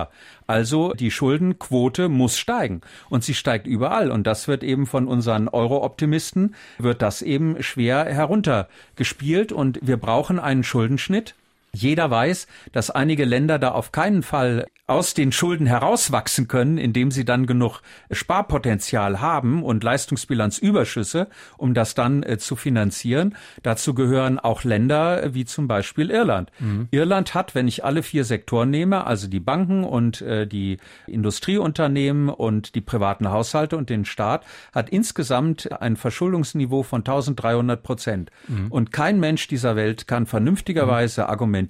Also 0.47 0.93
die 0.93 1.11
Schuldenquote 1.11 2.09
muss 2.09 2.39
steigen. 2.39 2.81
Und 3.09 3.25
sie 3.25 3.35
steigt 3.35 3.67
überall. 3.67 4.11
Und 4.11 4.27
das 4.27 4.49
wird 4.49 4.63
eben 4.63 4.87
von 4.87 5.09
unseren 5.09 5.49
Euro-Optimisten 5.49 6.55
wird 6.79 7.03
das 7.03 7.23
eben 7.23 7.63
schwer 7.63 8.05
heruntergespielt. 8.05 9.53
Und 9.53 9.81
wir 9.83 9.97
brauchen 9.97 10.39
einen 10.39 10.63
Schuldenschnitt 10.63 11.35
jeder 11.77 12.11
weiß, 12.11 12.47
dass 12.73 12.91
einige 12.91 13.25
Länder 13.25 13.59
da 13.59 13.73
auf 13.73 13.93
keinen 13.93 14.23
Fall 14.23 14.67
aus 14.87 15.15
den 15.15 15.33
Schulden 15.33 15.67
herauswachsen 15.67 16.47
können, 16.47 16.79
indem 16.79 17.11
sie 17.11 17.25
dann 17.25 17.47
genug 17.47 17.81
Sparpotenzial 18.11 19.21
haben 19.21 19.65
und 19.65 19.83
Leistungsbilanzüberschüsse, 19.83 21.29
um 21.59 21.75
das 21.75 21.95
dann 21.95 22.23
äh, 22.23 22.39
zu 22.39 22.55
finanzieren. 22.55 23.35
Dazu 23.63 23.95
gehören 23.95 24.39
auch 24.39 24.63
Länder 24.63 25.23
äh, 25.23 25.35
wie 25.35 25.45
zum 25.45 25.67
Beispiel 25.67 26.11
Irland. 26.11 26.53
Mhm. 26.61 26.87
Irland 26.93 27.35
hat, 27.35 27.57
wenn 27.57 27.67
ich 27.67 27.85
alle 27.85 28.05
vier 28.05 28.25
Sektoren 28.25 28.71
nehme, 28.71 29.07
also 29.07 29.27
die 29.27 29.41
Banken 29.41 29.83
und 29.83 30.23
äh, 30.23 30.47
die 30.47 30.77
Industrieunternehmen 31.09 32.29
und 32.29 32.77
die 32.77 32.81
privaten 32.81 33.31
Haushalte 33.31 33.77
und 33.77 33.91
den 33.91 34.05
Staat, 34.05 34.45
hat 34.73 34.91
insgesamt 34.91 35.73
ein 35.81 35.97
Verschuldungsniveau 35.97 36.85
von 36.85 37.01
1300 37.01 37.83
Prozent. 37.83 38.31
Mhm. 38.47 38.71
Und 38.71 38.93
kein 38.93 39.19
Mensch 39.19 39.49
dieser 39.49 39.75
Welt 39.75 40.07
kann 40.07 40.27
vernünftigerweise 40.27 41.23
mhm. 41.23 41.29
argumentieren, 41.29 41.66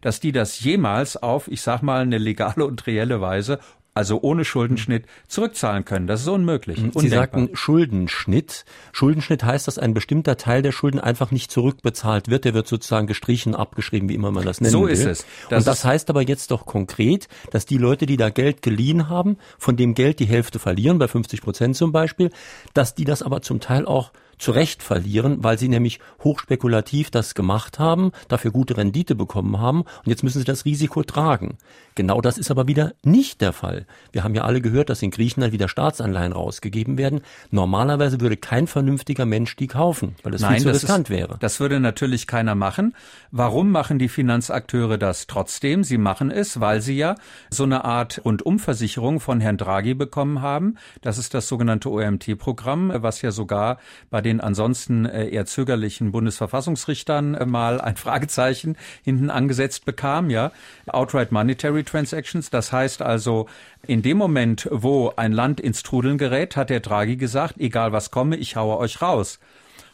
dass 0.00 0.20
die 0.20 0.32
das 0.32 0.60
jemals 0.60 1.16
auf, 1.16 1.48
ich 1.48 1.62
sag 1.62 1.82
mal, 1.82 2.02
eine 2.02 2.18
legale 2.18 2.64
und 2.64 2.86
reelle 2.86 3.20
Weise 3.20 3.58
also 3.94 4.20
ohne 4.22 4.44
Schuldenschnitt, 4.44 5.06
zurückzahlen 5.28 5.84
können. 5.84 6.08
Das 6.08 6.20
ist 6.20 6.28
unmöglich. 6.28 6.78
Sie 6.78 6.82
undenkbar. 6.82 7.10
sagten 7.10 7.50
Schuldenschnitt. 7.56 8.64
Schuldenschnitt 8.92 9.44
heißt, 9.44 9.68
dass 9.68 9.78
ein 9.78 9.94
bestimmter 9.94 10.36
Teil 10.36 10.62
der 10.62 10.72
Schulden 10.72 10.98
einfach 10.98 11.30
nicht 11.30 11.52
zurückbezahlt 11.52 12.28
wird. 12.28 12.44
Der 12.44 12.54
wird 12.54 12.66
sozusagen 12.66 13.06
gestrichen, 13.06 13.54
abgeschrieben, 13.54 14.08
wie 14.08 14.14
immer 14.14 14.32
man 14.32 14.44
das 14.44 14.60
nennt. 14.60 14.72
So 14.72 14.86
ist 14.86 15.04
es. 15.04 15.24
Das 15.48 15.60
Und 15.60 15.66
das 15.68 15.84
heißt 15.84 16.10
aber 16.10 16.22
jetzt 16.22 16.50
doch 16.50 16.66
konkret, 16.66 17.28
dass 17.52 17.66
die 17.66 17.78
Leute, 17.78 18.06
die 18.06 18.16
da 18.16 18.30
Geld 18.30 18.62
geliehen 18.62 19.08
haben, 19.08 19.38
von 19.58 19.76
dem 19.76 19.94
Geld 19.94 20.18
die 20.18 20.26
Hälfte 20.26 20.58
verlieren, 20.58 20.98
bei 20.98 21.06
50 21.06 21.40
Prozent 21.40 21.76
zum 21.76 21.92
Beispiel, 21.92 22.30
dass 22.74 22.96
die 22.96 23.04
das 23.04 23.22
aber 23.22 23.42
zum 23.42 23.60
Teil 23.60 23.86
auch 23.86 24.10
zu 24.38 24.52
Recht 24.52 24.82
verlieren, 24.82 25.42
weil 25.42 25.58
sie 25.58 25.68
nämlich 25.68 26.00
hochspekulativ 26.22 27.10
das 27.10 27.34
gemacht 27.34 27.78
haben, 27.78 28.12
dafür 28.28 28.50
gute 28.50 28.76
Rendite 28.76 29.14
bekommen 29.14 29.58
haben 29.58 29.80
und 29.80 30.06
jetzt 30.06 30.22
müssen 30.22 30.38
sie 30.38 30.44
das 30.44 30.64
Risiko 30.64 31.02
tragen. 31.02 31.58
Genau 31.94 32.20
das 32.20 32.38
ist 32.38 32.50
aber 32.50 32.66
wieder 32.66 32.94
nicht 33.04 33.40
der 33.40 33.52
Fall. 33.52 33.86
Wir 34.10 34.24
haben 34.24 34.34
ja 34.34 34.42
alle 34.42 34.60
gehört, 34.60 34.90
dass 34.90 35.00
in 35.02 35.12
Griechenland 35.12 35.52
wieder 35.52 35.68
Staatsanleihen 35.68 36.32
rausgegeben 36.32 36.98
werden. 36.98 37.20
Normalerweise 37.52 38.20
würde 38.20 38.36
kein 38.36 38.66
vernünftiger 38.66 39.26
Mensch 39.26 39.54
die 39.54 39.68
kaufen, 39.68 40.16
weil 40.24 40.32
das 40.32 40.40
Nein, 40.40 40.54
viel 40.54 40.62
zu 40.62 40.70
riskant 40.70 41.08
wäre. 41.08 41.36
Das 41.38 41.60
würde 41.60 41.78
natürlich 41.78 42.26
keiner 42.26 42.56
machen. 42.56 42.94
Warum 43.30 43.70
machen 43.70 44.00
die 44.00 44.08
Finanzakteure 44.08 44.98
das 44.98 45.28
trotzdem? 45.28 45.84
Sie 45.84 45.98
machen 45.98 46.32
es, 46.32 46.58
weil 46.60 46.80
sie 46.80 46.96
ja 46.96 47.14
so 47.50 47.62
eine 47.62 47.84
Art 47.84 48.22
Rundumversicherung 48.24 49.20
von 49.20 49.40
Herrn 49.40 49.56
Draghi 49.56 49.94
bekommen 49.94 50.42
haben. 50.42 50.76
Das 51.00 51.18
ist 51.18 51.32
das 51.32 51.46
sogenannte 51.46 51.90
OMT-Programm, 51.90 52.92
was 52.96 53.22
ja 53.22 53.30
sogar 53.30 53.78
bei 54.10 54.20
den 54.24 54.40
ansonsten 54.40 55.06
äh, 55.06 55.28
eher 55.28 55.46
zögerlichen 55.46 56.10
Bundesverfassungsrichtern 56.10 57.34
äh, 57.34 57.46
mal 57.46 57.80
ein 57.80 57.94
Fragezeichen 57.96 58.76
hinten 59.04 59.30
angesetzt 59.30 59.84
bekam, 59.84 60.30
ja. 60.30 60.50
Outright 60.86 61.30
Monetary 61.30 61.84
Transactions, 61.84 62.50
das 62.50 62.72
heißt 62.72 63.02
also, 63.02 63.46
in 63.86 64.02
dem 64.02 64.16
Moment, 64.16 64.68
wo 64.72 65.12
ein 65.14 65.32
Land 65.32 65.60
ins 65.60 65.84
Trudeln 65.84 66.18
gerät, 66.18 66.56
hat 66.56 66.70
der 66.70 66.80
Draghi 66.80 67.16
gesagt, 67.16 67.54
egal 67.58 67.92
was 67.92 68.10
komme, 68.10 68.36
ich 68.36 68.56
haue 68.56 68.78
euch 68.78 69.00
raus. 69.00 69.38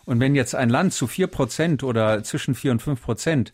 Und 0.06 0.18
wenn 0.18 0.34
jetzt 0.34 0.54
ein 0.54 0.70
Land 0.70 0.92
zu 0.92 1.06
vier 1.06 1.26
Prozent 1.26 1.82
oder 1.82 2.24
zwischen 2.24 2.54
vier 2.54 2.72
und 2.72 2.80
fünf 2.80 3.02
Prozent 3.02 3.52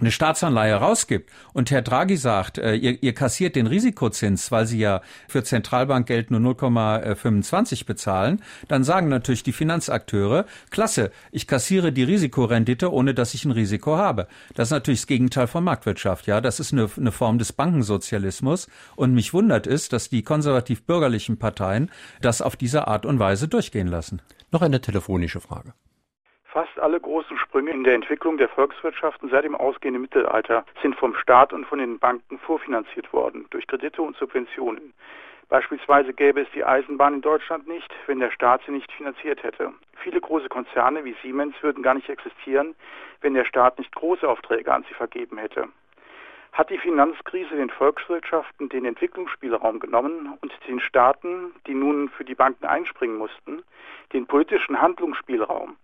eine 0.00 0.10
Staatsanleihe 0.10 0.74
rausgibt 0.74 1.30
und 1.52 1.70
Herr 1.70 1.82
Draghi 1.82 2.16
sagt, 2.16 2.58
äh, 2.58 2.74
ihr, 2.74 3.00
ihr 3.00 3.14
kassiert 3.14 3.54
den 3.54 3.68
Risikozins, 3.68 4.50
weil 4.50 4.66
sie 4.66 4.80
ja 4.80 5.02
für 5.28 5.44
Zentralbankgeld 5.44 6.32
nur 6.32 6.40
0,25 6.40 7.86
bezahlen, 7.86 8.42
dann 8.66 8.82
sagen 8.82 9.08
natürlich 9.08 9.44
die 9.44 9.52
Finanzakteure, 9.52 10.46
klasse, 10.70 11.12
ich 11.30 11.46
kassiere 11.46 11.92
die 11.92 12.02
Risikorendite, 12.02 12.92
ohne 12.92 13.14
dass 13.14 13.34
ich 13.34 13.44
ein 13.44 13.52
Risiko 13.52 13.96
habe. 13.96 14.26
Das 14.54 14.68
ist 14.68 14.72
natürlich 14.72 15.02
das 15.02 15.06
Gegenteil 15.06 15.46
von 15.46 15.62
Marktwirtschaft, 15.62 16.26
ja. 16.26 16.40
Das 16.40 16.58
ist 16.58 16.72
eine, 16.72 16.90
eine 16.96 17.12
Form 17.12 17.38
des 17.38 17.52
Bankensozialismus 17.52 18.66
und 18.96 19.14
mich 19.14 19.32
wundert 19.32 19.68
es, 19.68 19.88
dass 19.88 20.08
die 20.08 20.22
konservativ-bürgerlichen 20.22 21.38
Parteien 21.38 21.88
das 22.20 22.42
auf 22.42 22.56
diese 22.56 22.88
Art 22.88 23.06
und 23.06 23.20
Weise 23.20 23.46
durchgehen 23.46 23.86
lassen. 23.86 24.22
Noch 24.50 24.62
eine 24.62 24.80
telefonische 24.80 25.40
Frage. 25.40 25.72
Fast 26.54 26.78
alle 26.78 27.00
großen 27.00 27.36
Sprünge 27.36 27.72
in 27.72 27.82
der 27.82 27.94
Entwicklung 27.96 28.38
der 28.38 28.48
Volkswirtschaften 28.48 29.28
seit 29.28 29.42
dem 29.42 29.56
ausgehenden 29.56 30.02
Mittelalter 30.02 30.64
sind 30.80 30.94
vom 30.94 31.16
Staat 31.16 31.52
und 31.52 31.66
von 31.66 31.80
den 31.80 31.98
Banken 31.98 32.38
vorfinanziert 32.38 33.12
worden, 33.12 33.46
durch 33.50 33.66
Kredite 33.66 34.00
und 34.00 34.16
Subventionen. 34.16 34.94
Beispielsweise 35.48 36.12
gäbe 36.14 36.42
es 36.42 36.48
die 36.54 36.64
Eisenbahn 36.64 37.14
in 37.14 37.22
Deutschland 37.22 37.66
nicht, 37.66 37.92
wenn 38.06 38.20
der 38.20 38.30
Staat 38.30 38.60
sie 38.64 38.70
nicht 38.70 38.92
finanziert 38.92 39.42
hätte. 39.42 39.72
Viele 39.96 40.20
große 40.20 40.48
Konzerne 40.48 41.04
wie 41.04 41.16
Siemens 41.24 41.60
würden 41.60 41.82
gar 41.82 41.94
nicht 41.94 42.08
existieren, 42.08 42.76
wenn 43.20 43.34
der 43.34 43.46
Staat 43.46 43.76
nicht 43.80 43.92
große 43.92 44.28
Aufträge 44.28 44.72
an 44.72 44.84
sie 44.88 44.94
vergeben 44.94 45.38
hätte. 45.38 45.66
Hat 46.52 46.70
die 46.70 46.78
Finanzkrise 46.78 47.56
den 47.56 47.70
Volkswirtschaften 47.70 48.68
den 48.68 48.84
Entwicklungsspielraum 48.84 49.80
genommen 49.80 50.38
und 50.40 50.52
den 50.68 50.78
Staaten, 50.78 51.52
die 51.66 51.74
nun 51.74 52.10
für 52.10 52.24
die 52.24 52.36
Banken 52.36 52.66
einspringen 52.66 53.16
mussten, 53.16 53.64
den 54.12 54.28
politischen 54.28 54.80
Handlungsspielraum? 54.80 55.76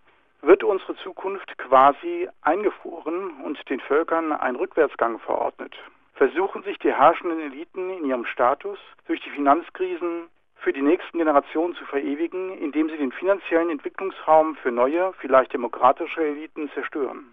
Wird 0.43 0.65
unsere 0.65 0.97
Zukunft 0.97 1.57
quasi 1.59 2.29
eingefroren 2.43 3.43
und 3.45 3.59
den 3.69 3.81
Völkern 3.81 4.33
ein 4.33 4.57
Rückwärtsgang 4.57 5.19
verordnet. 5.21 5.75
Versuchen 6.15 6.63
sich 6.63 6.79
die 6.79 6.93
herrschenden 6.93 7.41
Eliten 7.41 7.91
in 7.91 8.05
ihrem 8.05 8.27
Status 8.27 8.79
durch 9.07 9.21
die 9.23 9.31
Finanzkrisen 9.31 10.29
für 10.57 10.73
die 10.73 10.83
nächsten 10.83 11.19
Generationen 11.19 11.75
zu 11.75 11.85
verewigen, 11.87 12.57
indem 12.59 12.91
sie 12.91 12.99
den 12.99 13.13
finanziellen 13.13 13.71
Entwicklungsraum 13.71 14.57
für 14.57 14.71
neue, 14.71 15.13
vielleicht 15.15 15.53
demokratische 15.55 16.23
Eliten 16.23 16.71
zerstören. 16.75 17.33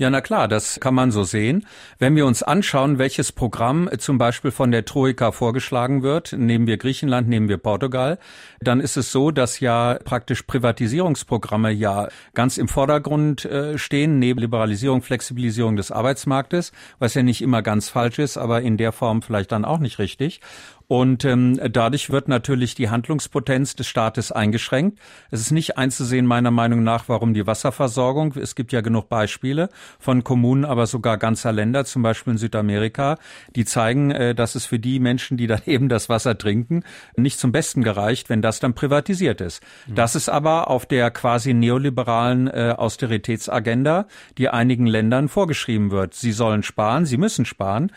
Ja, 0.00 0.10
na 0.10 0.20
klar, 0.20 0.46
das 0.46 0.78
kann 0.78 0.94
man 0.94 1.10
so 1.10 1.24
sehen. 1.24 1.66
Wenn 1.98 2.14
wir 2.14 2.24
uns 2.24 2.44
anschauen, 2.44 2.98
welches 2.98 3.32
Programm 3.32 3.90
zum 3.98 4.16
Beispiel 4.16 4.52
von 4.52 4.70
der 4.70 4.84
Troika 4.84 5.32
vorgeschlagen 5.32 6.04
wird, 6.04 6.32
nehmen 6.34 6.68
wir 6.68 6.76
Griechenland, 6.76 7.28
nehmen 7.28 7.48
wir 7.48 7.56
Portugal, 7.56 8.20
dann 8.60 8.78
ist 8.78 8.96
es 8.96 9.10
so, 9.10 9.32
dass 9.32 9.58
ja 9.58 9.98
praktisch 10.04 10.42
Privatisierungsprogramme 10.42 11.72
ja 11.72 12.06
ganz 12.32 12.58
im 12.58 12.68
Vordergrund 12.68 13.44
äh, 13.46 13.76
stehen, 13.76 14.20
neben 14.20 14.38
Liberalisierung, 14.38 15.02
Flexibilisierung 15.02 15.74
des 15.74 15.90
Arbeitsmarktes, 15.90 16.70
was 17.00 17.14
ja 17.14 17.24
nicht 17.24 17.42
immer 17.42 17.62
ganz 17.62 17.88
falsch 17.88 18.20
ist, 18.20 18.36
aber 18.36 18.62
in 18.62 18.76
der 18.76 18.92
Form 18.92 19.20
vielleicht 19.20 19.50
dann 19.50 19.64
auch 19.64 19.80
nicht 19.80 19.98
richtig. 19.98 20.40
Und 20.88 21.26
ähm, 21.26 21.60
dadurch 21.70 22.08
wird 22.08 22.28
natürlich 22.28 22.74
die 22.74 22.88
Handlungspotenz 22.88 23.76
des 23.76 23.86
Staates 23.86 24.32
eingeschränkt. 24.32 24.98
Es 25.30 25.40
ist 25.42 25.50
nicht 25.50 25.76
einzusehen, 25.76 26.24
meiner 26.24 26.50
Meinung 26.50 26.82
nach, 26.82 27.10
warum 27.10 27.34
die 27.34 27.46
Wasserversorgung, 27.46 28.34
es 28.36 28.54
gibt 28.54 28.72
ja 28.72 28.80
genug 28.80 29.10
Beispiele 29.10 29.68
von 29.98 30.24
Kommunen, 30.24 30.64
aber 30.64 30.86
sogar 30.86 31.18
ganzer 31.18 31.52
Länder, 31.52 31.84
zum 31.84 32.00
Beispiel 32.00 32.32
in 32.32 32.38
Südamerika, 32.38 33.18
die 33.54 33.66
zeigen, 33.66 34.10
äh, 34.12 34.34
dass 34.34 34.54
es 34.54 34.64
für 34.64 34.78
die 34.78 34.98
Menschen, 34.98 35.36
die 35.36 35.46
dann 35.46 35.60
eben 35.66 35.90
das 35.90 36.08
Wasser 36.08 36.38
trinken, 36.38 36.84
nicht 37.16 37.38
zum 37.38 37.52
Besten 37.52 37.82
gereicht, 37.82 38.30
wenn 38.30 38.40
das 38.40 38.58
dann 38.58 38.72
privatisiert 38.72 39.42
ist. 39.42 39.62
Mhm. 39.86 39.94
Das 39.94 40.14
ist 40.14 40.30
aber 40.30 40.70
auf 40.70 40.86
der 40.86 41.10
quasi 41.10 41.52
neoliberalen 41.52 42.46
äh, 42.46 42.74
Austeritätsagenda, 42.74 44.06
die 44.38 44.48
einigen 44.48 44.86
Ländern 44.86 45.28
vorgeschrieben 45.28 45.90
wird. 45.90 46.14
Sie 46.14 46.32
sollen 46.32 46.62
sparen, 46.62 47.04
sie 47.04 47.18
müssen 47.18 47.44
sparen 47.44 47.92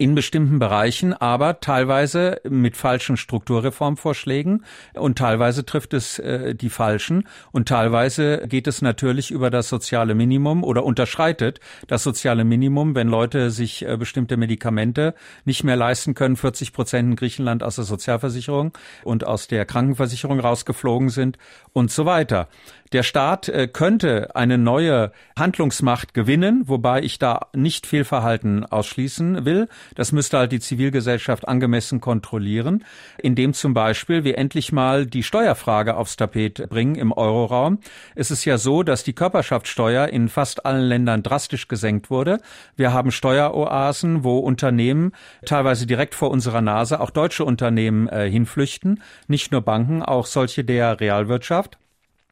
in 0.00 0.14
bestimmten 0.14 0.58
Bereichen, 0.58 1.12
aber 1.12 1.60
teilweise 1.60 2.40
mit 2.48 2.74
falschen 2.74 3.18
Strukturreformvorschlägen 3.18 4.64
und 4.94 5.18
teilweise 5.18 5.66
trifft 5.66 5.92
es 5.92 6.18
äh, 6.18 6.54
die 6.54 6.70
falschen 6.70 7.28
und 7.52 7.68
teilweise 7.68 8.46
geht 8.48 8.66
es 8.66 8.80
natürlich 8.80 9.30
über 9.30 9.50
das 9.50 9.68
soziale 9.68 10.14
Minimum 10.14 10.64
oder 10.64 10.84
unterschreitet 10.84 11.60
das 11.86 12.02
soziale 12.02 12.44
Minimum, 12.44 12.94
wenn 12.94 13.08
Leute 13.08 13.50
sich 13.50 13.86
äh, 13.86 13.98
bestimmte 13.98 14.38
Medikamente 14.38 15.14
nicht 15.44 15.64
mehr 15.64 15.76
leisten 15.76 16.14
können, 16.14 16.36
40 16.36 16.72
Prozent 16.72 17.10
in 17.10 17.16
Griechenland 17.16 17.62
aus 17.62 17.76
der 17.76 17.84
Sozialversicherung 17.84 18.72
und 19.04 19.26
aus 19.26 19.48
der 19.48 19.66
Krankenversicherung 19.66 20.40
rausgeflogen 20.40 21.10
sind 21.10 21.36
und 21.74 21.90
so 21.90 22.06
weiter. 22.06 22.48
Der 22.92 23.04
Staat 23.04 23.48
äh, 23.48 23.68
könnte 23.68 24.34
eine 24.34 24.58
neue 24.58 25.12
Handlungsmacht 25.38 26.12
gewinnen, 26.12 26.64
wobei 26.66 27.02
ich 27.02 27.20
da 27.20 27.46
nicht 27.54 27.86
Fehlverhalten 27.86 28.66
ausschließen 28.66 29.44
will. 29.44 29.68
Das 29.94 30.10
müsste 30.10 30.38
halt 30.38 30.50
die 30.50 30.58
Zivilgesellschaft 30.58 31.46
angemessen 31.46 32.00
kontrollieren, 32.00 32.84
indem 33.18 33.52
zum 33.52 33.74
Beispiel 33.74 34.24
wir 34.24 34.38
endlich 34.38 34.72
mal 34.72 35.06
die 35.06 35.22
Steuerfrage 35.22 35.96
aufs 35.96 36.16
Tapet 36.16 36.68
bringen 36.68 36.96
im 36.96 37.12
Euroraum. 37.12 37.78
Es 38.16 38.32
ist 38.32 38.44
ja 38.44 38.58
so, 38.58 38.82
dass 38.82 39.04
die 39.04 39.12
Körperschaftssteuer 39.12 40.08
in 40.08 40.28
fast 40.28 40.66
allen 40.66 40.88
Ländern 40.88 41.22
drastisch 41.22 41.68
gesenkt 41.68 42.10
wurde. 42.10 42.40
Wir 42.74 42.92
haben 42.92 43.12
Steueroasen, 43.12 44.24
wo 44.24 44.38
Unternehmen 44.38 45.12
teilweise 45.46 45.86
direkt 45.86 46.16
vor 46.16 46.32
unserer 46.32 46.60
Nase, 46.60 47.00
auch 47.00 47.10
deutsche 47.10 47.44
Unternehmen 47.44 48.08
äh, 48.08 48.28
hinflüchten, 48.28 49.00
nicht 49.28 49.52
nur 49.52 49.60
Banken, 49.60 50.02
auch 50.02 50.26
solche 50.26 50.64
der 50.64 50.98
Realwirtschaft. 50.98 51.79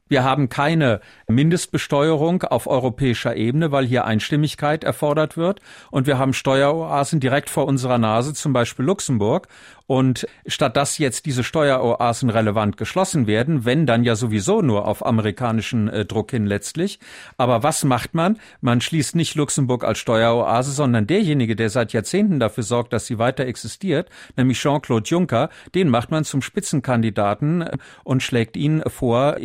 Wir 0.08 0.24
haben 0.24 0.48
keine 0.48 1.00
Mindestbesteuerung 1.28 2.42
auf 2.42 2.66
europäischer 2.66 3.36
Ebene, 3.36 3.72
weil 3.72 3.86
hier 3.86 4.04
Einstimmigkeit 4.04 4.84
erfordert 4.84 5.36
wird. 5.36 5.60
Und 5.90 6.06
wir 6.06 6.18
haben 6.18 6.32
Steueroasen 6.32 7.20
direkt 7.20 7.50
vor 7.50 7.66
unserer 7.66 7.98
Nase, 7.98 8.34
zum 8.34 8.52
Beispiel 8.52 8.84
Luxemburg. 8.84 9.48
Und 9.88 10.26
statt 10.46 10.76
dass 10.76 10.98
jetzt 10.98 11.24
diese 11.24 11.42
Steueroasen 11.42 12.28
relevant 12.28 12.76
geschlossen 12.76 13.26
werden, 13.26 13.64
wenn 13.64 13.86
dann 13.86 14.04
ja 14.04 14.16
sowieso 14.16 14.60
nur 14.60 14.86
auf 14.86 15.04
amerikanischen 15.04 15.88
äh, 15.88 16.04
Druck 16.04 16.30
hin 16.30 16.44
letztlich. 16.44 17.00
Aber 17.38 17.62
was 17.62 17.84
macht 17.84 18.12
man? 18.12 18.38
Man 18.60 18.82
schließt 18.82 19.16
nicht 19.16 19.34
Luxemburg 19.34 19.84
als 19.84 19.98
Steueroase, 19.98 20.72
sondern 20.72 21.06
derjenige, 21.06 21.56
der 21.56 21.70
seit 21.70 21.94
Jahrzehnten 21.94 22.38
dafür 22.38 22.64
sorgt, 22.64 22.92
dass 22.92 23.06
sie 23.06 23.18
weiter 23.18 23.46
existiert, 23.46 24.10
nämlich 24.36 24.60
Jean-Claude 24.60 25.08
Juncker, 25.08 25.48
den 25.74 25.88
macht 25.88 26.10
man 26.10 26.24
zum 26.24 26.42
Spitzenkandidaten 26.42 27.62
äh, 27.62 27.78
und 28.04 28.22
schlägt 28.22 28.58
ihn 28.58 28.82
vor, 28.86 29.38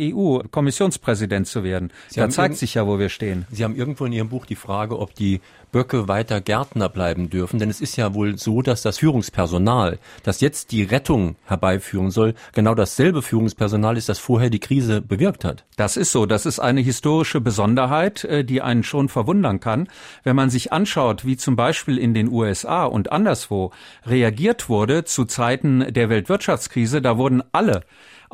EU-Kommissionspräsident 0.54 1.46
zu 1.46 1.64
werden. 1.64 1.92
Sie 2.08 2.20
da 2.20 2.28
zeigt 2.28 2.56
sich 2.56 2.74
ja, 2.74 2.86
wo 2.86 2.98
wir 2.98 3.08
stehen. 3.08 3.46
Sie 3.50 3.64
haben 3.64 3.76
irgendwo 3.76 4.06
in 4.06 4.12
Ihrem 4.12 4.28
Buch 4.28 4.46
die 4.46 4.56
Frage, 4.56 4.98
ob 4.98 5.14
die 5.14 5.40
Böcke 5.72 6.06
weiter 6.06 6.40
Gärtner 6.40 6.88
bleiben 6.88 7.30
dürfen. 7.30 7.58
Denn 7.58 7.68
es 7.68 7.80
ist 7.80 7.96
ja 7.96 8.14
wohl 8.14 8.38
so, 8.38 8.62
dass 8.62 8.82
das 8.82 8.98
Führungspersonal, 8.98 9.98
das 10.22 10.40
jetzt 10.40 10.70
die 10.70 10.84
Rettung 10.84 11.34
herbeiführen 11.44 12.10
soll, 12.10 12.34
genau 12.52 12.74
dasselbe 12.76 13.22
Führungspersonal 13.22 13.96
ist, 13.96 14.08
das 14.08 14.20
vorher 14.20 14.50
die 14.50 14.60
Krise 14.60 15.02
bewirkt 15.02 15.44
hat. 15.44 15.64
Das 15.76 15.96
ist 15.96 16.12
so. 16.12 16.26
Das 16.26 16.46
ist 16.46 16.60
eine 16.60 16.80
historische 16.80 17.40
Besonderheit, 17.40 18.24
äh, 18.24 18.44
die 18.44 18.62
einen 18.62 18.84
schon 18.84 19.08
verwundern 19.08 19.58
kann. 19.58 19.88
Wenn 20.22 20.36
man 20.36 20.50
sich 20.50 20.72
anschaut, 20.72 21.24
wie 21.24 21.36
zum 21.36 21.56
Beispiel 21.56 21.98
in 21.98 22.14
den 22.14 22.30
USA 22.30 22.84
und 22.84 23.10
anderswo 23.10 23.72
reagiert 24.06 24.68
wurde 24.68 25.04
zu 25.04 25.24
Zeiten 25.24 25.92
der 25.92 26.08
Weltwirtschaftskrise, 26.08 27.02
da 27.02 27.18
wurden 27.18 27.42
alle 27.50 27.82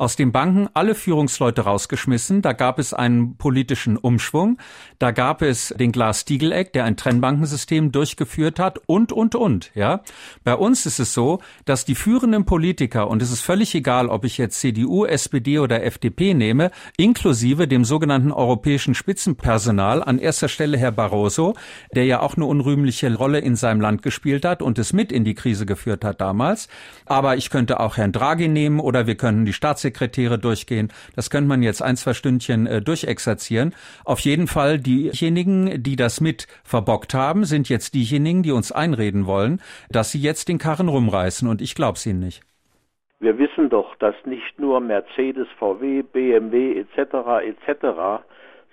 aus 0.01 0.15
den 0.15 0.31
Banken 0.31 0.67
alle 0.73 0.95
Führungsleute 0.95 1.61
rausgeschmissen. 1.61 2.41
Da 2.41 2.53
gab 2.53 2.79
es 2.79 2.91
einen 2.91 3.37
politischen 3.37 3.97
Umschwung. 3.97 4.57
Da 4.97 5.11
gab 5.11 5.43
es 5.43 5.75
den 5.77 5.91
Glass-Steagall-Act, 5.91 6.73
der 6.73 6.85
ein 6.85 6.97
Trennbankensystem 6.97 7.91
durchgeführt 7.91 8.57
hat 8.57 8.79
und, 8.87 9.11
und, 9.11 9.35
und, 9.35 9.69
ja. 9.75 10.01
Bei 10.43 10.55
uns 10.55 10.87
ist 10.87 10.97
es 10.97 11.13
so, 11.13 11.39
dass 11.65 11.85
die 11.85 11.93
führenden 11.93 12.45
Politiker, 12.45 13.09
und 13.09 13.21
es 13.21 13.31
ist 13.31 13.41
völlig 13.41 13.75
egal, 13.75 14.07
ob 14.07 14.25
ich 14.25 14.39
jetzt 14.39 14.59
CDU, 14.59 15.05
SPD 15.05 15.59
oder 15.59 15.83
FDP 15.83 16.33
nehme, 16.33 16.71
inklusive 16.97 17.67
dem 17.67 17.85
sogenannten 17.85 18.31
europäischen 18.31 18.95
Spitzenpersonal, 18.95 20.01
an 20.01 20.17
erster 20.17 20.47
Stelle 20.47 20.79
Herr 20.79 20.91
Barroso, 20.91 21.53
der 21.93 22.05
ja 22.05 22.21
auch 22.21 22.35
eine 22.35 22.45
unrühmliche 22.45 23.13
Rolle 23.13 23.37
in 23.37 23.55
seinem 23.55 23.81
Land 23.81 24.01
gespielt 24.01 24.45
hat 24.45 24.63
und 24.63 24.79
es 24.79 24.93
mit 24.93 25.11
in 25.11 25.25
die 25.25 25.35
Krise 25.35 25.67
geführt 25.67 26.03
hat 26.03 26.21
damals. 26.21 26.69
Aber 27.05 27.37
ich 27.37 27.51
könnte 27.51 27.79
auch 27.79 27.97
Herrn 27.97 28.11
Draghi 28.11 28.47
nehmen 28.47 28.79
oder 28.79 29.05
wir 29.05 29.13
könnten 29.13 29.45
die 29.45 29.53
Staatssicherheit 29.53 29.90
Staatssekretäre 29.91 30.39
durchgehen. 30.39 30.89
Das 31.15 31.29
könnte 31.29 31.47
man 31.47 31.61
jetzt 31.61 31.81
ein, 31.81 31.95
zwei 31.95 32.13
Stündchen 32.13 32.67
äh, 32.67 32.81
durchexerzieren. 32.81 33.73
Auf 34.05 34.19
jeden 34.19 34.47
Fall 34.47 34.79
diejenigen, 34.79 35.83
die 35.83 35.95
das 35.95 36.21
mit 36.21 36.47
verbockt 36.63 37.13
haben, 37.13 37.45
sind 37.45 37.69
jetzt 37.69 37.93
diejenigen, 37.93 38.43
die 38.43 38.51
uns 38.51 38.71
einreden 38.71 39.25
wollen, 39.27 39.61
dass 39.89 40.11
sie 40.11 40.19
jetzt 40.19 40.49
den 40.49 40.57
Karren 40.57 40.87
rumreißen. 40.87 41.47
Und 41.47 41.61
ich 41.61 41.75
glaube 41.75 41.97
es 41.97 42.05
ihnen 42.05 42.19
nicht. 42.19 42.41
Wir 43.19 43.37
wissen 43.37 43.69
doch, 43.69 43.95
dass 43.97 44.15
nicht 44.25 44.59
nur 44.59 44.79
Mercedes, 44.79 45.47
VW, 45.59 46.01
BMW 46.01 46.79
etc. 46.79 47.45
etc., 47.45 48.23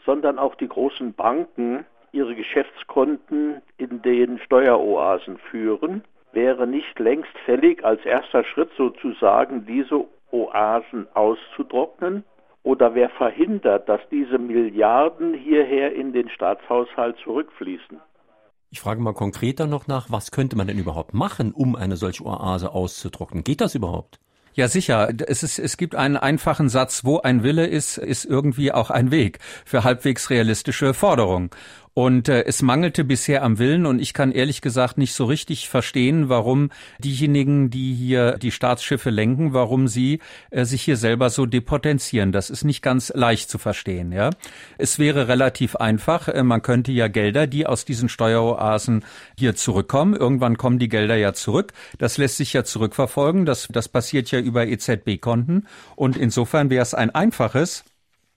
sondern 0.06 0.38
auch 0.38 0.54
die 0.54 0.68
großen 0.68 1.12
Banken 1.12 1.84
ihre 2.12 2.34
Geschäftskonten 2.34 3.60
in 3.76 4.00
den 4.00 4.38
Steueroasen 4.38 5.36
führen. 5.50 6.02
Wäre 6.32 6.66
nicht 6.66 6.98
längst 6.98 7.36
fällig, 7.44 7.84
als 7.84 8.02
erster 8.06 8.44
Schritt 8.44 8.70
sozusagen 8.78 9.66
diese 9.66 10.06
Oasen 10.30 11.06
auszutrocknen? 11.14 12.24
Oder 12.62 12.94
wer 12.94 13.08
verhindert, 13.10 13.88
dass 13.88 14.00
diese 14.10 14.38
Milliarden 14.38 15.32
hierher 15.34 15.94
in 15.94 16.12
den 16.12 16.28
Staatshaushalt 16.28 17.16
zurückfließen? 17.24 18.00
Ich 18.70 18.80
frage 18.80 19.00
mal 19.00 19.14
konkreter 19.14 19.66
noch 19.66 19.86
nach, 19.86 20.10
was 20.10 20.30
könnte 20.30 20.56
man 20.56 20.66
denn 20.66 20.78
überhaupt 20.78 21.14
machen, 21.14 21.52
um 21.52 21.74
eine 21.74 21.96
solche 21.96 22.24
Oase 22.26 22.72
auszutrocknen? 22.72 23.42
Geht 23.42 23.62
das 23.62 23.74
überhaupt? 23.74 24.18
Ja, 24.58 24.66
sicher. 24.66 25.08
Es, 25.28 25.42
ist, 25.42 25.58
es 25.60 25.76
gibt 25.76 25.94
einen 25.94 26.16
einfachen 26.16 26.68
Satz, 26.68 27.04
wo 27.04 27.20
ein 27.20 27.44
Wille 27.44 27.66
ist, 27.66 27.96
ist 27.96 28.24
irgendwie 28.24 28.72
auch 28.72 28.90
ein 28.90 29.12
Weg 29.12 29.38
für 29.64 29.84
halbwegs 29.84 30.30
realistische 30.30 30.94
Forderungen. 30.94 31.50
Und 31.98 32.28
äh, 32.28 32.44
es 32.44 32.62
mangelte 32.62 33.02
bisher 33.02 33.42
am 33.42 33.58
Willen 33.58 33.84
und 33.84 34.00
ich 34.00 34.14
kann 34.14 34.30
ehrlich 34.30 34.60
gesagt 34.60 34.98
nicht 34.98 35.14
so 35.14 35.24
richtig 35.24 35.68
verstehen, 35.68 36.28
warum 36.28 36.70
diejenigen, 37.00 37.70
die 37.70 37.92
hier 37.92 38.38
die 38.38 38.52
Staatsschiffe 38.52 39.10
lenken, 39.10 39.52
warum 39.52 39.88
sie 39.88 40.20
äh, 40.50 40.64
sich 40.64 40.82
hier 40.82 40.96
selber 40.96 41.28
so 41.28 41.44
depotenzieren. 41.44 42.30
Das 42.30 42.50
ist 42.50 42.62
nicht 42.62 42.82
ganz 42.82 43.10
leicht 43.12 43.50
zu 43.50 43.58
verstehen. 43.58 44.12
Ja, 44.12 44.30
es 44.76 45.00
wäre 45.00 45.26
relativ 45.26 45.74
einfach. 45.74 46.28
Äh, 46.28 46.44
man 46.44 46.62
könnte 46.62 46.92
ja 46.92 47.08
Gelder, 47.08 47.48
die 47.48 47.66
aus 47.66 47.84
diesen 47.84 48.08
Steueroasen 48.08 49.04
hier 49.36 49.56
zurückkommen, 49.56 50.14
irgendwann 50.14 50.56
kommen 50.56 50.78
die 50.78 50.88
Gelder 50.88 51.16
ja 51.16 51.32
zurück. 51.32 51.72
Das 51.98 52.16
lässt 52.16 52.36
sich 52.36 52.52
ja 52.52 52.62
zurückverfolgen. 52.62 53.44
Das, 53.44 53.66
das 53.72 53.88
passiert 53.88 54.30
ja 54.30 54.38
über 54.38 54.68
EZB-Konten 54.68 55.66
und 55.96 56.16
insofern 56.16 56.70
wäre 56.70 56.84
es 56.84 56.94
ein 56.94 57.12
einfaches 57.12 57.82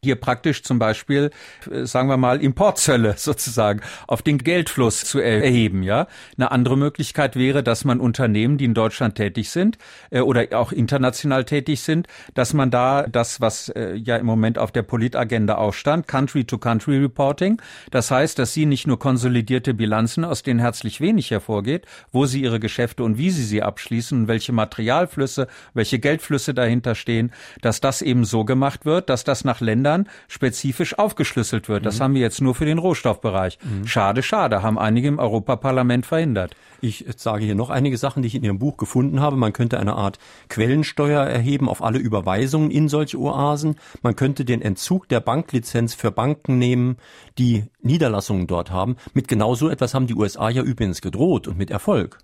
hier 0.03 0.15
praktisch 0.15 0.63
zum 0.63 0.79
Beispiel, 0.79 1.29
äh, 1.69 1.85
sagen 1.85 2.09
wir 2.09 2.17
mal, 2.17 2.41
Importzölle 2.41 3.13
sozusagen 3.17 3.81
auf 4.07 4.23
den 4.23 4.39
Geldfluss 4.39 5.03
zu 5.03 5.19
erheben, 5.19 5.83
ja. 5.83 6.07
Eine 6.35 6.49
andere 6.49 6.75
Möglichkeit 6.75 7.35
wäre, 7.35 7.61
dass 7.61 7.85
man 7.85 7.99
Unternehmen, 7.99 8.57
die 8.57 8.65
in 8.65 8.73
Deutschland 8.73 9.13
tätig 9.13 9.51
sind 9.51 9.77
äh, 10.09 10.21
oder 10.21 10.47
auch 10.53 10.71
international 10.71 11.45
tätig 11.45 11.81
sind, 11.81 12.07
dass 12.33 12.55
man 12.55 12.71
da 12.71 13.03
das, 13.03 13.41
was 13.41 13.69
äh, 13.69 13.93
ja 13.93 14.17
im 14.17 14.25
Moment 14.25 14.57
auf 14.57 14.71
der 14.71 14.81
Politagenda 14.81 15.57
auch 15.59 15.75
stand, 15.75 16.07
Country-to-Country 16.07 16.97
Reporting, 16.97 17.61
das 17.91 18.09
heißt, 18.09 18.39
dass 18.39 18.53
sie 18.53 18.65
nicht 18.65 18.87
nur 18.87 18.97
konsolidierte 18.97 19.75
Bilanzen, 19.75 20.25
aus 20.25 20.41
denen 20.41 20.59
herzlich 20.59 20.99
wenig 20.99 21.29
hervorgeht, 21.29 21.85
wo 22.11 22.25
sie 22.25 22.41
ihre 22.41 22.59
Geschäfte 22.59 23.03
und 23.03 23.19
wie 23.19 23.29
sie 23.29 23.43
sie 23.43 23.61
abschließen 23.61 24.27
welche 24.27 24.51
Materialflüsse, 24.51 25.47
welche 25.75 25.99
Geldflüsse 25.99 26.55
dahinter 26.55 26.95
stehen, 26.95 27.31
dass 27.61 27.81
das 27.81 28.01
eben 28.01 28.25
so 28.25 28.45
gemacht 28.45 28.83
wird, 28.85 29.07
dass 29.07 29.23
das 29.23 29.43
nach 29.43 29.61
Ländern 29.61 29.90
Ländern 29.91 30.07
spezifisch 30.27 30.97
aufgeschlüsselt 30.97 31.69
wird. 31.69 31.85
Das 31.85 31.99
mhm. 31.99 32.03
haben 32.03 32.13
wir 32.15 32.21
jetzt 32.21 32.41
nur 32.41 32.55
für 32.55 32.65
den 32.65 32.77
Rohstoffbereich. 32.77 33.57
Mhm. 33.63 33.87
Schade, 33.87 34.23
schade, 34.23 34.61
haben 34.61 34.79
einige 34.79 35.07
im 35.07 35.19
Europaparlament 35.19 36.05
verhindert. 36.05 36.55
Ich 36.81 37.05
sage 37.15 37.45
hier 37.45 37.55
noch 37.55 37.69
einige 37.69 37.97
Sachen, 37.97 38.23
die 38.23 38.27
ich 38.27 38.35
in 38.35 38.43
Ihrem 38.43 38.57
Buch 38.57 38.77
gefunden 38.77 39.19
habe. 39.19 39.35
Man 39.35 39.53
könnte 39.53 39.79
eine 39.79 39.95
Art 39.95 40.17
Quellensteuer 40.49 41.23
erheben 41.23 41.69
auf 41.69 41.83
alle 41.83 41.99
Überweisungen 41.99 42.71
in 42.71 42.87
solche 42.87 43.19
Oasen. 43.19 43.75
Man 44.01 44.15
könnte 44.15 44.45
den 44.45 44.61
Entzug 44.61 45.07
der 45.07 45.19
Banklizenz 45.19 45.93
für 45.93 46.11
Banken 46.11 46.57
nehmen, 46.57 46.97
die 47.37 47.65
Niederlassungen 47.81 48.47
dort 48.47 48.71
haben. 48.71 48.95
Mit 49.13 49.27
genau 49.27 49.53
so 49.53 49.69
etwas 49.69 49.93
haben 49.93 50.07
die 50.07 50.15
USA 50.15 50.49
ja 50.49 50.63
übrigens 50.63 51.01
gedroht 51.01 51.47
und 51.47 51.57
mit 51.57 51.69
Erfolg. 51.69 52.17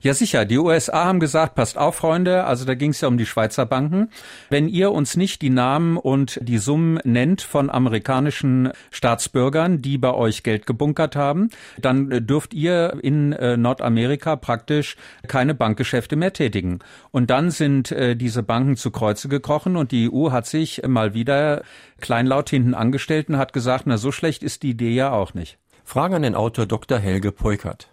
Ja, 0.00 0.14
sicher. 0.14 0.44
Die 0.44 0.58
USA 0.58 1.04
haben 1.04 1.20
gesagt, 1.20 1.54
passt 1.54 1.76
auf, 1.76 1.96
Freunde, 1.96 2.44
also 2.44 2.64
da 2.64 2.74
ging 2.74 2.90
es 2.90 3.00
ja 3.00 3.08
um 3.08 3.18
die 3.18 3.26
Schweizer 3.26 3.66
Banken. 3.66 4.10
Wenn 4.50 4.68
ihr 4.68 4.92
uns 4.92 5.16
nicht 5.16 5.42
die 5.42 5.50
Namen 5.50 5.96
und 5.96 6.38
die 6.42 6.58
Summen 6.58 7.00
nennt 7.04 7.42
von 7.42 7.70
amerikanischen 7.70 8.70
Staatsbürgern, 8.90 9.82
die 9.82 9.98
bei 9.98 10.12
euch 10.12 10.42
Geld 10.42 10.66
gebunkert 10.66 11.16
haben, 11.16 11.50
dann 11.80 12.26
dürft 12.26 12.54
ihr 12.54 12.98
in 13.02 13.32
äh, 13.32 13.56
Nordamerika 13.56 14.36
praktisch 14.36 14.96
keine 15.26 15.54
Bankgeschäfte 15.54 16.16
mehr 16.16 16.32
tätigen. 16.32 16.78
Und 17.10 17.30
dann 17.30 17.50
sind 17.50 17.92
äh, 17.92 18.16
diese 18.16 18.42
Banken 18.42 18.76
zu 18.76 18.90
Kreuze 18.90 19.28
gekrochen 19.28 19.76
und 19.76 19.92
die 19.92 20.10
EU 20.12 20.30
hat 20.30 20.46
sich 20.46 20.82
mal 20.86 21.14
wieder 21.14 21.62
kleinlaut 22.00 22.50
hinten 22.50 22.74
angestellt 22.74 23.28
und 23.28 23.38
hat 23.38 23.52
gesagt, 23.52 23.84
na 23.86 23.98
so 23.98 24.12
schlecht 24.12 24.42
ist 24.42 24.62
die 24.62 24.70
Idee 24.70 24.90
ja 24.90 25.10
auch 25.10 25.34
nicht. 25.34 25.58
Frage 25.84 26.16
an 26.16 26.22
den 26.22 26.34
Autor 26.34 26.66
Dr. 26.66 26.98
Helge 26.98 27.32
Peukert. 27.32 27.88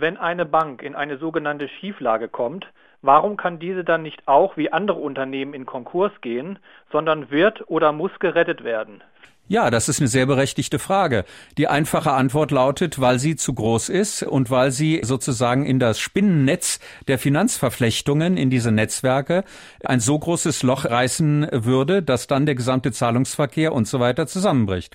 Wenn 0.00 0.16
eine 0.16 0.46
Bank 0.46 0.82
in 0.82 0.94
eine 0.94 1.18
sogenannte 1.18 1.68
Schieflage 1.68 2.28
kommt, 2.28 2.68
warum 3.02 3.36
kann 3.36 3.58
diese 3.58 3.82
dann 3.82 4.02
nicht 4.02 4.28
auch 4.28 4.56
wie 4.56 4.72
andere 4.72 5.00
Unternehmen 5.00 5.54
in 5.54 5.66
Konkurs 5.66 6.12
gehen, 6.20 6.60
sondern 6.92 7.32
wird 7.32 7.68
oder 7.68 7.90
muss 7.90 8.12
gerettet 8.20 8.62
werden? 8.62 9.02
Ja, 9.48 9.70
das 9.70 9.88
ist 9.88 9.98
eine 9.98 10.08
sehr 10.08 10.26
berechtigte 10.26 10.78
Frage. 10.78 11.24
Die 11.56 11.66
einfache 11.66 12.12
Antwort 12.12 12.52
lautet, 12.52 13.00
weil 13.00 13.18
sie 13.18 13.34
zu 13.34 13.54
groß 13.54 13.88
ist 13.88 14.22
und 14.22 14.50
weil 14.50 14.70
sie 14.70 15.00
sozusagen 15.02 15.66
in 15.66 15.80
das 15.80 15.98
Spinnennetz 15.98 16.78
der 17.08 17.18
Finanzverflechtungen 17.18 18.36
in 18.36 18.50
diese 18.50 18.70
Netzwerke 18.70 19.42
ein 19.82 19.98
so 19.98 20.16
großes 20.16 20.62
Loch 20.62 20.84
reißen 20.84 21.48
würde, 21.50 22.04
dass 22.04 22.28
dann 22.28 22.46
der 22.46 22.54
gesamte 22.54 22.92
Zahlungsverkehr 22.92 23.72
und 23.72 23.88
so 23.88 23.98
weiter 23.98 24.28
zusammenbricht. 24.28 24.94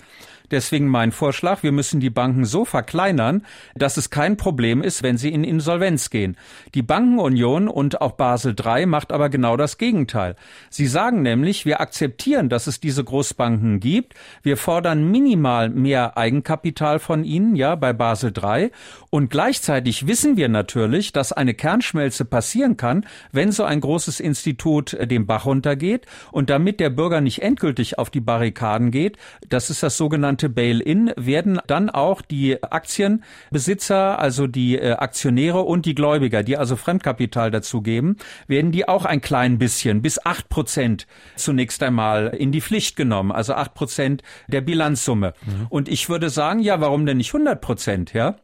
Deswegen 0.53 0.87
mein 0.87 1.11
Vorschlag, 1.11 1.63
wir 1.63 1.71
müssen 1.71 1.99
die 1.99 2.11
Banken 2.11 2.45
so 2.45 2.63
verkleinern, 2.63 3.43
dass 3.73 3.97
es 3.97 4.11
kein 4.11 4.37
Problem 4.37 4.83
ist, 4.83 5.01
wenn 5.01 5.17
sie 5.17 5.33
in 5.33 5.43
Insolvenz 5.43 6.11
gehen. 6.11 6.37
Die 6.75 6.83
Bankenunion 6.83 7.67
und 7.67 8.01
auch 8.01 8.11
Basel 8.11 8.55
III 8.55 8.85
macht 8.85 9.11
aber 9.11 9.29
genau 9.29 9.57
das 9.57 9.79
Gegenteil. 9.79 10.35
Sie 10.69 10.85
sagen 10.85 11.23
nämlich, 11.23 11.65
wir 11.65 11.81
akzeptieren, 11.81 12.49
dass 12.49 12.67
es 12.67 12.79
diese 12.79 13.03
Großbanken 13.03 13.79
gibt, 13.79 14.13
wir 14.43 14.55
fordern 14.55 15.09
minimal 15.09 15.71
mehr 15.71 16.17
Eigenkapital 16.17 16.99
von 16.99 17.23
ihnen, 17.23 17.55
ja, 17.55 17.73
bei 17.73 17.91
Basel 17.91 18.31
III, 18.37 18.69
und 19.13 19.29
gleichzeitig 19.29 20.07
wissen 20.07 20.37
wir 20.37 20.49
natürlich, 20.49 21.11
dass 21.13 21.33
eine 21.33 21.53
Kernschmelze 21.53 22.25
passieren 22.25 22.77
kann, 22.77 23.05
wenn 23.31 23.51
so 23.51 23.63
ein 23.63 23.79
großes 23.79 24.19
Institut 24.19 24.93
äh, 24.93 25.05
den 25.05 25.27
Bach 25.27 25.45
runtergeht 25.45 26.07
und 26.31 26.49
damit 26.49 26.79
der 26.79 26.89
Bürger 26.89 27.21
nicht 27.21 27.43
endgültig 27.43 27.99
auf 27.99 28.09
die 28.09 28.21
Barrikaden 28.21 28.89
geht, 28.89 29.17
das 29.47 29.69
ist 29.69 29.83
das 29.83 29.97
sogenannte 29.97 30.49
Bail-in 30.49 31.13
werden 31.15 31.59
dann 31.67 31.91
auch 31.91 32.23
die 32.23 32.63
Aktienbesitzer, 32.63 34.17
also 34.17 34.47
die 34.47 34.79
äh, 34.79 34.93
Aktionäre 34.93 35.61
und 35.61 35.85
die 35.85 35.93
Gläubiger, 35.93 36.41
die 36.41 36.57
also 36.57 36.75
Fremdkapital 36.75 37.51
dazugeben, 37.51 38.17
werden 38.47 38.71
die 38.71 38.87
auch 38.87 39.05
ein 39.05 39.21
klein 39.21 39.59
bisschen 39.59 40.01
bis 40.01 40.25
acht 40.25 40.49
Prozent 40.49 41.05
zunächst 41.35 41.83
einmal 41.83 42.29
in 42.29 42.51
die 42.51 42.61
Pflicht 42.61 42.95
genommen, 42.95 43.31
also 43.31 43.53
acht 43.53 43.75
Prozent 43.75 44.23
der 44.47 44.61
Bilanzsumme. 44.61 45.35
Mhm. 45.45 45.67
Und 45.69 45.87
ich 45.87 46.09
würde 46.09 46.31
sagen, 46.31 46.61
ja, 46.61 46.81
warum 46.81 47.05
denn 47.05 47.17
nicht 47.17 47.31
100 47.31 47.61
Prozent, 47.61 48.13
ja? 48.13 48.37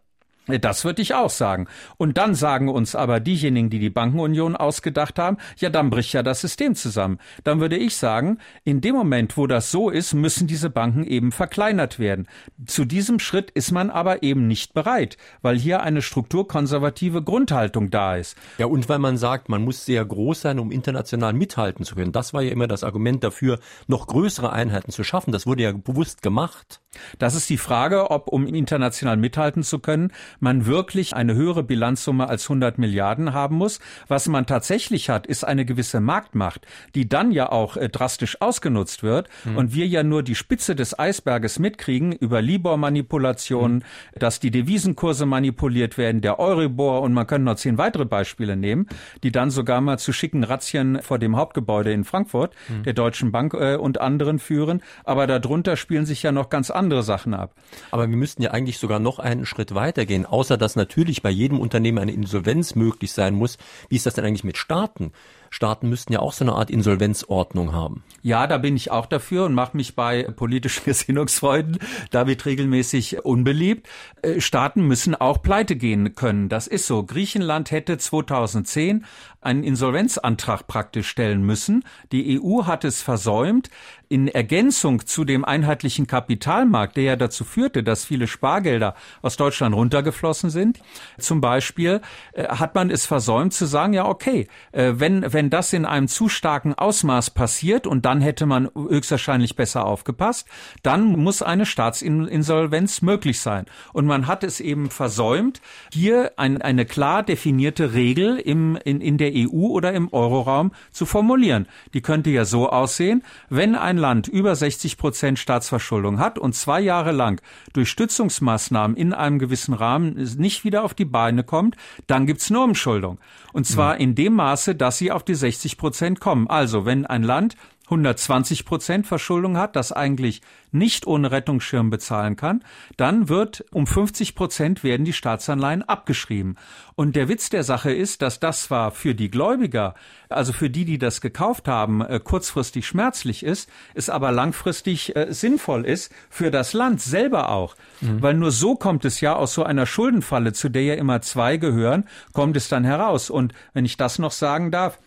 Das 0.57 0.83
würde 0.85 1.01
ich 1.01 1.13
auch 1.13 1.29
sagen. 1.29 1.67
Und 1.97 2.17
dann 2.17 2.33
sagen 2.33 2.69
uns 2.69 2.95
aber 2.95 3.19
diejenigen, 3.19 3.69
die 3.69 3.79
die 3.79 3.91
Bankenunion 3.91 4.55
ausgedacht 4.55 5.19
haben, 5.19 5.37
ja, 5.57 5.69
dann 5.69 5.91
bricht 5.91 6.13
ja 6.13 6.23
das 6.23 6.41
System 6.41 6.73
zusammen. 6.73 7.19
Dann 7.43 7.59
würde 7.59 7.77
ich 7.77 7.95
sagen, 7.95 8.39
in 8.63 8.81
dem 8.81 8.95
Moment, 8.95 9.37
wo 9.37 9.45
das 9.45 9.69
so 9.69 9.89
ist, 9.89 10.13
müssen 10.13 10.47
diese 10.47 10.69
Banken 10.69 11.03
eben 11.03 11.31
verkleinert 11.31 11.99
werden. 11.99 12.27
Zu 12.65 12.85
diesem 12.85 13.19
Schritt 13.19 13.51
ist 13.51 13.71
man 13.71 13.89
aber 13.89 14.23
eben 14.23 14.47
nicht 14.47 14.73
bereit, 14.73 15.17
weil 15.41 15.57
hier 15.57 15.83
eine 15.83 16.01
strukturkonservative 16.01 17.21
Grundhaltung 17.21 17.91
da 17.91 18.15
ist. 18.15 18.37
Ja, 18.57 18.65
und 18.65 18.89
weil 18.89 18.99
man 18.99 19.17
sagt, 19.17 19.49
man 19.49 19.63
muss 19.63 19.85
sehr 19.85 20.03
groß 20.03 20.41
sein, 20.41 20.59
um 20.59 20.71
international 20.71 21.33
mithalten 21.33 21.85
zu 21.85 21.95
können. 21.95 22.11
Das 22.11 22.33
war 22.33 22.41
ja 22.41 22.51
immer 22.51 22.67
das 22.67 22.83
Argument 22.83 23.23
dafür, 23.23 23.59
noch 23.87 24.07
größere 24.07 24.51
Einheiten 24.51 24.91
zu 24.91 25.03
schaffen. 25.03 25.31
Das 25.31 25.45
wurde 25.45 25.63
ja 25.63 25.71
bewusst 25.71 26.21
gemacht. 26.21 26.81
Das 27.17 27.35
ist 27.35 27.49
die 27.49 27.57
Frage, 27.57 28.09
ob 28.11 28.27
um 28.27 28.47
international 28.47 29.17
mithalten 29.17 29.63
zu 29.63 29.79
können, 29.79 30.11
man 30.41 30.65
wirklich 30.65 31.15
eine 31.15 31.35
höhere 31.35 31.63
Bilanzsumme 31.63 32.27
als 32.27 32.45
100 32.45 32.77
Milliarden 32.77 33.33
haben 33.33 33.55
muss. 33.55 33.79
Was 34.07 34.27
man 34.27 34.45
tatsächlich 34.45 35.09
hat, 35.09 35.27
ist 35.27 35.43
eine 35.43 35.65
gewisse 35.65 35.99
Marktmacht, 35.99 36.65
die 36.95 37.07
dann 37.07 37.31
ja 37.31 37.51
auch 37.51 37.77
äh, 37.77 37.89
drastisch 37.89 38.41
ausgenutzt 38.41 39.03
wird 39.03 39.29
mhm. 39.45 39.57
und 39.57 39.73
wir 39.73 39.87
ja 39.87 40.03
nur 40.03 40.23
die 40.23 40.35
Spitze 40.35 40.75
des 40.75 40.97
Eisberges 40.97 41.59
mitkriegen 41.59 42.11
über 42.11 42.41
Libor-Manipulationen, 42.41 43.77
mhm. 43.77 44.19
dass 44.19 44.39
die 44.39 44.51
Devisenkurse 44.51 45.25
manipuliert 45.25 45.97
werden, 45.97 46.21
der 46.21 46.39
Euribor 46.39 47.01
und 47.01 47.13
man 47.13 47.27
könnte 47.27 47.45
noch 47.45 47.55
zehn 47.55 47.77
weitere 47.77 48.05
Beispiele 48.05 48.55
nehmen, 48.55 48.87
die 49.23 49.31
dann 49.31 49.49
sogar 49.49 49.81
mal 49.81 49.97
zu 49.97 50.13
schicken 50.13 50.43
Razzien 50.43 51.01
vor 51.01 51.19
dem 51.19 51.35
Hauptgebäude 51.35 51.91
in 51.91 52.03
Frankfurt, 52.03 52.53
mhm. 52.67 52.83
der 52.83 52.93
Deutschen 52.93 53.31
Bank 53.31 53.53
äh, 53.53 53.75
und 53.75 54.01
anderen 54.01 54.39
führen. 54.39 54.81
Aber 55.03 55.27
darunter 55.27 55.75
spielen 55.75 56.05
sich 56.05 56.23
ja 56.23 56.31
noch 56.31 56.49
ganz 56.49 56.69
andere 56.71 57.03
Sachen 57.03 57.33
ab. 57.33 57.53
Aber 57.91 58.09
wir 58.09 58.17
müssten 58.17 58.41
ja 58.41 58.51
eigentlich 58.51 58.77
sogar 58.77 58.99
noch 58.99 59.19
einen 59.19 59.45
Schritt 59.45 59.75
weitergehen 59.75 60.25
außer 60.31 60.57
dass 60.57 60.75
natürlich 60.75 61.21
bei 61.21 61.29
jedem 61.29 61.59
Unternehmen 61.59 61.97
eine 61.99 62.11
Insolvenz 62.11 62.75
möglich 62.75 63.11
sein 63.11 63.35
muss. 63.35 63.57
Wie 63.89 63.95
ist 63.95 64.05
das 64.05 64.13
denn 64.13 64.25
eigentlich 64.25 64.43
mit 64.43 64.57
Staaten? 64.57 65.11
Staaten 65.49 65.89
müssten 65.89 66.13
ja 66.13 66.19
auch 66.19 66.33
so 66.33 66.43
eine 66.43 66.53
Art 66.53 66.69
Insolvenzordnung 66.69 67.73
haben. 67.73 68.03
Ja, 68.21 68.47
da 68.47 68.57
bin 68.57 68.75
ich 68.75 68.91
auch 68.91 69.05
dafür 69.05 69.45
und 69.45 69.53
mache 69.53 69.75
mich 69.75 69.95
bei 69.95 70.23
politischen 70.23 70.83
Gesinnungsfreunden 70.85 71.79
damit 72.11 72.45
regelmäßig 72.45 73.23
unbeliebt. 73.25 73.87
Äh, 74.21 74.41
Staaten 74.41 74.83
müssen 74.87 75.15
auch 75.15 75.41
pleite 75.41 75.75
gehen 75.75 76.15
können. 76.15 76.49
Das 76.49 76.67
ist 76.67 76.87
so. 76.87 77.03
Griechenland 77.03 77.71
hätte 77.71 77.97
2010 77.97 79.05
einen 79.41 79.63
Insolvenzantrag 79.63 80.67
praktisch 80.67 81.07
stellen 81.07 81.43
müssen. 81.43 81.85
Die 82.11 82.39
EU 82.41 82.65
hat 82.65 82.83
es 82.83 83.01
versäumt. 83.01 83.69
In 84.09 84.27
Ergänzung 84.27 85.05
zu 85.05 85.23
dem 85.23 85.45
einheitlichen 85.45 86.07
Kapitalmarkt, 86.07 86.97
der 86.97 87.03
ja 87.03 87.15
dazu 87.15 87.43
führte, 87.43 87.83
dass 87.83 88.05
viele 88.05 88.25
Spargelder 88.25 88.95
aus 89.21 89.37
Deutschland 89.37 89.75
runtergeflossen 89.75 90.49
sind, 90.49 90.79
zum 91.19 91.41
Beispiel, 91.41 92.01
äh, 92.33 92.47
hat 92.47 92.73
man 92.75 92.89
es 92.89 93.05
versäumt 93.05 93.53
zu 93.53 93.65
sagen, 93.65 93.93
ja, 93.93 94.07
okay, 94.07 94.47
äh, 94.71 94.93
wenn, 94.95 95.31
wenn 95.31 95.38
wenn 95.39 95.49
das 95.49 95.71
in 95.71 95.85
einem 95.85 96.09
zu 96.09 96.27
starken 96.27 96.73
Ausmaß 96.73 97.29
passiert, 97.29 97.87
und 97.87 98.03
dann 98.03 98.19
hätte 98.19 98.45
man 98.45 98.69
höchstwahrscheinlich 98.75 99.55
besser 99.55 99.85
aufgepasst, 99.85 100.45
dann 100.83 101.13
muss 101.13 101.41
eine 101.41 101.65
Staatsinsolvenz 101.65 103.01
möglich 103.01 103.39
sein. 103.39 103.65
Und 103.93 104.05
man 104.05 104.27
hat 104.27 104.43
es 104.43 104.59
eben 104.59 104.89
versäumt, 104.89 105.61
hier 105.93 106.33
ein, 106.35 106.61
eine 106.61 106.83
klar 106.83 107.23
definierte 107.23 107.93
Regel 107.93 108.35
im, 108.35 108.77
in, 108.83 108.99
in 108.99 109.17
der 109.17 109.31
EU 109.33 109.67
oder 109.67 109.93
im 109.93 110.11
Euroraum 110.11 110.73
zu 110.91 111.05
formulieren. 111.05 111.69
Die 111.93 112.01
könnte 112.01 112.31
ja 112.31 112.43
so 112.43 112.69
aussehen, 112.69 113.23
wenn 113.47 113.75
ein 113.75 113.95
Land 113.95 114.27
über 114.27 114.53
60 114.53 114.97
Prozent 114.97 115.39
Staatsverschuldung 115.39 116.19
hat 116.19 116.37
und 116.37 116.53
zwei 116.53 116.81
Jahre 116.81 117.13
lang 117.13 117.41
durch 117.71 117.89
Stützungsmaßnahmen 117.89 118.97
in 118.97 119.13
einem 119.13 119.39
gewissen 119.39 119.73
Rahmen 119.73 120.15
nicht 120.37 120.65
wieder 120.65 120.83
auf 120.83 120.93
die 120.93 121.05
Beine 121.05 121.45
kommt, 121.45 121.77
dann 122.07 122.25
gibt's 122.25 122.49
nur 122.49 122.65
Umschuldung. 122.65 123.19
Und 123.53 123.65
zwar 123.65 123.95
mhm. 123.95 124.01
in 124.01 124.15
dem 124.15 124.33
Maße, 124.33 124.75
dass 124.75 124.97
sie 124.97 125.13
auf 125.13 125.23
die 125.29 125.35
60 125.35 125.77
Prozent 125.77 126.19
kommen. 126.19 126.49
Also 126.49 126.85
wenn 126.85 127.05
ein 127.05 127.23
Land 127.23 127.55
120 127.89 128.65
Prozent 128.65 129.07
Verschuldung 129.07 129.57
hat, 129.57 129.75
das 129.75 129.91
eigentlich 129.91 130.41
nicht 130.71 131.07
ohne 131.07 131.31
Rettungsschirm 131.31 131.89
bezahlen 131.89 132.35
kann, 132.35 132.63
dann 132.97 133.29
wird 133.29 133.65
um 133.71 133.87
50 133.87 134.35
Prozent 134.35 134.83
werden 134.83 135.05
die 135.05 135.13
Staatsanleihen 135.13 135.81
abgeschrieben. 135.81 136.57
Und 136.93 137.15
der 137.15 137.27
Witz 137.27 137.49
der 137.49 137.63
Sache 137.63 137.91
ist, 137.91 138.21
dass 138.21 138.39
das 138.39 138.63
zwar 138.65 138.91
für 138.91 139.15
die 139.15 139.31
Gläubiger, 139.31 139.95
also 140.29 140.53
für 140.53 140.69
die, 140.69 140.85
die 140.85 140.99
das 140.99 141.19
gekauft 141.19 141.67
haben, 141.67 142.01
äh, 142.01 142.19
kurzfristig 142.23 142.85
schmerzlich 142.85 143.43
ist, 143.43 143.69
es 143.95 144.09
aber 144.09 144.31
langfristig 144.31 145.15
äh, 145.15 145.33
sinnvoll 145.33 145.85
ist 145.85 146.13
für 146.29 146.51
das 146.51 146.73
Land 146.73 147.01
selber 147.01 147.49
auch. 147.49 147.75
Mhm. 148.01 148.21
Weil 148.21 148.35
nur 148.35 148.51
so 148.51 148.75
kommt 148.75 149.03
es 149.05 149.19
ja 149.19 149.35
aus 149.35 149.55
so 149.55 149.63
einer 149.63 149.87
Schuldenfalle, 149.87 150.53
zu 150.53 150.69
der 150.69 150.83
ja 150.83 150.93
immer 150.93 151.21
zwei 151.21 151.57
gehören, 151.57 152.05
kommt 152.33 152.55
es 152.55 152.69
dann 152.69 152.83
heraus. 152.83 153.31
Und 153.31 153.53
wenn 153.73 153.85
ich 153.85 153.97
das 153.97 154.19
noch 154.19 154.31
sagen 154.31 154.69
darf, 154.69 154.99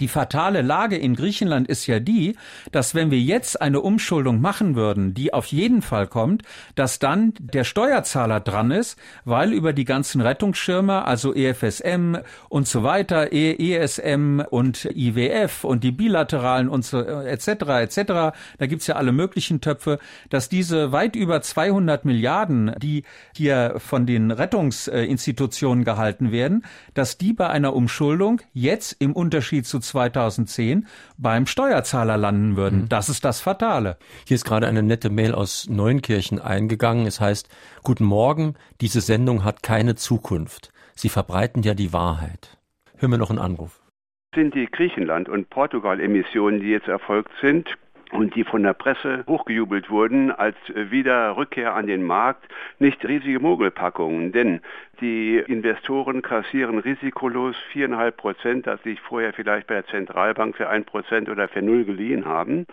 die 0.00 0.08
fatale 0.08 0.62
Lage 0.62 0.96
in 0.96 1.16
Griechenland 1.16 1.68
ist 1.68 1.86
ja 1.86 2.00
die, 2.00 2.36
dass 2.72 2.94
wenn 2.94 3.10
wir 3.10 3.20
jetzt 3.20 3.60
eine 3.60 3.80
Umschuldung 3.80 4.40
machen 4.40 4.76
würden, 4.76 5.14
die 5.14 5.32
auf 5.32 5.46
jeden 5.46 5.82
Fall 5.82 6.06
kommt, 6.06 6.42
dass 6.74 6.98
dann 6.98 7.32
der 7.38 7.64
Steuerzahler 7.64 8.40
dran 8.40 8.70
ist, 8.70 8.98
weil 9.24 9.52
über 9.52 9.72
die 9.72 9.84
ganzen 9.84 10.20
Rettungsschirme, 10.20 11.04
also 11.04 11.34
EFSM 11.34 12.16
und 12.48 12.68
so 12.68 12.82
weiter, 12.82 13.32
ESM 13.32 14.42
und 14.50 14.88
IWF 14.94 15.64
und 15.64 15.82
die 15.82 15.92
bilateralen 15.92 16.68
und 16.68 16.84
so 16.84 17.00
etc. 17.00 17.48
etc. 17.48 17.96
Da 18.58 18.66
gibt's 18.66 18.86
ja 18.86 18.96
alle 18.96 19.12
möglichen 19.12 19.60
Töpfe, 19.60 19.98
dass 20.28 20.48
diese 20.48 20.92
weit 20.92 21.16
über 21.16 21.40
200 21.40 22.04
Milliarden, 22.04 22.74
die 22.78 23.04
hier 23.34 23.74
von 23.78 24.06
den 24.06 24.30
Rettungsinstitutionen 24.30 25.84
gehalten 25.84 26.32
werden, 26.32 26.64
dass 26.94 27.18
die 27.18 27.32
bei 27.32 27.48
einer 27.48 27.74
Umschuldung 27.74 28.40
jetzt 28.52 28.96
im 28.98 29.12
Unterschied 29.12 29.66
zu 29.66 29.80
2010 29.88 30.86
beim 31.18 31.46
Steuerzahler 31.46 32.16
landen 32.16 32.56
würden. 32.56 32.82
Mhm. 32.82 32.88
Das 32.88 33.08
ist 33.08 33.24
das 33.24 33.40
Fatale. 33.40 33.96
Hier 34.26 34.34
ist 34.34 34.44
gerade 34.44 34.66
eine 34.66 34.82
nette 34.82 35.10
Mail 35.10 35.34
aus 35.34 35.68
Neunkirchen 35.68 36.40
eingegangen. 36.40 37.06
Es 37.06 37.20
heißt, 37.20 37.48
Guten 37.82 38.04
Morgen, 38.04 38.54
diese 38.80 39.00
Sendung 39.00 39.44
hat 39.44 39.62
keine 39.62 39.94
Zukunft. 39.94 40.72
Sie 40.94 41.08
verbreiten 41.08 41.62
ja 41.62 41.74
die 41.74 41.92
Wahrheit. 41.92 42.58
Hören 42.96 43.12
wir 43.12 43.18
noch 43.18 43.30
einen 43.30 43.38
Anruf. 43.38 43.80
Sind 44.34 44.54
die 44.54 44.66
Griechenland- 44.66 45.28
und 45.28 45.50
Portugal-Emissionen, 45.50 46.60
die 46.60 46.68
jetzt 46.68 46.88
erfolgt 46.88 47.30
sind, 47.40 47.68
und 48.12 48.34
die 48.34 48.44
von 48.44 48.62
der 48.62 48.72
Presse 48.72 49.24
hochgejubelt 49.26 49.90
wurden 49.90 50.30
als 50.30 50.56
Wiederrückkehr 50.68 51.74
an 51.74 51.86
den 51.86 52.02
Markt, 52.02 52.44
nicht 52.78 53.04
riesige 53.06 53.40
Mogelpackungen. 53.40 54.32
Denn 54.32 54.60
die 55.00 55.38
Investoren 55.38 56.22
kassieren 56.22 56.78
risikolos 56.78 57.56
viereinhalb 57.72 58.16
Prozent, 58.16 58.66
das 58.66 58.82
sich 58.82 59.00
vorher 59.00 59.32
vielleicht 59.32 59.66
bei 59.66 59.74
der 59.74 59.86
Zentralbank 59.86 60.56
für 60.56 60.68
ein 60.68 60.84
Prozent 60.84 61.28
oder 61.28 61.48
für 61.48 61.62
null 61.62 61.84
geliehen 61.84 62.24
haben, 62.24 62.66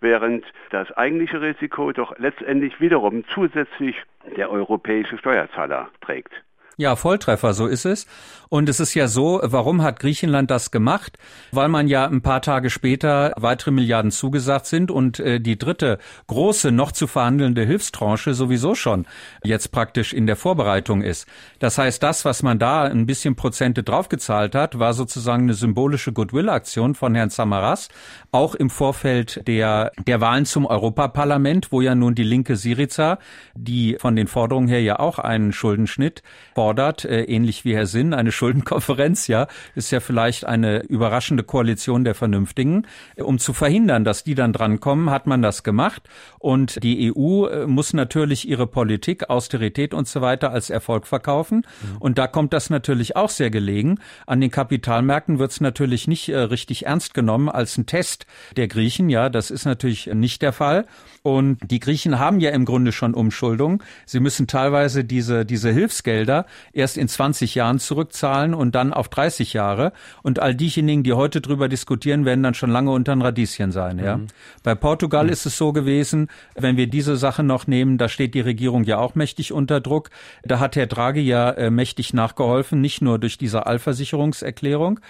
während 0.00 0.44
das 0.70 0.90
eigentliche 0.92 1.40
Risiko 1.40 1.92
doch 1.92 2.18
letztendlich 2.18 2.80
wiederum 2.80 3.24
zusätzlich 3.34 3.96
der 4.36 4.50
europäische 4.50 5.18
Steuerzahler 5.18 5.88
trägt. 6.00 6.42
Ja, 6.80 6.96
Volltreffer, 6.96 7.52
so 7.52 7.66
ist 7.66 7.84
es. 7.84 8.06
Und 8.48 8.68
es 8.70 8.80
ist 8.80 8.94
ja 8.94 9.06
so, 9.06 9.38
warum 9.44 9.82
hat 9.82 10.00
Griechenland 10.00 10.50
das 10.50 10.70
gemacht? 10.70 11.18
Weil 11.52 11.68
man 11.68 11.86
ja 11.88 12.06
ein 12.06 12.22
paar 12.22 12.40
Tage 12.40 12.70
später 12.70 13.32
weitere 13.36 13.70
Milliarden 13.70 14.10
zugesagt 14.10 14.64
sind 14.64 14.90
und 14.90 15.20
äh, 15.20 15.40
die 15.40 15.58
dritte 15.58 15.98
große 16.26 16.72
noch 16.72 16.90
zu 16.90 17.06
verhandelnde 17.06 17.64
Hilfstranche 17.64 18.32
sowieso 18.32 18.74
schon 18.74 19.06
jetzt 19.44 19.70
praktisch 19.72 20.14
in 20.14 20.26
der 20.26 20.36
Vorbereitung 20.36 21.02
ist. 21.02 21.28
Das 21.58 21.76
heißt, 21.76 22.02
das, 22.02 22.24
was 22.24 22.42
man 22.42 22.58
da 22.58 22.84
ein 22.84 23.04
bisschen 23.04 23.36
Prozente 23.36 23.82
draufgezahlt 23.82 24.54
hat, 24.54 24.78
war 24.78 24.94
sozusagen 24.94 25.42
eine 25.42 25.54
symbolische 25.54 26.12
Goodwill-Aktion 26.12 26.94
von 26.94 27.14
Herrn 27.14 27.30
Samaras, 27.30 27.88
auch 28.32 28.56
im 28.56 28.70
Vorfeld 28.70 29.46
der, 29.46 29.92
der 30.06 30.20
Wahlen 30.22 30.46
zum 30.46 30.64
Europaparlament, 30.64 31.70
wo 31.70 31.82
ja 31.82 31.94
nun 31.94 32.16
die 32.16 32.24
linke 32.24 32.56
Syriza, 32.56 33.18
die 33.54 33.96
von 34.00 34.16
den 34.16 34.26
Forderungen 34.26 34.66
her 34.66 34.82
ja 34.82 34.98
auch 34.98 35.20
einen 35.20 35.52
Schuldenschnitt 35.52 36.24
fordert, 36.54 36.69
äh, 37.04 37.24
ähnlich 37.24 37.64
wie 37.64 37.74
Herr 37.74 37.86
Sinn, 37.86 38.14
eine 38.14 38.32
Schuldenkonferenz, 38.40 39.26
ja, 39.26 39.46
ist 39.74 39.90
ja 39.90 40.00
vielleicht 40.00 40.44
eine 40.44 40.82
überraschende 40.84 41.42
Koalition 41.42 42.04
der 42.04 42.14
Vernünftigen. 42.14 42.86
Um 43.16 43.38
zu 43.38 43.52
verhindern, 43.52 44.04
dass 44.04 44.24
die 44.24 44.34
dann 44.34 44.52
drankommen, 44.52 45.10
hat 45.10 45.26
man 45.26 45.42
das 45.42 45.62
gemacht. 45.62 46.08
Und 46.38 46.82
die 46.82 47.12
EU 47.14 47.46
äh, 47.46 47.66
muss 47.66 47.92
natürlich 47.92 48.48
ihre 48.48 48.66
Politik, 48.66 49.28
Austerität 49.30 49.94
und 49.94 50.08
so 50.08 50.20
weiter 50.20 50.50
als 50.52 50.70
Erfolg 50.70 51.06
verkaufen. 51.06 51.58
Mhm. 51.82 51.96
Und 51.98 52.18
da 52.18 52.26
kommt 52.26 52.52
das 52.52 52.70
natürlich 52.70 53.16
auch 53.16 53.30
sehr 53.30 53.50
gelegen. 53.50 53.98
An 54.26 54.40
den 54.40 54.50
Kapitalmärkten 54.50 55.38
wird 55.38 55.50
es 55.50 55.60
natürlich 55.60 56.08
nicht 56.08 56.28
äh, 56.28 56.38
richtig 56.38 56.86
ernst 56.86 57.14
genommen 57.14 57.48
als 57.48 57.76
ein 57.78 57.86
Test 57.86 58.26
der 58.56 58.68
Griechen. 58.68 59.10
Ja, 59.10 59.28
das 59.28 59.50
ist 59.50 59.64
natürlich 59.64 60.06
nicht 60.06 60.42
der 60.42 60.52
Fall. 60.52 60.86
Und 61.22 61.58
die 61.70 61.80
Griechen 61.80 62.18
haben 62.18 62.40
ja 62.40 62.50
im 62.50 62.64
Grunde 62.64 62.92
schon 62.92 63.14
Umschuldung. 63.14 63.82
Sie 64.06 64.20
müssen 64.20 64.46
teilweise 64.46 65.04
diese, 65.04 65.44
diese 65.44 65.70
Hilfsgelder 65.70 66.46
erst 66.72 66.96
in 66.96 67.08
20 67.08 67.54
Jahren 67.54 67.78
zurückzahlen 67.78 68.54
und 68.54 68.74
dann 68.74 68.92
auf 68.92 69.08
30 69.08 69.52
Jahre. 69.52 69.92
Und 70.22 70.38
all 70.38 70.54
diejenigen, 70.54 71.02
die 71.02 71.12
heute 71.12 71.40
drüber 71.40 71.68
diskutieren, 71.68 72.24
werden 72.24 72.42
dann 72.42 72.54
schon 72.54 72.70
lange 72.70 72.90
unter 72.90 73.12
ein 73.12 73.22
Radieschen 73.22 73.72
sein, 73.72 73.98
ja. 73.98 74.18
Mhm. 74.18 74.26
Bei 74.62 74.74
Portugal 74.74 75.24
mhm. 75.24 75.32
ist 75.32 75.46
es 75.46 75.56
so 75.56 75.72
gewesen, 75.72 76.28
wenn 76.54 76.76
wir 76.76 76.86
diese 76.86 77.16
Sache 77.16 77.42
noch 77.42 77.66
nehmen, 77.66 77.98
da 77.98 78.08
steht 78.08 78.34
die 78.34 78.40
Regierung 78.40 78.84
ja 78.84 78.98
auch 78.98 79.14
mächtig 79.14 79.52
unter 79.52 79.80
Druck. 79.80 80.10
Da 80.42 80.58
hat 80.58 80.76
Herr 80.76 80.86
Draghi 80.86 81.20
ja 81.20 81.50
äh, 81.50 81.70
mächtig 81.70 82.14
nachgeholfen, 82.14 82.80
nicht 82.80 83.02
nur 83.02 83.18
durch 83.18 83.38
diese 83.38 83.66
Allversicherungserklärung, 83.66 85.00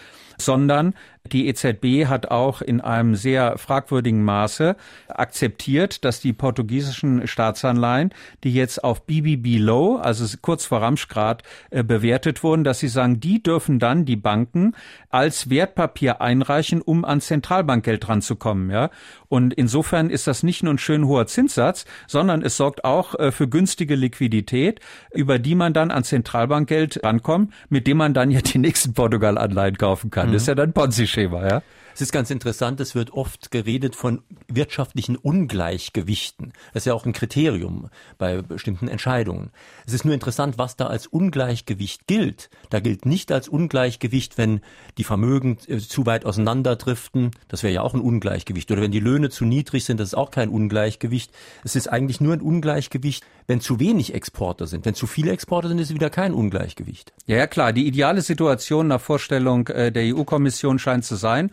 sondern 0.40 0.94
die 1.26 1.48
EZB 1.48 2.06
hat 2.06 2.30
auch 2.30 2.62
in 2.62 2.80
einem 2.80 3.14
sehr 3.14 3.58
fragwürdigen 3.58 4.24
Maße 4.24 4.74
akzeptiert, 5.08 6.04
dass 6.04 6.20
die 6.20 6.32
portugiesischen 6.32 7.26
Staatsanleihen, 7.26 8.10
die 8.42 8.54
jetzt 8.54 8.82
auf 8.82 9.04
BBB 9.04 9.58
Low, 9.58 9.96
also 9.96 10.24
kurz 10.40 10.64
vor 10.64 10.80
Ramschgrad, 10.80 11.42
äh, 11.70 11.84
bewertet 11.84 12.42
wurden, 12.42 12.64
dass 12.64 12.80
sie 12.80 12.88
sagen, 12.88 13.20
die 13.20 13.42
dürfen 13.42 13.78
dann 13.78 14.06
die 14.06 14.16
Banken 14.16 14.74
als 15.10 15.50
Wertpapier 15.50 16.20
einreichen, 16.20 16.80
um 16.80 17.04
an 17.04 17.20
Zentralbankgeld 17.20 18.08
ranzukommen, 18.08 18.70
ja. 18.70 18.90
Und 19.30 19.54
insofern 19.54 20.10
ist 20.10 20.26
das 20.26 20.42
nicht 20.42 20.64
nur 20.64 20.74
ein 20.74 20.78
schön 20.78 21.06
hoher 21.06 21.26
Zinssatz, 21.28 21.84
sondern 22.08 22.42
es 22.42 22.56
sorgt 22.56 22.84
auch 22.84 23.14
äh, 23.14 23.30
für 23.30 23.48
günstige 23.48 23.94
Liquidität, 23.94 24.80
über 25.14 25.38
die 25.38 25.54
man 25.54 25.72
dann 25.72 25.92
an 25.92 26.02
Zentralbankgeld 26.02 27.04
rankommt, 27.04 27.54
mit 27.68 27.86
dem 27.86 27.96
man 27.96 28.12
dann 28.12 28.32
ja 28.32 28.40
die 28.40 28.58
nächsten 28.58 28.92
Portugal-Anleihen 28.92 29.78
kaufen 29.78 30.10
kann. 30.10 30.28
Mhm. 30.28 30.32
Das 30.32 30.42
ist 30.42 30.48
ja 30.48 30.56
dann 30.56 30.72
Ponzi-Schema, 30.72 31.46
ja. 31.46 31.62
Es 31.94 32.00
ist 32.00 32.12
ganz 32.12 32.30
interessant, 32.30 32.80
es 32.80 32.94
wird 32.94 33.12
oft 33.12 33.50
geredet 33.50 33.96
von 33.96 34.22
wirtschaftlichen 34.48 35.16
Ungleichgewichten. 35.16 36.52
Das 36.72 36.82
ist 36.82 36.86
ja 36.86 36.94
auch 36.94 37.04
ein 37.04 37.12
Kriterium 37.12 37.90
bei 38.18 38.42
bestimmten 38.42 38.88
Entscheidungen. 38.88 39.50
Es 39.86 39.92
ist 39.92 40.04
nur 40.04 40.14
interessant, 40.14 40.58
was 40.58 40.76
da 40.76 40.86
als 40.86 41.06
Ungleichgewicht 41.06 42.06
gilt. 42.06 42.50
Da 42.70 42.80
gilt 42.80 43.06
nicht 43.06 43.32
als 43.32 43.48
Ungleichgewicht, 43.48 44.38
wenn 44.38 44.60
die 44.98 45.04
Vermögen 45.04 45.58
äh, 45.66 45.78
zu 45.78 46.06
weit 46.06 46.24
auseinanderdriften. 46.24 47.32
Das 47.48 47.62
wäre 47.62 47.72
ja 47.72 47.82
auch 47.82 47.94
ein 47.94 48.00
Ungleichgewicht. 48.00 48.70
Oder 48.70 48.82
wenn 48.82 48.92
die 48.92 49.00
Löhne 49.00 49.30
zu 49.30 49.44
niedrig 49.44 49.84
sind, 49.84 50.00
das 50.00 50.08
ist 50.08 50.14
auch 50.14 50.30
kein 50.30 50.48
Ungleichgewicht. 50.48 51.32
Es 51.64 51.76
ist 51.76 51.88
eigentlich 51.88 52.20
nur 52.20 52.34
ein 52.34 52.40
Ungleichgewicht, 52.40 53.24
wenn 53.46 53.60
zu 53.60 53.80
wenig 53.80 54.14
Exporte 54.14 54.66
sind. 54.66 54.84
Wenn 54.84 54.94
zu 54.94 55.06
viele 55.06 55.32
Exporte 55.32 55.68
sind, 55.68 55.78
ist 55.78 55.88
es 55.88 55.94
wieder 55.94 56.10
kein 56.10 56.32
Ungleichgewicht. 56.32 57.12
Ja, 57.26 57.36
ja 57.36 57.46
klar. 57.46 57.72
Die 57.72 57.86
ideale 57.86 58.22
Situation 58.22 58.86
nach 58.86 59.00
Vorstellung 59.00 59.66
äh, 59.68 59.90
der 59.90 60.14
EU-Kommission 60.14 60.78
scheint 60.78 61.04
zu 61.04 61.16
sein, 61.16 61.50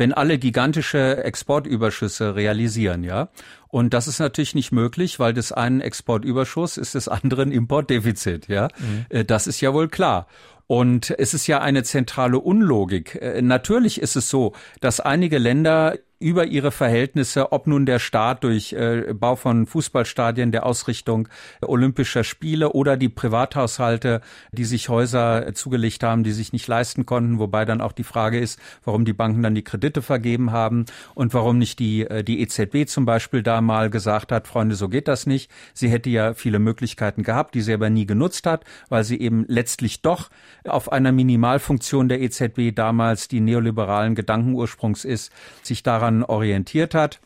wenn 0.00 0.14
alle 0.14 0.38
gigantische 0.38 1.22
Exportüberschüsse 1.22 2.34
realisieren, 2.34 3.04
ja. 3.04 3.28
Und 3.68 3.92
das 3.92 4.08
ist 4.08 4.18
natürlich 4.18 4.54
nicht 4.54 4.72
möglich, 4.72 5.20
weil 5.20 5.34
des 5.34 5.52
einen 5.52 5.82
Exportüberschuss 5.82 6.78
ist 6.78 6.94
des 6.94 7.06
anderen 7.06 7.52
Importdefizit, 7.52 8.48
ja. 8.48 8.68
Mhm. 8.78 9.04
Äh, 9.10 9.24
das 9.26 9.46
ist 9.46 9.60
ja 9.60 9.74
wohl 9.74 9.88
klar. 9.88 10.26
Und 10.66 11.10
es 11.18 11.34
ist 11.34 11.46
ja 11.48 11.60
eine 11.60 11.82
zentrale 11.82 12.38
Unlogik. 12.38 13.16
Äh, 13.16 13.42
natürlich 13.42 14.00
ist 14.00 14.16
es 14.16 14.30
so, 14.30 14.54
dass 14.80 15.00
einige 15.00 15.36
Länder 15.36 15.98
über 16.20 16.44
ihre 16.44 16.70
Verhältnisse, 16.70 17.50
ob 17.50 17.66
nun 17.66 17.86
der 17.86 17.98
Staat 17.98 18.44
durch 18.44 18.74
äh, 18.74 19.14
Bau 19.14 19.36
von 19.36 19.64
Fußballstadien, 19.64 20.52
der 20.52 20.66
Ausrichtung 20.66 21.28
olympischer 21.62 22.24
Spiele 22.24 22.72
oder 22.72 22.98
die 22.98 23.08
Privathaushalte, 23.08 24.20
die 24.52 24.66
sich 24.66 24.90
Häuser 24.90 25.46
äh, 25.46 25.54
zugelegt 25.54 26.02
haben, 26.02 26.22
die 26.22 26.32
sich 26.32 26.52
nicht 26.52 26.68
leisten 26.68 27.06
konnten, 27.06 27.38
wobei 27.38 27.64
dann 27.64 27.80
auch 27.80 27.92
die 27.92 28.04
Frage 28.04 28.38
ist, 28.38 28.60
warum 28.84 29.06
die 29.06 29.14
Banken 29.14 29.42
dann 29.42 29.54
die 29.54 29.64
Kredite 29.64 30.02
vergeben 30.02 30.52
haben 30.52 30.84
und 31.14 31.32
warum 31.32 31.56
nicht 31.56 31.78
die, 31.78 32.02
äh, 32.02 32.22
die 32.22 32.42
EZB 32.42 32.86
zum 32.86 33.06
Beispiel 33.06 33.42
da 33.42 33.62
mal 33.62 33.88
gesagt 33.88 34.30
hat, 34.30 34.46
Freunde, 34.46 34.74
so 34.74 34.90
geht 34.90 35.08
das 35.08 35.24
nicht. 35.24 35.50
Sie 35.72 35.88
hätte 35.88 36.10
ja 36.10 36.34
viele 36.34 36.58
Möglichkeiten 36.58 37.22
gehabt, 37.22 37.54
die 37.54 37.62
sie 37.62 37.72
aber 37.72 37.88
nie 37.88 38.04
genutzt 38.04 38.44
hat, 38.46 38.64
weil 38.90 39.04
sie 39.04 39.18
eben 39.18 39.46
letztlich 39.48 40.02
doch 40.02 40.28
auf 40.64 40.92
einer 40.92 41.12
Minimalfunktion 41.12 42.10
der 42.10 42.20
EZB 42.20 42.74
damals, 42.74 43.28
die 43.28 43.40
neoliberalen 43.40 44.14
Gedankenursprungs 44.14 45.06
ist, 45.06 45.32
sich 45.62 45.82
daran 45.82 46.09
daran 46.10 46.24
orientiert 46.24 46.94
hat. 46.94 47.20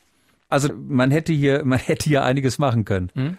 Also 0.48 0.72
man 0.74 1.10
hätte 1.10 1.32
hier, 1.32 1.64
man 1.64 1.78
hätte 1.78 2.08
hier 2.08 2.24
einiges 2.24 2.58
machen 2.58 2.84
können. 2.84 3.10
Hm? 3.14 3.38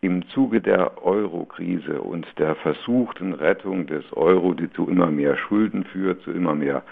Im 0.00 0.28
Zuge 0.28 0.60
der 0.60 1.04
Euro-Krise 1.04 2.00
und 2.00 2.26
der 2.38 2.54
versuchten 2.56 3.32
Rettung 3.32 3.86
des 3.86 4.04
Euro, 4.12 4.54
die 4.54 4.70
zu 4.72 4.88
immer 4.88 5.10
mehr 5.10 5.36
Schulden 5.36 5.84
führt, 5.84 6.22
zu 6.22 6.30
immer 6.30 6.54
mehr, 6.54 6.82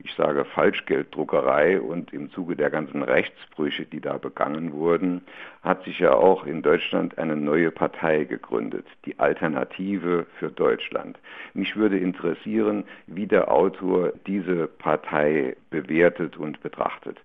ich 0.00 0.12
sage, 0.14 0.44
Falschgelddruckerei 0.44 1.80
und 1.80 2.12
im 2.12 2.30
Zuge 2.30 2.56
der 2.56 2.70
ganzen 2.70 3.02
Rechtsbrüche, 3.02 3.84
die 3.86 4.00
da 4.00 4.18
begangen 4.18 4.72
wurden, 4.72 5.22
hat 5.62 5.84
sich 5.84 5.98
ja 5.98 6.12
auch 6.12 6.46
in 6.46 6.62
Deutschland 6.62 7.16
eine 7.16 7.36
neue 7.36 7.70
Partei 7.70 8.24
gegründet, 8.24 8.86
die 9.06 9.18
Alternative 9.18 10.26
für 10.38 10.50
Deutschland. 10.50 11.18
Mich 11.54 11.74
würde 11.76 11.98
interessieren, 11.98 12.84
wie 13.06 13.26
der 13.26 13.50
Autor 13.50 14.12
diese 14.26 14.66
Partei 14.66 15.56
bewertet 15.70 16.36
und 16.36 16.60
betrachtet. 16.60 17.18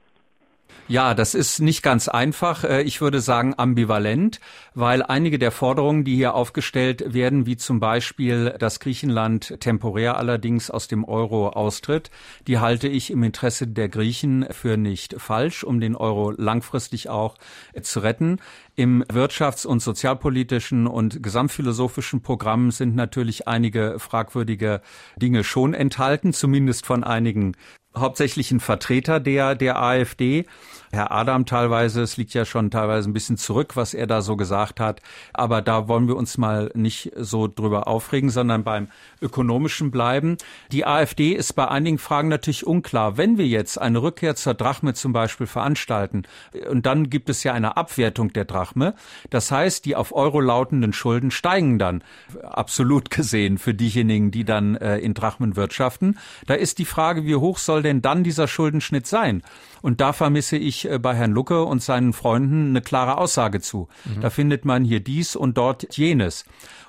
Ja, 0.90 1.14
das 1.14 1.34
ist 1.34 1.60
nicht 1.62 1.82
ganz 1.82 2.10
einfach. 2.10 2.66
Äh, 2.66 2.82
ich 2.82 3.00
würde 3.00 3.22
sagen 3.22 3.54
ambivalent, 3.58 4.42
weil 4.74 5.02
einige 5.02 5.40
der 5.40 5.52
Forderungen, 5.52 6.04
die 6.04 6.16
hier 6.16 6.36
aufgestellt 6.36 7.14
werden, 7.14 7.46
wie 7.46 7.56
zum 7.56 7.80
Beispiel, 7.80 8.56
dass 8.60 8.82
Griechenland 8.82 9.62
temporär 9.62 10.18
allerdings 10.18 10.70
aus 10.70 10.90
dem 10.90 11.06
Euro 11.06 11.50
austritt, 11.50 12.12
die 12.48 12.60
halte 12.60 12.90
ich 12.90 13.12
im 13.12 13.24
Interesse 13.24 13.66
der 13.66 13.88
Griechen 13.88 14.46
für 14.52 14.76
nicht 14.76 15.16
falsch, 15.20 15.64
um 15.64 15.80
den 15.80 15.96
Euro 15.96 16.32
langfristig 16.32 17.10
auch 17.10 17.38
zu 17.82 18.02
retten. 18.02 18.40
Im 18.76 19.04
wirtschafts- 19.06 19.66
und 19.66 19.82
sozialpolitischen 19.82 20.88
und 20.88 21.24
gesamtphilosophischen 21.24 22.22
Programm 22.22 22.72
sind 22.72 22.94
natürlich 22.96 23.48
einige 23.48 24.00
fragwürdige 24.00 24.82
Dinge 25.16 25.46
schon 25.46 25.74
enthalten, 25.74 26.34
zumindest 26.34 26.86
von 26.86 27.06
einigen 27.06 27.56
hauptsächlichen 27.98 28.60
Vertreter 28.60 29.20
der, 29.20 29.56
der 29.56 29.82
AfD. 29.82 30.46
Herr 30.94 31.12
Adam 31.12 31.48
teilweise, 31.48 32.04
es 32.04 32.18
liegt 32.18 32.36
ja 32.36 32.46
schon 32.46 32.70
teilweise 32.70 33.10
ein 33.10 33.14
bisschen 33.14 33.36
zurück, 33.36 33.76
was 33.76 33.96
er 33.96 34.06
da 34.06 34.22
so 34.22 34.36
gesagt 34.36 34.80
hat. 34.80 35.02
Aber 35.34 35.64
da 35.64 35.88
wollen 35.88 36.08
wir 36.08 36.16
uns 36.16 36.38
mal 36.38 36.70
nicht 36.76 37.12
so 37.16 37.48
drüber 37.48 37.88
aufregen, 37.88 38.30
sondern 38.30 38.64
beim 38.64 38.90
Ökonomischen 39.20 39.90
bleiben. 39.90 40.38
Die 40.72 40.86
AfD 40.86 41.34
ist 41.34 41.54
bei 41.54 41.68
einigen 41.68 41.98
Fragen 41.98 42.28
natürlich 42.28 42.68
unklar. 42.68 43.18
Wenn 43.18 43.40
wir 43.40 43.48
jetzt 43.48 43.82
eine 43.82 44.04
Rückkehr 44.04 44.36
zur 44.36 44.54
Drachme 44.54 44.94
zum 44.94 45.14
Beispiel 45.14 45.48
veranstalten, 45.48 46.24
und 46.70 46.86
dann 46.86 47.10
gibt 47.10 47.28
es 47.28 47.44
ja 47.44 47.54
eine 47.54 47.76
Abwertung 47.76 48.32
der 48.32 48.46
Drachme, 48.46 48.94
das 49.32 49.52
heißt, 49.52 49.86
die 49.86 49.96
auf 49.96 50.14
Euro 50.14 50.42
lautenden 50.42 50.94
Schulden 50.94 51.32
steigen 51.32 51.80
dann, 51.80 52.04
absolut 52.44 53.10
gesehen, 53.10 53.58
für 53.58 53.74
diejenigen, 53.74 54.30
die 54.30 54.44
dann 54.46 54.76
äh, 54.76 55.00
in 55.00 55.16
Drachmen 55.16 55.56
wirtschaften. 55.56 56.20
Da 56.46 56.54
ist 56.54 56.78
die 56.78 56.86
Frage, 56.86 57.26
wie 57.26 57.36
hoch 57.36 57.58
soll 57.58 57.82
denn 57.82 58.04
dann 58.04 58.24
dieser 58.24 58.48
Schuldenschnitt 58.48 59.08
sein? 59.08 59.42
Und 59.82 60.00
da 60.00 60.14
vermisse 60.14 60.56
ich 60.56 60.83
äh, 60.90 61.00
bei 61.00 61.16
Herrn 61.16 61.32
Lucke 61.32 61.64
und 61.64 61.82
seinen 61.82 62.14
Freunden 62.14 62.70
eine 62.70 62.82
klare 62.82 63.18
Aussage 63.18 63.62
zu. 63.62 63.88
Mhm. 64.06 64.22
Da 64.22 64.30
findet 64.30 64.66
man 64.66 64.84
hier 64.84 65.00
dies 65.00 65.36
und 65.36 65.58
dort 65.58 65.96
jenes. 65.96 66.46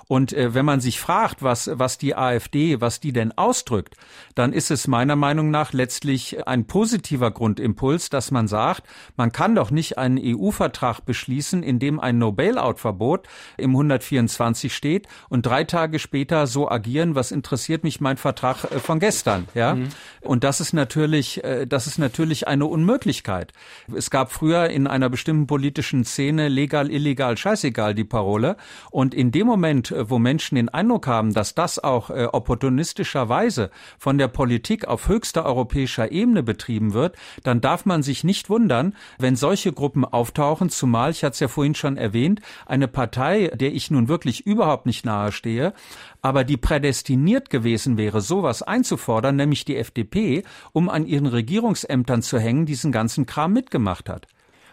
Und 0.07 0.33
äh, 0.33 0.53
wenn 0.53 0.65
man 0.65 0.81
sich 0.81 0.99
fragt, 0.99 1.41
was, 1.41 1.69
was 1.73 1.97
die 1.97 2.15
AfD, 2.15 2.81
was 2.81 2.99
die 2.99 3.13
denn 3.13 3.35
ausdrückt, 3.37 3.95
dann 4.35 4.53
ist 4.53 4.71
es 4.71 4.87
meiner 4.87 5.15
Meinung 5.15 5.49
nach 5.49 5.73
letztlich 5.73 6.47
ein 6.47 6.65
positiver 6.65 7.31
Grundimpuls, 7.31 8.09
dass 8.09 8.31
man 8.31 8.47
sagt, 8.47 8.83
man 9.15 9.31
kann 9.31 9.55
doch 9.55 9.71
nicht 9.71 9.97
einen 9.97 10.19
EU-Vertrag 10.21 11.01
beschließen, 11.01 11.63
in 11.63 11.79
dem 11.79 11.99
ein 11.99 12.17
No-Bailout-Verbot 12.17 13.27
im 13.57 13.71
124 13.71 14.75
steht 14.75 15.07
und 15.29 15.45
drei 15.45 15.63
Tage 15.63 15.99
später 15.99 16.47
so 16.47 16.69
agieren, 16.69 17.15
was 17.15 17.31
interessiert 17.31 17.83
mich 17.83 17.99
mein 18.01 18.17
Vertrag 18.17 18.63
äh, 18.65 18.79
von 18.79 18.99
gestern, 18.99 19.47
ja? 19.53 19.75
Mhm. 19.75 19.89
Und 20.21 20.43
das 20.43 20.59
ist 20.59 20.73
natürlich, 20.73 21.43
äh, 21.43 21.65
das 21.65 21.87
ist 21.87 21.97
natürlich 21.97 22.47
eine 22.47 22.65
Unmöglichkeit. 22.65 23.53
Es 23.93 24.09
gab 24.09 24.31
früher 24.31 24.69
in 24.69 24.87
einer 24.87 25.09
bestimmten 25.09 25.47
politischen 25.47 26.03
Szene 26.03 26.47
legal, 26.47 26.91
illegal, 26.91 27.37
scheißegal 27.37 27.95
die 27.95 28.03
Parole. 28.03 28.57
Und 28.91 29.13
in 29.13 29.31
dem 29.31 29.47
Moment, 29.47 29.94
wo 30.09 30.19
Menschen 30.19 30.55
den 30.55 30.69
Eindruck 30.69 31.07
haben, 31.07 31.33
dass 31.33 31.55
das 31.55 31.83
auch 31.83 32.09
äh, 32.09 32.25
opportunistischerweise 32.25 33.71
von 33.97 34.17
der 34.17 34.27
Politik 34.27 34.87
auf 34.87 35.07
höchster 35.07 35.45
europäischer 35.45 36.11
Ebene 36.11 36.43
betrieben 36.43 36.93
wird, 36.93 37.15
dann 37.43 37.61
darf 37.61 37.85
man 37.85 38.03
sich 38.03 38.23
nicht 38.23 38.49
wundern, 38.49 38.95
wenn 39.17 39.35
solche 39.35 39.73
Gruppen 39.73 40.05
auftauchen, 40.05 40.69
zumal, 40.69 41.11
ich 41.11 41.23
hatte 41.23 41.33
es 41.33 41.39
ja 41.39 41.47
vorhin 41.47 41.75
schon 41.75 41.97
erwähnt, 41.97 42.41
eine 42.65 42.87
Partei, 42.87 43.51
der 43.53 43.73
ich 43.73 43.91
nun 43.91 44.07
wirklich 44.07 44.45
überhaupt 44.45 44.85
nicht 44.85 45.05
nahestehe, 45.05 45.73
aber 46.21 46.43
die 46.43 46.57
prädestiniert 46.57 47.49
gewesen 47.49 47.97
wäre, 47.97 48.21
sowas 48.21 48.63
einzufordern, 48.63 49.35
nämlich 49.35 49.65
die 49.65 49.77
FDP, 49.77 50.43
um 50.73 50.89
an 50.89 51.05
ihren 51.05 51.27
Regierungsämtern 51.27 52.21
zu 52.21 52.39
hängen, 52.39 52.65
diesen 52.65 52.91
ganzen 52.91 53.25
Kram 53.25 53.53
mitgemacht 53.53 54.09
hat. 54.09 54.27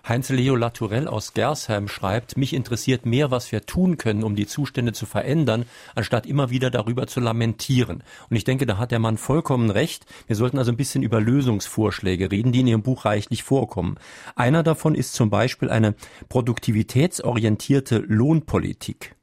Heinz-Leo 0.07 0.57
Latourell 0.57 1.07
aus 1.07 1.33
Gersheim 1.33 1.87
schreibt, 1.87 2.37
mich 2.37 2.55
interessiert 2.55 3.07
mehr, 3.07 3.31
was 3.31 3.53
wir 3.53 3.67
tun 3.67 3.99
können, 3.99 4.25
um 4.25 4.35
die 4.35 4.47
Zustände 4.47 4.93
zu 4.93 5.07
verändern, 5.07 5.65
anstatt 5.95 6.27
immer 6.27 6.51
wieder 6.51 6.71
darüber 6.71 7.07
zu 7.07 7.21
lamentieren. 7.21 8.03
Und 8.29 8.37
ich 8.37 8.43
denke, 8.43 8.67
da 8.67 8.79
hat 8.79 8.91
der 8.91 8.99
Mann 8.99 9.17
vollkommen 9.17 9.71
recht. 9.71 10.05
Wir 10.27 10.35
sollten 10.35 10.59
also 10.59 10.73
ein 10.73 10.77
bisschen 10.77 11.05
über 11.05 11.21
Lösungsvorschläge 11.21 12.33
reden, 12.33 12.51
die 12.51 12.61
in 12.61 12.67
Ihrem 12.67 12.83
Buch 12.83 13.05
reichlich 13.05 13.45
vorkommen. 13.45 13.97
Einer 14.35 14.65
davon 14.65 14.97
ist 14.97 15.15
zum 15.15 15.31
Beispiel 15.31 15.71
eine 15.71 15.95
produktivitätsorientierte 16.29 17.99
Lohnpolitik. 17.99 19.15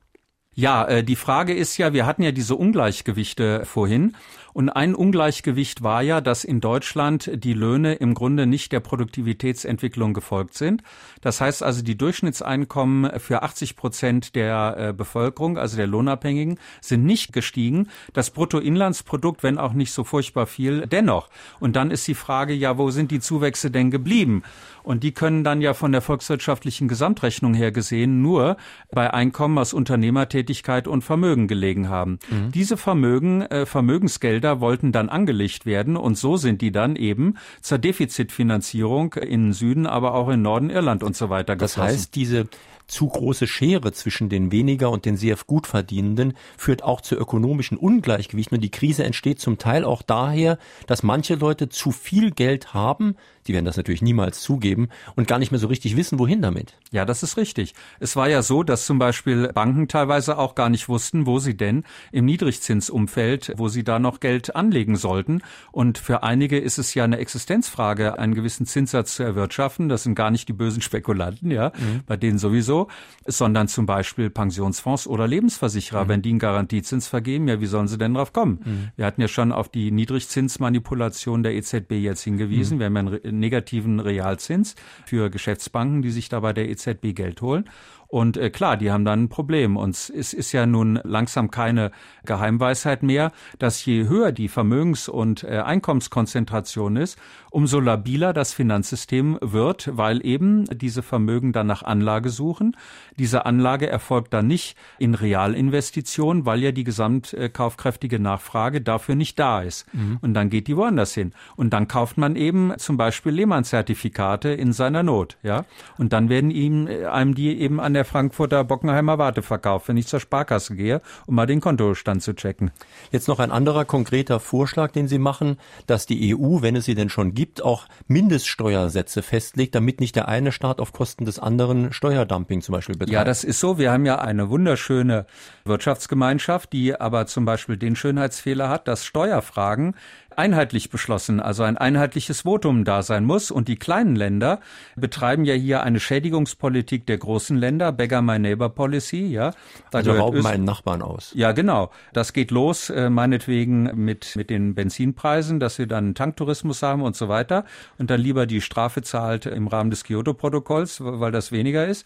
Ja, 0.60 0.86
äh, 0.86 1.06
die 1.06 1.16
Frage 1.16 1.54
ist 1.54 1.78
ja, 1.78 1.94
wir 1.94 2.06
hatten 2.06 2.22
ja 2.22 2.34
diese 2.34 2.56
Ungleichgewichte 2.56 3.64
vorhin 3.66 4.18
und 4.54 4.70
ein 4.70 4.96
Ungleichgewicht 4.96 5.84
war 5.84 6.02
ja, 6.02 6.22
dass 6.22 6.44
in 6.44 6.62
Deutschland 6.62 7.30
die 7.34 7.54
Löhne 7.54 7.96
im 7.96 8.14
Grunde 8.14 8.46
nicht 8.46 8.72
der 8.72 8.80
Produktivitätsentwicklung 8.80 10.14
gefolgt 10.14 10.56
sind. 10.56 10.84
Das 11.22 11.42
heißt 11.42 11.64
also, 11.64 11.84
die 11.84 11.98
Durchschnittseinkommen 11.98 13.20
für 13.20 13.44
80 13.44 13.76
Prozent 13.76 14.36
der 14.36 14.76
äh, 14.78 14.94
Bevölkerung, 14.94 15.58
also 15.58 15.78
der 15.78 15.88
Lohnabhängigen, 15.88 16.60
sind 16.82 17.06
nicht 17.06 17.34
gestiegen. 17.34 17.90
Das 18.14 18.32
Bruttoinlandsprodukt, 18.32 19.44
wenn 19.44 19.58
auch 19.58 19.74
nicht 19.74 19.92
so 19.92 20.04
furchtbar 20.04 20.46
viel, 20.46 20.88
dennoch. 20.88 21.30
Und 21.60 21.76
dann 21.76 21.92
ist 21.92 22.08
die 22.08 22.16
Frage, 22.16 22.54
ja, 22.54 22.78
wo 22.78 22.92
sind 22.92 23.12
die 23.12 23.20
Zuwächse 23.20 23.72
denn 23.72 23.92
geblieben? 23.92 24.44
Und 24.84 25.04
die 25.04 25.12
können 25.12 25.44
dann 25.44 25.62
ja 25.62 25.74
von 25.74 25.92
der 25.92 26.02
volkswirtschaftlichen 26.02 26.88
Gesamtrechnung 26.88 27.54
her 27.54 27.72
gesehen 27.72 28.22
nur 28.22 28.58
bei 28.92 29.14
Einkommen 29.14 29.58
aus 29.58 29.74
Unternehmertätigkeit 29.74 30.88
und 30.88 31.04
Vermögen 31.04 31.48
gelegen 31.48 31.90
haben. 31.90 32.20
Mhm. 32.30 32.52
Diese 32.52 32.78
Vermögen, 32.78 33.42
äh, 33.44 33.66
Vermögensgeld 33.66 34.39
Gelder 34.40 34.62
wollten 34.62 34.94
dann 34.94 35.10
angelegt 35.10 35.66
werden 35.66 35.98
und 35.98 36.18
so 36.18 36.38
sind 36.38 36.62
die 36.62 36.72
dann 36.72 36.96
eben 36.96 37.36
zur 37.62 37.78
Defizitfinanzierung 37.78 39.16
in 39.16 39.52
Süden, 39.52 39.86
aber 39.86 40.14
auch 40.14 40.30
in 40.30 40.42
Norden 40.42 40.70
Irland 40.70 41.04
und 41.04 41.14
so 41.18 41.30
weiter 41.30 41.58
geflossen. 41.58 41.82
Das 41.82 41.94
heißt, 41.94 42.16
diese 42.16 42.48
zu 42.88 43.08
große 43.08 43.48
Schere 43.48 43.92
zwischen 43.92 44.30
den 44.30 44.52
weniger 44.54 44.92
und 44.92 45.04
den 45.04 45.18
sehr 45.18 45.38
gut 45.46 45.68
verdienenden 45.68 46.34
führt 46.58 46.84
auch 46.84 47.02
zu 47.02 47.16
ökonomischen 47.16 47.78
Ungleichgewichten 47.78 48.56
und 48.56 48.62
die 48.62 48.72
Krise 48.72 49.04
entsteht 49.04 49.42
zum 49.42 49.58
Teil 49.58 49.84
auch 49.84 50.02
daher, 50.02 50.58
dass 50.88 51.04
manche 51.04 51.36
Leute 51.36 51.68
zu 51.68 51.92
viel 51.92 52.32
Geld 52.32 52.74
haben, 52.74 53.16
die 53.50 53.56
werden 53.56 53.66
das 53.66 53.78
natürlich 53.78 54.04
niemals 54.04 54.42
zugeben 54.42 54.90
und 55.16 55.28
gar 55.28 55.40
nicht 55.40 55.50
mehr 55.50 55.60
so 55.60 55.66
richtig 55.66 55.98
wissen, 55.98 56.20
wohin 56.20 56.40
damit. 56.40 56.78
Ja, 56.92 57.04
das 57.04 57.24
ist 57.24 57.36
richtig. 57.36 57.74
Es 58.00 58.16
war 58.16 58.30
ja 58.30 58.44
so, 58.44 58.62
dass 58.62 58.86
zum 58.86 59.00
Beispiel 59.00 59.52
Banken 59.54 59.88
teilweise 59.88 60.38
auch 60.38 60.54
gar 60.54 60.70
nicht 60.70 60.88
wussten, 60.88 61.26
wo 61.26 61.40
sie 61.40 61.58
denn 61.58 61.84
im 62.12 62.26
Niedrigzinsumfeld, 62.26 63.54
wo 63.58 63.68
sie 63.68 63.84
da 63.84 63.98
noch 63.98 64.20
Geld 64.20 64.56
anlegen 64.56 64.98
sollten. 64.98 65.42
Und 65.72 65.98
für 65.98 66.22
einige 66.22 66.60
ist 66.60 66.78
es 66.78 66.94
ja 66.94 67.06
eine 67.06 67.18
Existenzfrage, 67.18 68.20
einen 68.20 68.36
gewissen 68.36 68.68
Zinssatz 68.68 69.16
zu 69.16 69.24
erwirtschaften. 69.24 69.90
Das 69.90 70.04
sind 70.04 70.14
gar 70.14 70.30
nicht 70.30 70.48
die 70.48 70.54
bösen 70.54 70.84
Spekulanten, 70.84 71.50
ja, 71.50 71.72
mhm. 71.76 72.02
bei 72.06 72.18
denen 72.18 72.38
sowieso 72.38 72.88
sondern 73.32 73.68
zum 73.68 73.86
Beispiel 73.86 74.30
Pensionsfonds 74.30 75.08
oder 75.08 75.28
Lebensversicherer. 75.28 76.06
Mhm. 76.06 76.10
Wenn 76.10 76.22
die 76.22 76.30
einen 76.30 76.40
Garantiezins 76.40 77.08
vergeben, 77.08 77.48
ja, 77.48 77.62
wie 77.62 77.66
sollen 77.66 77.88
sie 77.88 77.98
denn 77.98 78.14
drauf 78.14 78.34
kommen? 78.34 78.60
Mhm. 78.64 78.88
Wir 78.96 79.06
hatten 79.06 79.22
ja 79.22 79.28
schon 79.28 79.52
auf 79.52 79.70
die 79.70 79.92
Niedrigzinsmanipulation 79.92 81.44
der 81.44 81.54
EZB 81.54 81.94
jetzt 81.94 82.24
hingewiesen. 82.24 82.78
Mhm. 82.78 82.80
Wir 82.80 82.86
haben 82.88 82.98
einen 82.98 83.39
negativen 83.40 84.00
Realzins 84.00 84.76
für 85.06 85.30
Geschäftsbanken, 85.30 86.02
die 86.02 86.12
sich 86.12 86.30
da 86.30 86.40
bei 86.40 86.54
der 86.54 86.70
EZB 86.70 87.14
Geld 87.16 87.42
holen. 87.42 87.70
Und 88.10 88.38
äh, 88.38 88.50
klar, 88.50 88.76
die 88.76 88.92
haben 88.92 89.06
dann 89.06 89.24
ein 89.24 89.30
Problem. 89.30 89.78
Und 89.78 89.92
es 89.96 90.34
ist 90.34 90.52
ja 90.52 90.66
nun 90.66 91.00
langsam 91.04 91.52
keine 91.52 91.92
Geheimweisheit 92.26 93.04
mehr, 93.04 93.32
dass 93.60 93.86
je 93.86 94.08
höher 94.08 94.32
die 94.32 94.50
Vermögens- 94.50 95.08
und 95.08 95.44
äh, 95.44 95.60
Einkommenskonzentration 95.60 96.96
ist, 96.96 97.20
umso 97.52 97.80
labiler 97.80 98.34
das 98.34 98.52
Finanzsystem 98.52 99.38
wird, 99.42 99.92
weil 99.94 100.26
eben 100.26 100.66
diese 100.76 101.04
Vermögen 101.04 101.54
dann 101.54 101.68
nach 101.68 101.84
Anlage 101.84 102.30
suchen. 102.30 102.76
Diese 103.18 103.46
Anlage 103.46 103.88
erfolgt 103.88 104.34
dann 104.34 104.48
nicht 104.48 104.76
in 104.98 105.14
Realinvestitionen, 105.14 106.48
weil 106.48 106.64
ja 106.64 106.72
die 106.72 106.84
gesamtkaufkräftige 106.84 108.20
Nachfrage 108.20 108.82
dafür 108.82 109.14
nicht 109.14 109.38
da 109.38 109.62
ist. 109.62 109.86
Mhm. 109.94 110.18
Und 110.22 110.34
dann 110.34 110.50
geht 110.50 110.68
die 110.68 110.76
woanders 110.76 111.14
hin. 111.14 111.34
Und 111.56 111.74
dann 111.74 111.88
kauft 111.88 112.18
man 112.18 112.36
eben 112.36 112.74
zum 112.78 112.98
Beispiel 112.98 113.34
Lehmann-Zertifikate 113.34 114.50
in 114.50 114.74
seiner 114.74 115.04
Not, 115.04 115.38
ja. 115.44 115.66
Und 116.00 116.12
dann 116.12 116.30
werden 116.30 116.50
ihm 116.50 116.88
äh, 116.88 117.06
einem 117.06 117.36
die 117.36 117.60
eben 117.60 117.80
an 117.80 117.94
der 117.94 117.99
Frankfurter 118.06 118.64
Bockenheimer 118.64 119.18
Warte 119.18 119.42
verkauft, 119.42 119.88
wenn 119.88 119.98
ich 119.98 120.08
zur 120.08 120.20
Sparkasse 120.20 120.76
gehe, 120.76 121.02
um 121.26 121.36
mal 121.36 121.46
den 121.46 121.62
Kontostand 121.62 122.24
zu 122.24 122.34
checken. 122.34 122.72
Jetzt 123.12 123.28
noch 123.28 123.40
ein 123.40 123.52
anderer 123.52 123.86
konkreter 123.86 124.40
Vorschlag, 124.40 124.92
den 124.92 125.08
Sie 125.08 125.20
machen, 125.20 125.58
dass 125.88 126.06
die 126.06 126.36
EU, 126.36 126.62
wenn 126.62 126.76
es 126.76 126.86
sie 126.86 126.96
denn 126.96 127.10
schon 127.10 127.34
gibt, 127.34 127.64
auch 127.64 127.86
Mindeststeuersätze 128.08 129.22
festlegt, 129.22 129.76
damit 129.76 130.00
nicht 130.00 130.16
der 130.16 130.28
eine 130.28 130.52
Staat 130.52 130.80
auf 130.80 130.94
Kosten 130.94 131.26
des 131.26 131.40
anderen 131.40 131.94
Steuerdumping 131.94 132.62
zum 132.62 132.74
Beispiel 132.74 132.96
betreibt. 132.96 133.14
Ja, 133.14 133.24
das 133.24 133.44
ist 133.44 133.60
so. 133.60 133.78
Wir 133.78 133.92
haben 133.92 134.06
ja 134.06 134.20
eine 134.20 134.50
wunderschöne 134.50 135.26
Wirtschaftsgemeinschaft, 135.66 136.74
die 136.74 137.00
aber 137.00 137.28
zum 137.28 137.46
Beispiel 137.46 137.78
den 137.78 137.96
Schönheitsfehler 137.96 138.70
hat, 138.70 138.88
dass 138.88 139.06
Steuerfragen 139.06 139.96
einheitlich 140.36 140.90
beschlossen, 140.90 141.40
also 141.40 141.64
ein 141.64 141.78
einheitliches 141.78 142.42
Votum 142.42 142.84
da 142.84 143.02
sein 143.04 143.26
muss. 143.26 143.52
Und 143.52 143.68
die 143.68 143.76
kleinen 143.76 144.16
Länder 144.16 144.60
betreiben 144.96 145.46
ja 145.46 145.54
hier 145.54 145.84
eine 145.84 146.00
Schädigungspolitik 146.00 147.06
der 147.06 147.18
großen 147.18 147.58
Länder, 147.58 147.92
Beggar 147.92 148.22
My 148.22 148.40
Neighbor 148.40 148.70
Policy, 148.70 149.28
ja. 149.28 149.52
Da 149.92 150.00
also 150.00 150.14
rauben 150.14 150.42
meinen 150.42 150.64
Nachbarn 150.64 151.02
aus. 151.02 151.32
Ja, 151.36 151.52
genau. 151.52 151.92
Das 152.14 152.34
geht 152.34 152.52
los, 152.52 152.90
äh, 152.90 153.10
meinetwegen 153.10 153.92
mit, 154.04 154.36
mit 154.36 154.50
den 154.50 154.76
Benzinpreisen, 154.76 155.60
dass 155.60 155.78
wir 155.78 155.88
dann 155.88 156.16
Tanktourismus 156.16 156.82
haben 156.82 157.02
und 157.02 157.16
so 157.16 157.30
weiter. 157.30 157.66
Und 157.98 158.10
dann 158.10 158.22
lieber 158.22 158.46
die 158.46 158.62
Strafe 158.62 159.02
zahlt 159.02 159.46
im 159.46 159.68
Rahmen 159.68 159.90
des 159.90 160.04
Kyoto-Protokolls, 160.04 161.00
weil 161.02 161.32
das 161.32 161.52
weniger 161.52 161.86
ist. 161.86 162.06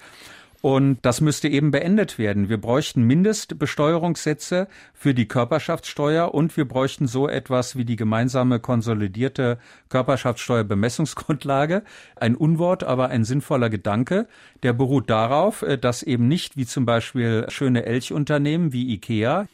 Und 0.65 0.99
das 1.01 1.19
müsste 1.19 1.49
eben 1.49 1.71
beendet 1.71 2.17
werden. 2.17 2.47
Wir 2.47 2.55
bräuchten 2.55 3.03
Mindestbesteuerungssätze 3.03 4.69
für 4.93 5.13
die 5.13 5.27
Körperschaftssteuer 5.27 6.33
und 6.33 6.55
wir 6.55 6.65
bräuchten 6.65 7.05
so 7.05 7.27
etwas 7.27 7.75
wie 7.75 7.83
die 7.83 7.97
gemeinsame 7.97 8.61
konsolidierte 8.61 9.57
Körperschaftssteuerbemessungsgrundlage. 9.89 11.83
Ein 12.15 12.37
Unwort, 12.37 12.85
aber 12.85 13.09
ein 13.09 13.25
sinnvoller 13.25 13.69
Gedanke. 13.69 14.25
Der 14.63 14.71
beruht 14.71 15.09
darauf, 15.09 15.63
äh, 15.63 15.77
dass 15.77 16.01
eben 16.01 16.29
nicht 16.29 16.55
wie 16.55 16.65
zum 16.65 16.85
Beispiel 16.85 17.45
schöne 17.49 17.85
Elchunternehmen 17.85 18.71
wie 18.71 18.93
IKEA 18.93 19.49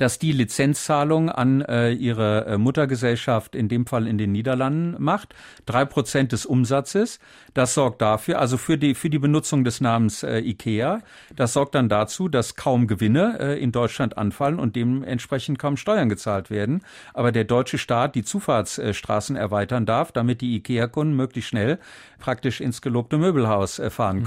dass 0.00 0.18
die 0.18 0.32
Lizenzzahlung 0.32 1.28
an 1.28 1.60
äh, 1.60 1.90
ihre 1.90 2.46
äh, 2.46 2.58
Muttergesellschaft, 2.58 3.54
in 3.54 3.68
dem 3.68 3.86
Fall 3.86 4.06
in 4.06 4.16
den 4.16 4.32
Niederlanden, 4.32 4.96
macht. 5.02 5.34
Drei 5.66 5.84
Prozent 5.84 6.32
des 6.32 6.46
Umsatzes. 6.46 7.18
Das 7.52 7.74
sorgt 7.74 8.00
dafür, 8.00 8.38
also 8.38 8.56
für 8.56 8.78
die, 8.78 8.94
für 8.94 9.10
die 9.10 9.18
Benutzung 9.18 9.62
des 9.64 9.80
Namens 9.80 10.22
äh, 10.22 10.38
IKEA. 10.38 11.02
Das 11.36 11.52
sorgt 11.52 11.74
dann 11.74 11.88
dazu, 11.88 12.28
dass 12.28 12.56
kaum 12.56 12.86
Gewinne 12.86 13.36
äh, 13.40 13.62
in 13.62 13.72
Deutschland 13.72 14.16
anfallen 14.16 14.58
und 14.58 14.74
dementsprechend 14.74 15.58
kaum 15.58 15.76
Steuern 15.76 16.08
gezahlt 16.08 16.50
werden. 16.50 16.80
Aber 17.12 17.30
der 17.30 17.44
deutsche 17.44 17.76
Staat 17.76 18.14
die 18.14 18.24
Zufahrtsstraßen 18.24 19.36
erweitern 19.36 19.84
darf, 19.84 20.12
damit 20.12 20.40
die 20.40 20.56
IKEA-Kunden 20.56 21.14
möglichst 21.14 21.50
schnell 21.50 21.78
praktisch 22.18 22.60
ins 22.60 22.80
gelobte 22.80 23.18
Möbelhaus 23.18 23.78
äh, 23.78 23.90
fahren 23.90 24.20
mhm. 24.20 24.24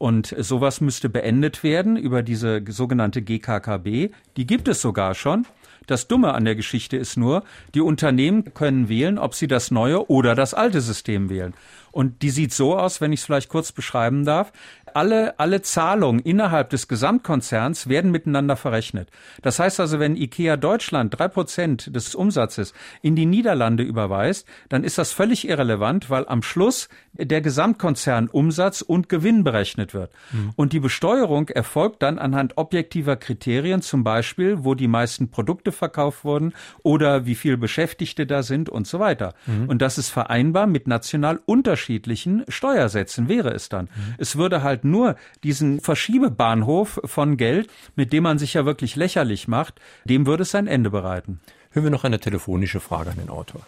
Und 0.00 0.34
sowas 0.38 0.80
müsste 0.80 1.10
beendet 1.10 1.62
werden 1.62 1.98
über 1.98 2.22
diese 2.22 2.62
sogenannte 2.66 3.20
GKKB. 3.20 4.08
Die 4.38 4.46
gibt 4.46 4.66
es 4.66 4.80
sogar 4.80 5.14
schon. 5.14 5.46
Das 5.86 6.08
Dumme 6.08 6.32
an 6.32 6.46
der 6.46 6.54
Geschichte 6.54 6.96
ist 6.96 7.18
nur, 7.18 7.44
die 7.74 7.82
Unternehmen 7.82 8.54
können 8.54 8.88
wählen, 8.88 9.18
ob 9.18 9.34
sie 9.34 9.46
das 9.46 9.70
neue 9.70 10.08
oder 10.08 10.34
das 10.34 10.54
alte 10.54 10.80
System 10.80 11.28
wählen. 11.28 11.52
Und 11.92 12.22
die 12.22 12.30
sieht 12.30 12.54
so 12.54 12.78
aus, 12.78 13.02
wenn 13.02 13.12
ich 13.12 13.20
es 13.20 13.26
vielleicht 13.26 13.50
kurz 13.50 13.72
beschreiben 13.72 14.24
darf 14.24 14.52
alle, 14.96 15.38
alle 15.38 15.62
Zahlungen 15.62 16.20
innerhalb 16.20 16.70
des 16.70 16.88
Gesamtkonzerns 16.88 17.88
werden 17.88 18.10
miteinander 18.10 18.56
verrechnet. 18.56 19.08
Das 19.42 19.58
heißt 19.58 19.80
also, 19.80 19.98
wenn 19.98 20.16
IKEA 20.16 20.56
Deutschland 20.56 21.18
drei 21.18 21.28
Prozent 21.28 21.94
des 21.94 22.14
Umsatzes 22.14 22.72
in 23.02 23.16
die 23.16 23.26
Niederlande 23.26 23.82
überweist, 23.82 24.46
dann 24.68 24.84
ist 24.84 24.98
das 24.98 25.12
völlig 25.12 25.48
irrelevant, 25.48 26.10
weil 26.10 26.26
am 26.28 26.42
Schluss 26.42 26.88
der 27.12 27.40
Gesamtkonzern 27.40 28.28
Umsatz 28.28 28.82
und 28.82 29.08
Gewinn 29.08 29.44
berechnet 29.44 29.94
wird. 29.94 30.12
Mhm. 30.32 30.52
Und 30.56 30.72
die 30.72 30.80
Besteuerung 30.80 31.48
erfolgt 31.48 32.02
dann 32.02 32.18
anhand 32.18 32.56
objektiver 32.56 33.16
Kriterien, 33.16 33.82
zum 33.82 34.04
Beispiel, 34.04 34.64
wo 34.64 34.74
die 34.74 34.88
meisten 34.88 35.30
Produkte 35.30 35.72
verkauft 35.72 36.24
wurden 36.24 36.52
oder 36.82 37.26
wie 37.26 37.34
viele 37.34 37.56
Beschäftigte 37.56 38.26
da 38.26 38.42
sind 38.42 38.68
und 38.68 38.86
so 38.86 39.00
weiter. 39.00 39.34
Mhm. 39.46 39.68
Und 39.68 39.82
das 39.82 39.98
ist 39.98 40.10
vereinbar 40.10 40.66
mit 40.66 40.86
national 40.86 41.40
unterschiedlichen 41.46 42.44
Steuersätzen, 42.48 43.28
wäre 43.28 43.50
es 43.50 43.68
dann. 43.68 43.86
Mhm. 43.86 44.14
Es 44.18 44.36
würde 44.36 44.62
halt 44.62 44.79
halt 44.80 44.84
nur 44.84 45.16
diesen 45.44 45.80
Verschiebebahnhof 45.80 47.00
von 47.04 47.36
Geld, 47.36 47.68
mit 47.96 48.12
dem 48.12 48.24
man 48.24 48.38
sich 48.38 48.54
ja 48.54 48.64
wirklich 48.64 48.96
lächerlich 48.96 49.48
macht, 49.48 49.80
dem 50.04 50.26
würde 50.26 50.42
es 50.42 50.54
ein 50.54 50.66
Ende 50.66 50.90
bereiten. 50.90 51.40
Hören 51.72 51.84
wir 51.84 51.90
noch 51.90 52.04
eine 52.04 52.20
telefonische 52.20 52.80
Frage 52.80 53.10
an 53.10 53.16
den 53.16 53.30
Autor. 53.30 53.62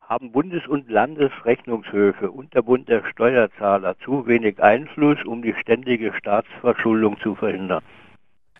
Haben 0.00 0.32
Bundes- 0.32 0.66
und 0.68 0.90
Landesrechnungshöfe 0.90 2.30
und 2.30 2.52
der 2.54 2.62
Bund 2.62 2.88
der 2.88 3.02
Steuerzahler 3.12 3.96
zu 4.04 4.26
wenig 4.26 4.62
Einfluss, 4.62 5.18
um 5.24 5.42
die 5.42 5.54
ständige 5.60 6.12
Staatsverschuldung 6.12 7.18
zu 7.20 7.34
verhindern? 7.34 7.82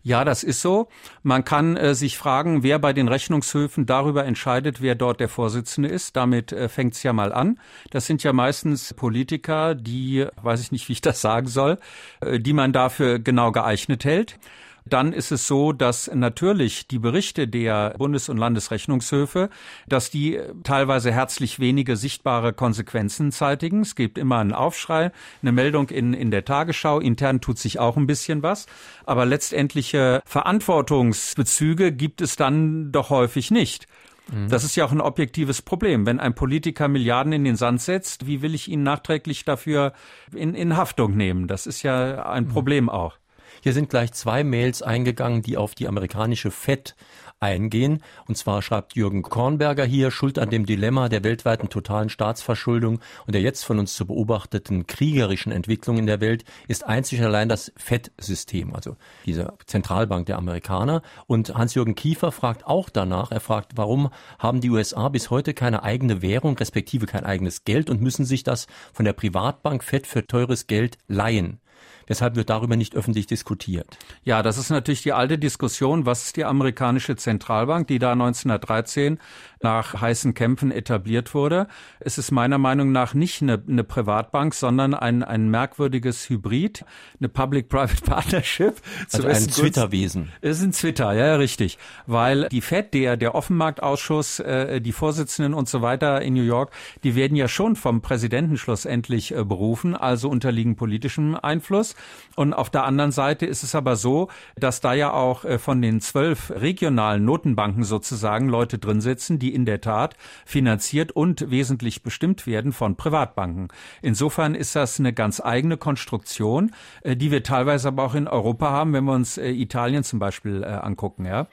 Ja, 0.04 0.24
das 0.24 0.42
ist 0.42 0.60
so. 0.60 0.88
Man 1.22 1.44
kann 1.44 1.76
äh, 1.76 1.94
sich 1.94 2.18
fragen, 2.18 2.64
wer 2.64 2.80
bei 2.80 2.92
den 2.92 3.06
Rechnungshöfen 3.06 3.86
darüber 3.86 4.24
entscheidet, 4.24 4.82
wer 4.82 4.96
dort 4.96 5.20
der 5.20 5.28
Vorsitzende 5.28 5.88
ist. 5.88 6.16
Damit 6.16 6.52
äh, 6.52 6.68
fängt 6.68 6.94
es 6.94 7.04
ja 7.04 7.12
mal 7.12 7.32
an. 7.32 7.60
Das 7.90 8.06
sind 8.06 8.24
ja 8.24 8.32
meistens 8.32 8.94
Politiker, 8.94 9.76
die, 9.76 10.26
weiß 10.42 10.60
ich 10.60 10.72
nicht, 10.72 10.88
wie 10.88 10.94
ich 10.94 11.02
das 11.02 11.20
sagen 11.20 11.46
soll, 11.46 11.78
äh, 12.20 12.40
die 12.40 12.52
man 12.52 12.72
dafür 12.72 13.20
genau 13.20 13.52
geeignet 13.52 14.04
hält. 14.04 14.40
Dann 14.84 15.12
ist 15.12 15.32
es 15.32 15.46
so, 15.46 15.72
dass 15.72 16.10
natürlich 16.12 16.88
die 16.88 16.98
Berichte 16.98 17.46
der 17.46 17.94
Bundes- 17.98 18.28
und 18.28 18.36
Landesrechnungshöfe, 18.36 19.48
dass 19.86 20.10
die 20.10 20.40
teilweise 20.64 21.12
herzlich 21.12 21.60
wenige 21.60 21.96
sichtbare 21.96 22.52
Konsequenzen 22.52 23.32
zeitigen. 23.32 23.80
Es 23.82 23.94
gibt 23.94 24.18
immer 24.18 24.38
einen 24.38 24.52
Aufschrei, 24.52 25.12
eine 25.42 25.52
Meldung 25.52 25.88
in, 25.90 26.14
in 26.14 26.30
der 26.30 26.44
Tagesschau. 26.44 27.00
Intern 27.00 27.40
tut 27.40 27.58
sich 27.58 27.78
auch 27.78 27.96
ein 27.96 28.06
bisschen 28.06 28.42
was. 28.42 28.66
Aber 29.04 29.24
letztendliche 29.24 30.20
Verantwortungsbezüge 30.24 31.92
gibt 31.92 32.20
es 32.20 32.36
dann 32.36 32.92
doch 32.92 33.10
häufig 33.10 33.50
nicht. 33.50 33.86
Mhm. 34.30 34.48
Das 34.48 34.64
ist 34.64 34.76
ja 34.76 34.84
auch 34.84 34.92
ein 34.92 35.00
objektives 35.00 35.62
Problem. 35.62 36.06
Wenn 36.06 36.20
ein 36.20 36.34
Politiker 36.34 36.88
Milliarden 36.88 37.32
in 37.32 37.44
den 37.44 37.56
Sand 37.56 37.80
setzt, 37.80 38.26
wie 38.26 38.42
will 38.42 38.54
ich 38.54 38.68
ihn 38.68 38.82
nachträglich 38.82 39.44
dafür 39.44 39.92
in, 40.34 40.54
in 40.54 40.76
Haftung 40.76 41.16
nehmen? 41.16 41.48
Das 41.48 41.66
ist 41.66 41.82
ja 41.82 42.24
ein 42.24 42.44
mhm. 42.44 42.48
Problem 42.48 42.88
auch. 42.88 43.18
Hier 43.64 43.72
sind 43.72 43.90
gleich 43.90 44.12
zwei 44.12 44.42
Mails 44.42 44.82
eingegangen, 44.82 45.40
die 45.40 45.56
auf 45.56 45.76
die 45.76 45.86
amerikanische 45.86 46.50
FED 46.50 46.96
eingehen. 47.38 48.02
Und 48.26 48.36
zwar 48.36 48.60
schreibt 48.60 48.96
Jürgen 48.96 49.22
Kornberger 49.22 49.84
hier, 49.84 50.10
Schuld 50.10 50.40
an 50.40 50.50
dem 50.50 50.66
Dilemma 50.66 51.08
der 51.08 51.22
weltweiten 51.22 51.68
totalen 51.68 52.08
Staatsverschuldung 52.08 52.98
und 53.24 53.34
der 53.36 53.40
jetzt 53.40 53.64
von 53.64 53.78
uns 53.78 53.94
zu 53.94 54.04
beobachteten 54.04 54.88
kriegerischen 54.88 55.52
Entwicklung 55.52 55.96
in 55.98 56.06
der 56.06 56.20
Welt 56.20 56.42
ist 56.66 56.84
einzig 56.84 57.20
und 57.20 57.26
allein 57.26 57.48
das 57.48 57.72
FED-System, 57.76 58.74
also 58.74 58.96
diese 59.26 59.54
Zentralbank 59.66 60.26
der 60.26 60.38
Amerikaner. 60.38 61.02
Und 61.28 61.54
Hans-Jürgen 61.54 61.94
Kiefer 61.94 62.32
fragt 62.32 62.66
auch 62.66 62.90
danach, 62.90 63.30
er 63.30 63.38
fragt, 63.38 63.76
warum 63.76 64.10
haben 64.40 64.60
die 64.60 64.70
USA 64.70 65.08
bis 65.08 65.30
heute 65.30 65.54
keine 65.54 65.84
eigene 65.84 66.20
Währung, 66.20 66.56
respektive 66.58 67.06
kein 67.06 67.22
eigenes 67.22 67.62
Geld 67.62 67.90
und 67.90 68.02
müssen 68.02 68.24
sich 68.24 68.42
das 68.42 68.66
von 68.92 69.04
der 69.04 69.12
Privatbank 69.12 69.84
FED 69.84 70.08
für 70.08 70.26
teures 70.26 70.66
Geld 70.66 70.98
leihen? 71.06 71.61
Weshalb 72.06 72.36
wird 72.36 72.50
darüber 72.50 72.76
nicht 72.76 72.94
öffentlich 72.94 73.26
diskutiert? 73.26 73.98
Ja, 74.24 74.42
das 74.42 74.58
ist 74.58 74.70
natürlich 74.70 75.02
die 75.02 75.12
alte 75.12 75.38
Diskussion. 75.38 76.06
Was 76.06 76.24
ist 76.24 76.36
die 76.36 76.44
amerikanische 76.44 77.16
Zentralbank, 77.16 77.88
die 77.88 77.98
da 77.98 78.12
1913 78.12 79.18
nach 79.62 80.00
heißen 80.00 80.34
Kämpfen 80.34 80.70
etabliert 80.70 81.34
wurde? 81.34 81.66
Es 82.00 82.18
ist 82.18 82.30
meiner 82.30 82.58
Meinung 82.58 82.92
nach 82.92 83.14
nicht 83.14 83.42
eine, 83.42 83.62
eine 83.66 83.84
Privatbank, 83.84 84.54
sondern 84.54 84.94
ein, 84.94 85.22
ein 85.22 85.48
merkwürdiges 85.48 86.28
Hybrid, 86.28 86.84
eine 87.18 87.28
Public-Private 87.28 88.04
Partnership. 88.04 88.80
Also 89.12 89.26
ein 89.26 89.46
Twitter-Wesen. 89.48 90.30
Es 90.40 90.58
ist 90.58 90.64
ein 90.64 90.72
Twitter, 90.72 91.12
ja, 91.12 91.36
richtig. 91.36 91.78
Weil 92.06 92.48
die 92.48 92.60
FED, 92.60 92.94
der, 92.94 93.16
der 93.16 93.34
Offenmarktausschuss, 93.34 94.40
äh, 94.40 94.80
die 94.80 94.92
Vorsitzenden 94.92 95.54
und 95.54 95.68
so 95.68 95.82
weiter 95.82 96.22
in 96.22 96.34
New 96.34 96.42
York, 96.42 96.72
die 97.04 97.14
werden 97.14 97.36
ja 97.36 97.48
schon 97.48 97.76
vom 97.76 98.02
Präsidenten 98.02 98.56
schlussendlich 98.56 99.34
äh, 99.34 99.44
berufen, 99.44 99.96
also 99.96 100.28
unterliegen 100.28 100.76
politischem 100.76 101.34
Einfluss 101.34 101.62
Einfluss. 101.62 101.94
Und 102.34 102.54
auf 102.54 102.70
der 102.70 102.84
anderen 102.84 103.12
Seite 103.12 103.46
ist 103.46 103.62
es 103.62 103.74
aber 103.74 103.96
so, 103.96 104.28
dass 104.56 104.80
da 104.80 104.94
ja 104.94 105.12
auch 105.12 105.44
äh, 105.44 105.58
von 105.58 105.82
den 105.82 106.00
zwölf 106.00 106.50
regionalen 106.50 107.24
Notenbanken 107.24 107.84
sozusagen 107.84 108.48
Leute 108.48 108.78
drin 108.78 109.00
sitzen, 109.00 109.38
die 109.38 109.51
in 109.52 109.64
der 109.64 109.80
Tat 109.80 110.16
finanziert 110.44 111.12
und 111.12 111.50
wesentlich 111.50 112.02
bestimmt 112.02 112.46
werden 112.46 112.72
von 112.72 112.96
Privatbanken. 112.96 113.68
Insofern 114.00 114.54
ist 114.54 114.76
das 114.76 114.98
eine 114.98 115.12
ganz 115.12 115.40
eigene 115.40 115.76
Konstruktion, 115.76 116.72
äh, 117.02 117.16
die 117.16 117.30
wir 117.30 117.42
teilweise 117.42 117.88
aber 117.88 118.04
auch 118.04 118.14
in 118.14 118.28
Europa 118.28 118.70
haben, 118.70 118.92
wenn 118.92 119.04
wir 119.04 119.12
uns 119.12 119.38
äh, 119.38 119.50
Italien 119.50 120.04
zum 120.04 120.18
Beispiel 120.18 120.64
angucken. 120.64 121.26
Ja, 121.26 121.46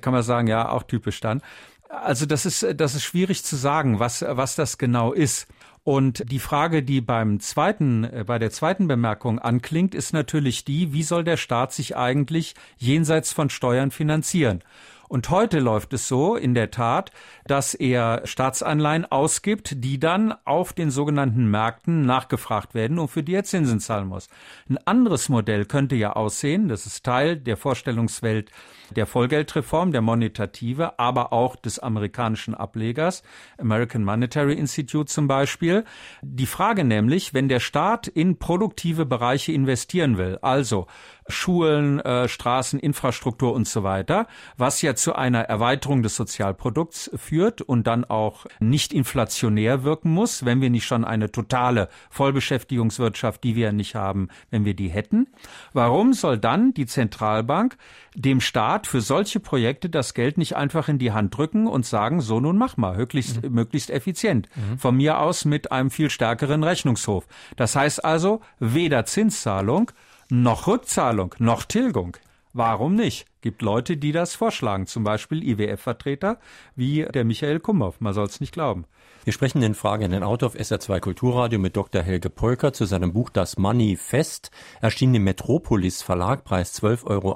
kann 0.00 0.12
man 0.12 0.22
sagen, 0.22 0.48
ja, 0.48 0.68
auch 0.68 0.82
typisch 0.82 1.20
dann. 1.20 1.42
Also 1.88 2.26
das 2.26 2.46
ist, 2.46 2.66
das 2.76 2.94
ist 2.94 3.04
schwierig 3.04 3.44
zu 3.44 3.56
sagen, 3.56 4.00
was, 4.00 4.22
was 4.22 4.56
das 4.56 4.78
genau 4.78 5.12
ist. 5.12 5.46
Und 5.86 6.32
die 6.32 6.40
Frage, 6.40 6.82
die 6.82 7.00
beim 7.00 7.38
zweiten, 7.38 8.02
äh, 8.02 8.24
bei 8.26 8.40
der 8.40 8.50
zweiten 8.50 8.88
Bemerkung 8.88 9.38
anklingt, 9.38 9.94
ist 9.94 10.12
natürlich 10.12 10.64
die, 10.64 10.92
wie 10.92 11.04
soll 11.04 11.22
der 11.22 11.36
Staat 11.36 11.72
sich 11.72 11.96
eigentlich 11.96 12.56
jenseits 12.76 13.32
von 13.32 13.50
Steuern 13.50 13.92
finanzieren? 13.92 14.64
Und 15.08 15.30
heute 15.30 15.60
läuft 15.60 15.92
es 15.92 16.08
so, 16.08 16.36
in 16.36 16.54
der 16.54 16.70
Tat, 16.70 17.12
dass 17.46 17.74
er 17.74 18.22
Staatsanleihen 18.24 19.04
ausgibt, 19.04 19.84
die 19.84 20.00
dann 20.00 20.34
auf 20.44 20.72
den 20.72 20.90
sogenannten 20.90 21.50
Märkten 21.50 22.02
nachgefragt 22.02 22.74
werden 22.74 22.98
und 22.98 23.08
für 23.08 23.22
die 23.22 23.34
er 23.34 23.44
Zinsen 23.44 23.80
zahlen 23.80 24.08
muss. 24.08 24.28
Ein 24.68 24.78
anderes 24.84 25.28
Modell 25.28 25.64
könnte 25.64 25.96
ja 25.96 26.12
aussehen, 26.14 26.68
das 26.68 26.86
ist 26.86 27.04
Teil 27.04 27.36
der 27.36 27.56
Vorstellungswelt 27.56 28.50
der 28.94 29.06
Vollgeldreform, 29.06 29.92
der 29.92 30.00
Monetative, 30.00 30.98
aber 30.98 31.32
auch 31.32 31.56
des 31.56 31.78
amerikanischen 31.78 32.54
Ablegers, 32.54 33.22
American 33.58 34.04
Monetary 34.04 34.54
Institute 34.54 35.06
zum 35.06 35.26
Beispiel. 35.26 35.84
Die 36.22 36.46
Frage 36.46 36.84
nämlich, 36.84 37.34
wenn 37.34 37.48
der 37.48 37.60
Staat 37.60 38.06
in 38.06 38.38
produktive 38.38 39.06
Bereiche 39.06 39.52
investieren 39.52 40.18
will, 40.18 40.38
also 40.42 40.86
Schulen, 41.28 42.00
äh, 42.00 42.28
Straßen, 42.28 42.78
Infrastruktur 42.78 43.52
und 43.52 43.66
so 43.66 43.82
weiter, 43.82 44.26
was 44.56 44.82
ja 44.82 44.94
zu 44.94 45.14
einer 45.14 45.42
Erweiterung 45.42 46.02
des 46.02 46.16
Sozialprodukts 46.16 47.10
führt 47.16 47.62
und 47.62 47.86
dann 47.86 48.04
auch 48.04 48.46
nicht 48.60 48.92
inflationär 48.92 49.84
wirken 49.84 50.10
muss, 50.10 50.44
wenn 50.44 50.60
wir 50.60 50.70
nicht 50.70 50.86
schon 50.86 51.04
eine 51.04 51.32
totale 51.32 51.88
Vollbeschäftigungswirtschaft, 52.10 53.42
die 53.44 53.56
wir 53.56 53.72
nicht 53.72 53.94
haben, 53.94 54.28
wenn 54.50 54.64
wir 54.64 54.74
die 54.74 54.88
hätten. 54.88 55.28
Warum 55.72 56.12
soll 56.12 56.38
dann 56.38 56.74
die 56.74 56.86
Zentralbank 56.86 57.76
dem 58.14 58.40
Staat 58.40 58.86
für 58.86 59.00
solche 59.00 59.40
Projekte 59.40 59.90
das 59.90 60.14
Geld 60.14 60.38
nicht 60.38 60.56
einfach 60.56 60.88
in 60.88 60.98
die 60.98 61.12
Hand 61.12 61.36
drücken 61.36 61.66
und 61.66 61.84
sagen, 61.84 62.20
so 62.20 62.40
nun 62.40 62.56
mach 62.56 62.76
mal, 62.76 62.96
möglichst, 62.96 63.42
mhm. 63.42 63.52
möglichst 63.52 63.90
effizient. 63.90 64.48
Mhm. 64.56 64.78
Von 64.78 64.96
mir 64.96 65.20
aus 65.20 65.44
mit 65.44 65.70
einem 65.70 65.90
viel 65.90 66.10
stärkeren 66.10 66.64
Rechnungshof. 66.64 67.26
Das 67.56 67.76
heißt 67.76 68.04
also, 68.04 68.40
weder 68.58 69.04
Zinszahlung 69.04 69.90
noch 70.28 70.66
Rückzahlung, 70.66 71.34
noch 71.38 71.64
Tilgung. 71.64 72.16
Warum 72.52 72.94
nicht? 72.94 73.26
Gibt 73.42 73.62
Leute, 73.62 73.96
die 73.96 74.12
das 74.12 74.34
vorschlagen, 74.34 74.86
zum 74.86 75.04
Beispiel 75.04 75.42
IWF-Vertreter 75.42 76.38
wie 76.74 77.04
der 77.04 77.24
Michael 77.24 77.60
Kumhoff. 77.60 78.00
Man 78.00 78.14
soll 78.14 78.26
es 78.26 78.40
nicht 78.40 78.52
glauben. 78.52 78.86
Wir 79.26 79.32
sprechen 79.32 79.60
den 79.60 79.74
Fragen 79.74 80.04
in 80.04 80.12
den 80.12 80.22
Auto 80.22 80.46
auf 80.46 80.54
SR2 80.54 81.00
Kulturradio 81.00 81.58
mit 81.58 81.76
Dr. 81.76 82.00
Helge 82.00 82.30
Polker 82.30 82.72
zu 82.72 82.84
seinem 82.84 83.12
Buch 83.12 83.28
Das 83.28 83.58
Money 83.58 83.96
Fest, 83.96 84.52
erschienen 84.80 85.16
im 85.16 85.24
Metropolis 85.24 86.00
Verlag, 86.00 86.44
Preis 86.44 86.80
12,80 86.80 87.10
Euro. 87.10 87.32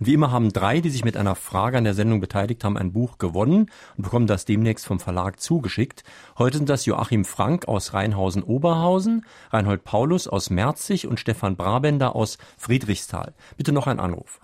Und 0.00 0.06
wie 0.08 0.14
immer 0.14 0.32
haben 0.32 0.52
drei, 0.52 0.80
die 0.80 0.88
sich 0.88 1.04
mit 1.04 1.16
einer 1.16 1.36
Frage 1.36 1.78
an 1.78 1.84
der 1.84 1.94
Sendung 1.94 2.20
beteiligt 2.20 2.64
haben, 2.64 2.76
ein 2.76 2.92
Buch 2.92 3.18
gewonnen 3.18 3.70
und 3.96 4.02
bekommen 4.02 4.26
das 4.26 4.46
demnächst 4.46 4.84
vom 4.84 4.98
Verlag 4.98 5.38
zugeschickt. 5.38 6.02
Heute 6.38 6.56
sind 6.56 6.68
das 6.68 6.86
Joachim 6.86 7.24
Frank 7.24 7.68
aus 7.68 7.94
Rheinhausen-Oberhausen, 7.94 9.24
Reinhold 9.52 9.84
Paulus 9.84 10.26
aus 10.26 10.50
Merzig 10.50 11.06
und 11.06 11.20
Stefan 11.20 11.54
Brabender 11.54 12.16
aus 12.16 12.36
Friedrichsthal. 12.58 13.32
Bitte 13.56 13.70
noch 13.70 13.86
ein 13.86 14.00
Anruf. 14.00 14.40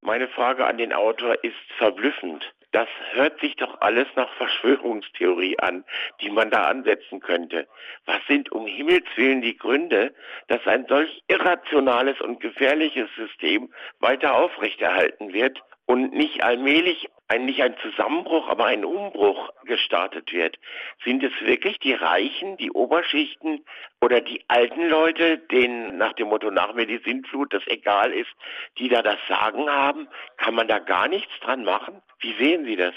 Meine 0.00 0.28
Frage 0.28 0.66
an 0.66 0.78
den 0.78 0.94
Autor 0.94 1.34
ist 1.44 1.52
verblüffend. 1.76 2.50
Das 2.76 2.88
hört 3.12 3.40
sich 3.40 3.56
doch 3.56 3.80
alles 3.80 4.06
nach 4.16 4.30
Verschwörungstheorie 4.34 5.58
an, 5.60 5.82
die 6.20 6.28
man 6.28 6.50
da 6.50 6.68
ansetzen 6.68 7.20
könnte. 7.20 7.66
Was 8.04 8.18
sind 8.28 8.52
um 8.52 8.66
Himmels 8.66 9.06
willen 9.14 9.40
die 9.40 9.56
Gründe, 9.56 10.12
dass 10.48 10.60
ein 10.66 10.84
solch 10.86 11.22
irrationales 11.26 12.20
und 12.20 12.38
gefährliches 12.38 13.08
System 13.16 13.72
weiter 14.00 14.36
aufrechterhalten 14.36 15.32
wird 15.32 15.58
und 15.86 16.12
nicht 16.12 16.44
allmählich 16.44 17.08
ein, 17.28 17.44
nicht 17.44 17.62
ein 17.62 17.74
Zusammenbruch, 17.82 18.48
aber 18.48 18.66
ein 18.66 18.84
Umbruch 18.84 19.50
gestartet 19.64 20.32
wird. 20.32 20.58
Sind 21.04 21.22
es 21.22 21.32
wirklich 21.40 21.78
die 21.78 21.94
Reichen, 21.94 22.56
die 22.56 22.70
Oberschichten 22.70 23.64
oder 24.00 24.20
die 24.20 24.44
alten 24.48 24.88
Leute, 24.88 25.38
denen 25.38 25.98
nach 25.98 26.12
dem 26.14 26.28
Motto 26.28 26.50
nach 26.50 26.74
mir 26.74 26.86
die 26.86 27.00
Sintflut 27.04 27.52
das 27.52 27.66
egal 27.66 28.12
ist, 28.12 28.30
die 28.78 28.88
da 28.88 29.02
das 29.02 29.18
Sagen 29.28 29.68
haben? 29.68 30.08
Kann 30.36 30.54
man 30.54 30.68
da 30.68 30.78
gar 30.78 31.08
nichts 31.08 31.32
dran 31.40 31.64
machen? 31.64 32.00
Wie 32.20 32.34
sehen 32.34 32.64
Sie 32.64 32.76
das? 32.76 32.94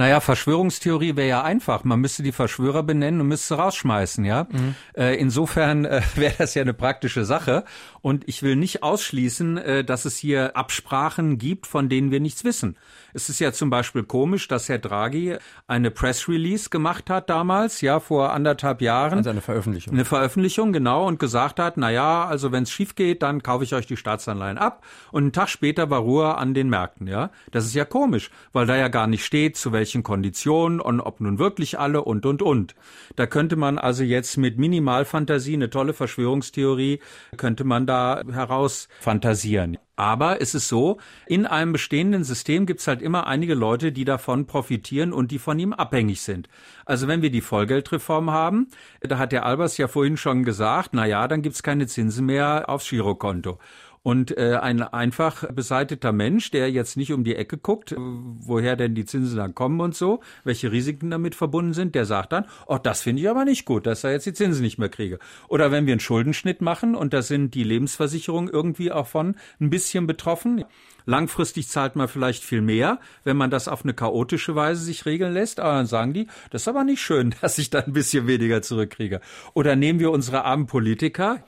Naja, 0.00 0.20
Verschwörungstheorie 0.20 1.16
wäre 1.16 1.28
ja 1.28 1.42
einfach. 1.42 1.84
Man 1.84 2.00
müsste 2.00 2.22
die 2.22 2.32
Verschwörer 2.32 2.82
benennen 2.82 3.20
und 3.20 3.28
müsste 3.28 3.56
rausschmeißen, 3.56 4.24
ja. 4.24 4.46
Mhm. 4.48 4.74
Äh, 4.96 5.16
insofern 5.16 5.84
äh, 5.84 6.00
wäre 6.14 6.34
das 6.38 6.54
ja 6.54 6.62
eine 6.62 6.72
praktische 6.72 7.26
Sache. 7.26 7.64
Und 8.02 8.26
ich 8.28 8.42
will 8.42 8.56
nicht 8.56 8.82
ausschließen, 8.82 9.58
äh, 9.58 9.84
dass 9.84 10.04
es 10.04 10.16
hier 10.16 10.56
Absprachen 10.56 11.38
gibt, 11.38 11.66
von 11.66 11.88
denen 11.88 12.10
wir 12.10 12.20
nichts 12.20 12.44
wissen. 12.44 12.76
Es 13.12 13.28
ist 13.28 13.40
ja 13.40 13.52
zum 13.52 13.70
Beispiel 13.70 14.04
komisch, 14.04 14.48
dass 14.48 14.68
Herr 14.68 14.78
Draghi 14.78 15.36
eine 15.66 15.90
Press 15.90 16.28
Release 16.28 16.70
gemacht 16.70 17.10
hat 17.10 17.28
damals, 17.28 17.80
ja, 17.80 18.00
vor 18.00 18.32
anderthalb 18.32 18.80
Jahren. 18.80 19.18
Also 19.18 19.30
eine 19.30 19.40
Veröffentlichung. 19.40 19.94
Eine 19.94 20.04
Veröffentlichung, 20.04 20.72
genau, 20.72 21.06
und 21.06 21.18
gesagt 21.18 21.58
hat, 21.58 21.76
na 21.76 21.90
ja, 21.90 22.24
also 22.24 22.52
wenn 22.52 22.62
es 22.62 22.70
schief 22.70 22.94
geht, 22.94 23.22
dann 23.22 23.42
kaufe 23.42 23.64
ich 23.64 23.74
euch 23.74 23.86
die 23.86 23.96
Staatsanleihen 23.96 24.58
ab. 24.58 24.84
Und 25.12 25.22
einen 25.24 25.32
Tag 25.32 25.48
später 25.48 25.90
war 25.90 26.00
Ruhe 26.00 26.36
an 26.36 26.54
den 26.54 26.68
Märkten, 26.68 27.06
ja. 27.06 27.30
Das 27.50 27.66
ist 27.66 27.74
ja 27.74 27.84
komisch, 27.84 28.30
weil 28.52 28.66
da 28.66 28.76
ja 28.76 28.88
gar 28.88 29.06
nicht 29.06 29.24
steht, 29.24 29.56
zu 29.56 29.72
welchen 29.72 29.90
welchen 29.90 30.02
Konditionen 30.02 30.80
und 30.80 31.00
ob 31.00 31.20
nun 31.20 31.38
wirklich 31.38 31.78
alle 31.78 32.04
und 32.04 32.24
und 32.26 32.42
und. 32.42 32.74
Da 33.16 33.26
könnte 33.26 33.56
man 33.56 33.78
also 33.78 34.04
jetzt 34.04 34.36
mit 34.36 34.58
Minimalfantasie 34.58 35.54
eine 35.54 35.68
tolle 35.68 35.94
Verschwörungstheorie 35.94 37.00
könnte 37.36 37.64
man 37.64 37.86
da 37.90 38.22
heraus 38.30 38.88
fantasieren. 39.00 39.76
Aber 39.96 40.40
es 40.40 40.54
ist 40.54 40.68
so, 40.68 40.96
in 41.26 41.44
einem 41.44 41.72
bestehenden 41.72 42.24
System 42.24 42.64
gibt 42.64 42.80
es 42.80 42.86
halt 42.86 43.02
immer 43.02 43.26
einige 43.26 43.54
Leute, 43.54 43.92
die 43.92 44.06
davon 44.06 44.46
profitieren 44.46 45.12
und 45.12 45.30
die 45.30 45.38
von 45.38 45.58
ihm 45.58 45.74
abhängig 45.74 46.22
sind. 46.22 46.48
Also 46.86 47.06
wenn 47.08 47.20
wir 47.20 47.30
die 47.30 47.42
Vollgeldreform 47.42 48.30
haben, 48.30 48.68
da 49.00 49.18
hat 49.18 49.32
der 49.32 49.44
Albers 49.44 49.76
ja 49.76 49.88
vorhin 49.88 50.16
schon 50.16 50.44
gesagt, 50.44 50.90
na 50.92 51.04
ja, 51.04 51.28
dann 51.28 51.42
gibt's 51.42 51.62
keine 51.62 51.86
Zinsen 51.86 52.24
mehr 52.26 52.68
aufs 52.68 52.88
Girokonto. 52.88 53.58
Und 54.02 54.36
äh, 54.38 54.56
ein 54.60 54.82
einfach 54.82 55.44
beseiteter 55.52 56.12
Mensch, 56.12 56.50
der 56.50 56.70
jetzt 56.70 56.96
nicht 56.96 57.12
um 57.12 57.22
die 57.22 57.36
Ecke 57.36 57.58
guckt, 57.58 57.94
woher 57.98 58.74
denn 58.74 58.94
die 58.94 59.04
Zinsen 59.04 59.36
dann 59.36 59.54
kommen 59.54 59.80
und 59.80 59.94
so, 59.94 60.20
welche 60.42 60.72
Risiken 60.72 61.10
damit 61.10 61.34
verbunden 61.34 61.74
sind, 61.74 61.94
der 61.94 62.06
sagt 62.06 62.32
dann, 62.32 62.46
oh, 62.66 62.78
das 62.78 63.02
finde 63.02 63.20
ich 63.20 63.28
aber 63.28 63.44
nicht 63.44 63.66
gut, 63.66 63.86
dass 63.86 64.02
er 64.02 64.12
jetzt 64.12 64.24
die 64.24 64.32
Zinsen 64.32 64.62
nicht 64.62 64.78
mehr 64.78 64.88
kriege. 64.88 65.18
Oder 65.48 65.70
wenn 65.70 65.84
wir 65.84 65.92
einen 65.92 66.00
Schuldenschnitt 66.00 66.62
machen 66.62 66.94
und 66.94 67.12
da 67.12 67.20
sind 67.20 67.54
die 67.54 67.64
Lebensversicherungen 67.64 68.48
irgendwie 68.50 68.90
auch 68.90 69.06
von 69.06 69.36
ein 69.60 69.68
bisschen 69.68 70.06
betroffen. 70.06 70.64
Langfristig 71.06 71.68
zahlt 71.68 71.96
man 71.96 72.08
vielleicht 72.08 72.44
viel 72.44 72.60
mehr, 72.60 73.00
wenn 73.24 73.36
man 73.36 73.50
das 73.50 73.68
auf 73.68 73.84
eine 73.84 73.94
chaotische 73.94 74.54
Weise 74.54 74.82
sich 74.82 75.06
regeln 75.06 75.32
lässt. 75.32 75.60
Aber 75.60 75.74
dann 75.74 75.86
sagen 75.86 76.12
die, 76.12 76.26
das 76.50 76.62
ist 76.62 76.68
aber 76.68 76.84
nicht 76.84 77.00
schön, 77.00 77.34
dass 77.40 77.58
ich 77.58 77.68
da 77.68 77.80
ein 77.80 77.92
bisschen 77.92 78.26
weniger 78.26 78.62
zurückkriege. 78.62 79.20
Oder 79.54 79.76
nehmen 79.76 80.00
wir 80.00 80.10
unsere 80.10 80.44
armen 80.44 80.66
Politiker 80.66 81.44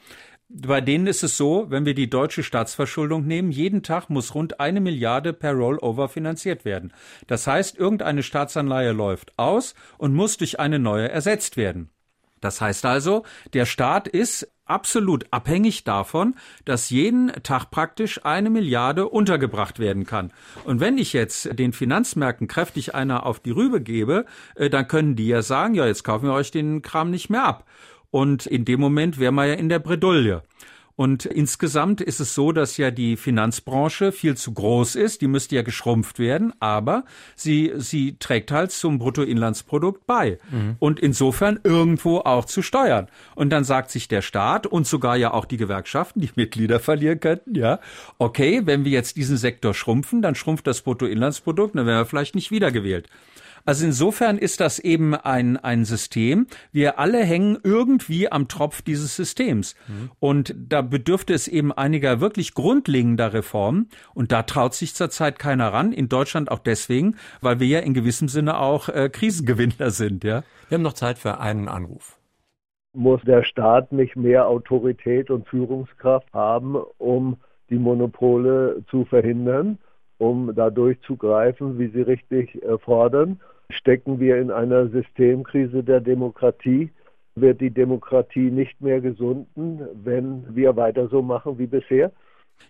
bei 0.54 0.80
denen 0.80 1.06
ist 1.06 1.22
es 1.22 1.36
so, 1.36 1.66
wenn 1.70 1.86
wir 1.86 1.94
die 1.94 2.10
deutsche 2.10 2.42
Staatsverschuldung 2.42 3.26
nehmen, 3.26 3.50
jeden 3.50 3.82
Tag 3.82 4.10
muss 4.10 4.34
rund 4.34 4.60
eine 4.60 4.80
Milliarde 4.80 5.32
per 5.32 5.52
Rollover 5.52 6.08
finanziert 6.08 6.64
werden. 6.64 6.92
Das 7.26 7.46
heißt, 7.46 7.78
irgendeine 7.78 8.22
Staatsanleihe 8.22 8.92
läuft 8.92 9.38
aus 9.38 9.74
und 9.98 10.14
muss 10.14 10.36
durch 10.36 10.60
eine 10.60 10.78
neue 10.78 11.08
ersetzt 11.08 11.56
werden. 11.56 11.90
Das 12.40 12.60
heißt 12.60 12.84
also, 12.84 13.24
der 13.54 13.66
Staat 13.66 14.08
ist 14.08 14.48
absolut 14.64 15.26
abhängig 15.30 15.84
davon, 15.84 16.34
dass 16.64 16.90
jeden 16.90 17.28
Tag 17.42 17.70
praktisch 17.70 18.24
eine 18.24 18.50
Milliarde 18.50 19.08
untergebracht 19.08 19.78
werden 19.78 20.06
kann. 20.06 20.32
Und 20.64 20.80
wenn 20.80 20.98
ich 20.98 21.12
jetzt 21.12 21.58
den 21.58 21.72
Finanzmärkten 21.72 22.48
kräftig 22.48 22.94
einer 22.94 23.26
auf 23.26 23.40
die 23.40 23.50
Rübe 23.50 23.80
gebe, 23.80 24.24
äh, 24.54 24.70
dann 24.70 24.88
können 24.88 25.14
die 25.14 25.28
ja 25.28 25.42
sagen, 25.42 25.74
ja, 25.74 25.86
jetzt 25.86 26.04
kaufen 26.04 26.26
wir 26.26 26.34
euch 26.34 26.50
den 26.50 26.82
Kram 26.82 27.10
nicht 27.10 27.30
mehr 27.30 27.44
ab. 27.44 27.64
Und 28.12 28.46
in 28.46 28.64
dem 28.64 28.78
Moment 28.78 29.18
wäre 29.18 29.32
man 29.32 29.48
ja 29.48 29.54
in 29.54 29.70
der 29.70 29.80
Bredouille. 29.80 30.42
Und 30.96 31.24
insgesamt 31.24 32.02
ist 32.02 32.20
es 32.20 32.34
so, 32.34 32.52
dass 32.52 32.76
ja 32.76 32.90
die 32.90 33.16
Finanzbranche 33.16 34.12
viel 34.12 34.36
zu 34.36 34.52
groß 34.52 34.94
ist. 34.96 35.22
Die 35.22 35.26
müsste 35.26 35.56
ja 35.56 35.62
geschrumpft 35.62 36.18
werden, 36.18 36.52
aber 36.60 37.04
sie, 37.34 37.72
sie 37.76 38.18
trägt 38.18 38.52
halt 38.52 38.70
zum 38.70 38.98
Bruttoinlandsprodukt 38.98 40.06
bei. 40.06 40.38
Mhm. 40.50 40.76
Und 40.78 41.00
insofern 41.00 41.58
irgendwo 41.64 42.18
auch 42.18 42.44
zu 42.44 42.60
steuern. 42.60 43.08
Und 43.34 43.50
dann 43.50 43.64
sagt 43.64 43.90
sich 43.90 44.06
der 44.08 44.20
Staat 44.20 44.66
und 44.66 44.86
sogar 44.86 45.16
ja 45.16 45.32
auch 45.32 45.46
die 45.46 45.56
Gewerkschaften, 45.56 46.20
die 46.20 46.30
Mitglieder 46.36 46.78
verlieren 46.78 47.20
könnten, 47.20 47.54
ja, 47.54 47.80
okay, 48.18 48.62
wenn 48.66 48.84
wir 48.84 48.92
jetzt 48.92 49.16
diesen 49.16 49.38
Sektor 49.38 49.72
schrumpfen, 49.72 50.20
dann 50.20 50.34
schrumpft 50.34 50.66
das 50.66 50.82
Bruttoinlandsprodukt, 50.82 51.74
dann 51.74 51.86
werden 51.86 52.00
wir 52.00 52.06
vielleicht 52.06 52.34
nicht 52.34 52.50
wiedergewählt. 52.50 53.08
Also 53.64 53.86
insofern 53.86 54.38
ist 54.38 54.60
das 54.60 54.78
eben 54.78 55.14
ein, 55.14 55.56
ein 55.56 55.84
System. 55.84 56.46
Wir 56.72 56.98
alle 56.98 57.24
hängen 57.24 57.58
irgendwie 57.62 58.30
am 58.30 58.48
Tropf 58.48 58.82
dieses 58.82 59.16
Systems. 59.16 59.74
Mhm. 59.88 60.10
Und 60.20 60.54
da 60.56 60.82
bedürfte 60.82 61.34
es 61.34 61.48
eben 61.48 61.72
einiger 61.72 62.20
wirklich 62.20 62.54
grundlegender 62.54 63.32
Reformen. 63.32 63.88
Und 64.14 64.32
da 64.32 64.42
traut 64.42 64.74
sich 64.74 64.94
zurzeit 64.94 65.38
keiner 65.38 65.72
ran. 65.72 65.92
In 65.92 66.08
Deutschland 66.08 66.50
auch 66.50 66.58
deswegen, 66.58 67.16
weil 67.40 67.60
wir 67.60 67.66
ja 67.66 67.78
in 67.80 67.94
gewissem 67.94 68.28
Sinne 68.28 68.58
auch 68.58 68.88
äh, 68.88 69.08
Krisengewinner 69.08 69.90
sind, 69.90 70.24
ja. 70.24 70.42
Wir 70.68 70.76
haben 70.76 70.82
noch 70.82 70.94
Zeit 70.94 71.18
für 71.18 71.38
einen 71.38 71.68
Anruf. 71.68 72.18
Muss 72.94 73.20
der 73.22 73.44
Staat 73.44 73.92
nicht 73.92 74.16
mehr 74.16 74.46
Autorität 74.46 75.30
und 75.30 75.48
Führungskraft 75.48 76.32
haben, 76.32 76.76
um 76.98 77.36
die 77.70 77.78
Monopole 77.78 78.84
zu 78.90 79.04
verhindern, 79.06 79.78
um 80.22 80.54
da 80.54 80.70
durchzugreifen, 80.70 81.80
wie 81.80 81.88
Sie 81.88 82.02
richtig 82.02 82.62
äh, 82.62 82.78
fordern? 82.78 83.40
Stecken 83.70 84.20
wir 84.20 84.36
in 84.36 84.52
einer 84.52 84.86
Systemkrise 84.88 85.82
der 85.82 86.00
Demokratie? 86.00 86.90
Wird 87.34 87.60
die 87.60 87.70
Demokratie 87.70 88.50
nicht 88.50 88.80
mehr 88.80 89.00
gesunden, 89.00 89.80
wenn 90.04 90.44
wir 90.54 90.76
weiter 90.76 91.08
so 91.08 91.22
machen 91.22 91.58
wie 91.58 91.66
bisher? 91.66 92.12